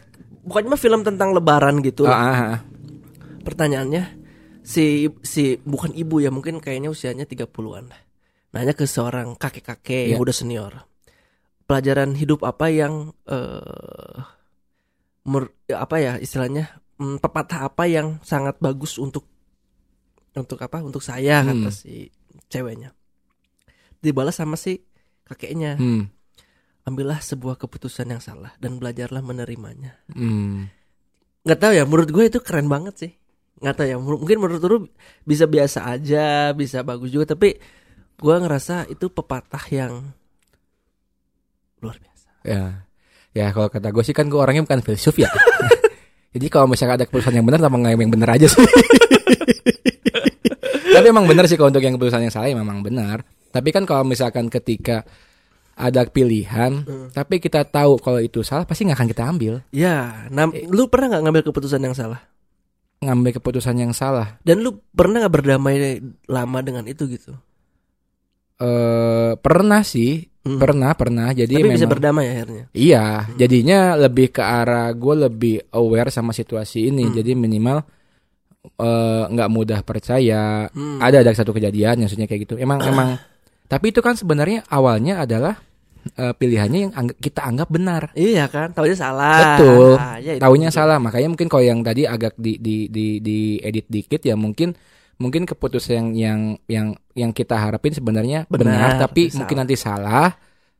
bukannya 0.46 0.70
mah 0.70 0.78
film 0.78 1.00
tentang 1.02 1.34
lebaran 1.34 1.82
gitu. 1.82 2.06
Ah, 2.06 2.14
ah, 2.14 2.38
ah. 2.54 2.58
Pertanyaannya 3.42 4.25
si 4.66 4.84
si 5.22 5.62
bukan 5.62 5.94
ibu 5.94 6.18
ya 6.18 6.28
mungkin 6.28 6.58
kayaknya 6.58 6.90
usianya 6.90 7.22
30-an. 7.22 7.86
Nanya 8.50 8.72
ke 8.72 8.82
seorang 8.84 9.34
kakek-kakek 9.34 10.10
yang 10.10 10.18
Iya. 10.18 10.24
udah 10.26 10.34
senior. 10.34 10.72
Pelajaran 11.64 12.14
hidup 12.14 12.42
apa 12.42 12.66
yang 12.66 13.14
eh 13.24 14.18
mer- 15.22 15.54
apa 15.68 15.96
ya 15.96 16.12
istilahnya 16.16 16.66
mm, 16.96 17.18
pepatah 17.18 17.66
apa 17.66 17.86
yang 17.86 18.18
sangat 18.22 18.58
bagus 18.58 18.96
untuk 18.96 19.26
untuk 20.32 20.58
apa 20.58 20.78
untuk 20.80 21.00
saya 21.00 21.40
Hmm. 21.40 21.62
kata 21.62 21.70
si 21.70 22.10
ceweknya. 22.48 22.90
Dibalas 23.98 24.36
sama 24.36 24.54
si 24.54 24.82
kakeknya. 25.24 25.74
Hmm. 25.76 26.10
Ambillah 26.82 27.18
sebuah 27.18 27.56
keputusan 27.56 28.06
yang 28.08 28.22
salah 28.22 28.54
dan 28.56 28.78
belajarlah 28.78 29.20
menerimanya. 29.20 29.98
Hmm. 30.08 30.70
nggak 31.42 31.60
tahu 31.60 31.72
ya 31.72 31.82
menurut 31.82 32.10
gue 32.10 32.24
itu 32.26 32.38
keren 32.38 32.66
banget 32.66 32.94
sih 32.96 33.12
nggak 33.56 33.74
tahu 33.74 33.86
ya 33.88 33.96
mungkin 33.96 34.36
menurut 34.36 34.62
lu 34.68 34.78
bisa 35.24 35.48
biasa 35.48 35.88
aja 35.88 36.52
bisa 36.52 36.84
bagus 36.84 37.08
juga 37.08 37.32
tapi 37.32 37.56
gue 38.16 38.34
ngerasa 38.36 38.88
itu 38.88 39.12
pepatah 39.12 39.64
yang 39.72 39.92
luar 41.84 41.96
biasa. 42.00 42.28
Ya. 42.44 42.64
Ya 43.36 43.52
kalau 43.52 43.68
kata 43.68 43.92
gue 43.92 44.00
sih 44.00 44.16
kan 44.16 44.32
gue 44.32 44.40
orangnya 44.40 44.64
bukan 44.64 44.80
filsuf 44.80 45.20
ya. 45.20 45.28
Jadi 46.36 46.46
kalau 46.48 46.68
misalnya 46.68 47.04
ada 47.04 47.06
keputusan 47.08 47.36
yang 47.36 47.44
benar 47.44 47.60
sama 47.60 47.76
yang 47.84 48.12
benar 48.12 48.36
aja 48.36 48.48
sih. 48.48 48.60
Tapi 50.96 51.06
emang 51.12 51.28
benar 51.28 51.44
sih 51.44 51.60
kalau 51.60 51.68
untuk 51.68 51.84
yang 51.84 52.00
keputusan 52.00 52.24
yang 52.24 52.32
salah 52.32 52.48
ya 52.48 52.56
memang 52.56 52.80
benar. 52.80 53.20
Tapi 53.52 53.68
kan 53.72 53.84
kalau 53.84 54.08
misalkan 54.08 54.48
ketika 54.48 55.04
ada 55.76 56.08
pilihan, 56.08 56.88
tapi 57.12 57.36
kita 57.36 57.68
tahu 57.68 58.00
kalau 58.00 58.16
itu 58.16 58.40
salah 58.40 58.64
pasti 58.64 58.88
nggak 58.88 58.96
akan 58.96 59.08
kita 59.12 59.22
ambil. 59.28 59.60
Ya, 59.76 60.24
nah, 60.32 60.48
lu 60.48 60.88
pernah 60.88 61.12
nggak 61.12 61.22
ngambil 61.28 61.42
keputusan 61.52 61.84
yang 61.84 61.92
salah? 61.92 62.24
Ngambil 62.96 63.36
keputusan 63.36 63.76
yang 63.76 63.92
salah. 63.92 64.40
Dan 64.40 64.64
lu 64.64 64.80
pernah 64.92 65.24
nggak 65.24 65.34
berdamai 65.34 66.00
lama 66.26 66.58
dengan 66.64 66.84
itu 66.88 67.04
gitu? 67.06 67.36
Eh 68.56 69.32
pernah 69.36 69.84
sih, 69.84 70.24
Hmm. 70.46 70.56
pernah 70.62 70.94
pernah. 70.94 71.28
Jadi 71.34 71.58
Tapi 71.58 71.74
bisa 71.74 71.84
memang 71.84 71.92
berdamai 71.98 72.26
akhirnya. 72.32 72.64
Iya, 72.72 73.28
jadinya 73.34 73.98
lebih 73.98 74.30
ke 74.30 74.40
arah 74.40 74.88
gue 74.94 75.14
lebih 75.28 75.56
aware 75.74 76.08
sama 76.08 76.30
situasi 76.30 76.88
ini. 76.88 77.04
Hmm. 77.10 77.14
Jadi 77.18 77.34
minimal 77.36 77.82
eh, 78.66 79.22
nggak 79.28 79.50
mudah 79.52 79.80
percaya. 79.84 80.70
Hmm. 80.72 81.02
Ada 81.02 81.20
ada 81.20 81.34
satu 81.34 81.52
kejadian, 81.52 82.00
maksudnya 82.00 82.24
kayak 82.24 82.48
gitu. 82.48 82.54
Emang 82.56 82.80
emang. 82.90 83.18
Tapi 83.66 83.90
itu 83.90 83.98
kan 84.00 84.14
sebenarnya 84.14 84.62
awalnya 84.70 85.20
adalah 85.26 85.58
eh, 86.08 86.32
pilihannya 86.32 86.80
yang 86.80 86.92
angg- 86.92 87.16
kita 87.16 87.42
anggap 87.42 87.68
benar. 87.68 88.02
Iya 88.12 88.46
kan, 88.46 88.70
taunya 88.70 88.94
salah. 88.94 89.56
Betul. 89.56 89.94
Ah, 89.94 90.16
ya 90.16 90.36
Taunya 90.36 90.68
salah. 90.68 90.96
Makanya 90.96 91.28
mungkin 91.28 91.46
kalau 91.46 91.62
yang 91.62 91.80
tadi 91.80 92.04
agak 92.04 92.34
di 92.34 92.56
di 92.56 92.86
di 92.86 93.18
di 93.18 93.38
edit 93.58 93.86
dikit 93.86 94.20
ya 94.20 94.34
mungkin 94.34 94.76
mungkin 95.16 95.42
keputusan 95.42 96.12
yang 96.12 96.12
yang 96.14 96.40
yang 96.66 96.86
yang 97.12 97.30
kita 97.30 97.56
harapin 97.56 97.90
sebenarnya 97.90 98.44
benar, 98.46 98.98
Benar, 98.98 99.02
tapi 99.02 99.26
tapi 99.26 99.34
mungkin 99.34 99.54
salah. 99.54 99.62
nanti 99.64 99.76
salah. 99.76 100.28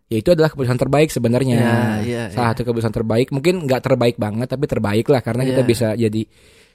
Ya 0.07 0.17
itu 0.17 0.31
adalah 0.31 0.49
keputusan 0.49 0.77
terbaik 0.77 1.09
sebenarnya. 1.09 1.57
Ya, 1.57 1.77
iya, 2.01 2.23
Salah 2.31 2.53
satu 2.53 2.63
keputusan 2.63 2.93
terbaik, 2.93 3.29
mungkin 3.31 3.65
nggak 3.65 3.83
terbaik 3.83 4.15
banget 4.17 4.47
tapi 4.47 4.65
terbaik 4.65 5.07
lah 5.07 5.19
karena 5.19 5.43
kita 5.43 5.61
Iya. 5.61 5.67
bisa 5.67 5.89
jadi 5.93 6.23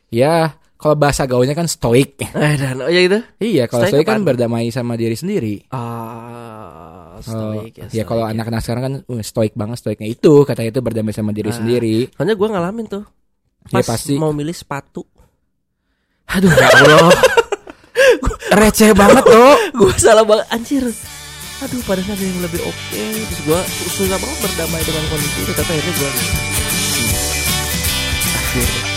ya 0.09 0.33
kalau 0.75 0.97
bahasa 0.97 1.23
gaulnya 1.23 1.53
kan 1.53 1.63
stoik. 1.63 2.17
Eh, 2.19 2.55
dan 2.57 2.81
oh 2.81 2.89
ya 2.89 3.01
itu. 3.01 3.19
iya, 3.39 3.69
kalau 3.69 3.85
Stoik 3.85 4.01
stoik 4.01 4.05
kan 4.05 4.17
apaan? 4.17 4.27
berdamai 4.27 4.67
sama 4.67 4.97
diri 4.97 5.13
sendiri. 5.13 5.61
Ah, 5.69 5.77
Kalau- 5.77 7.10
stoik 7.23 7.73
ya. 7.73 7.85
ya 7.91 8.03
kalau 8.03 8.23
stoik 8.23 8.33
anak-anak 8.33 8.61
sekarang 8.61 8.83
kan 8.83 8.93
uh, 9.05 9.21
stoik 9.21 9.53
banget 9.53 9.77
stoiknya 9.77 10.07
itu 10.07 10.33
katanya 10.43 10.69
itu 10.69 10.81
berdamai 10.81 11.11
sama 11.11 11.31
diri 11.31 11.49
Ah. 11.49 11.55
sendiri. 11.55 12.09
Soalnya 12.11 12.35
gue 12.35 12.47
ngalamin 12.47 12.85
tuh. 12.85 13.03
Ya 13.67 13.79
Pas 13.79 13.87
pasti. 13.87 14.15
mau 14.15 14.31
milih 14.31 14.51
sepatu. 14.51 15.05
Aduh 16.27 16.49
ya 16.49 16.67
Allah. 16.73 17.13
Receh 18.59 18.91
banget 18.91 19.23
tuh. 19.23 19.53
gue 19.71 19.91
salah 19.95 20.23
banget 20.23 20.47
anjir. 20.49 20.83
Aduh, 21.61 21.77
padahal 21.85 22.09
ada 22.09 22.23
yang 22.23 22.41
lebih 22.41 22.57
oke. 22.59 23.03
Terus 23.29 23.41
gue 23.45 23.59
susah 23.93 24.17
banget 24.17 24.37
berdamai 24.41 24.81
dengan 24.81 25.03
kondisi 25.07 25.39
itu. 25.39 25.51
Tapi 25.53 25.71
akhirnya 25.71 25.93
gue. 25.93 26.09
Akhirnya. 28.33 28.90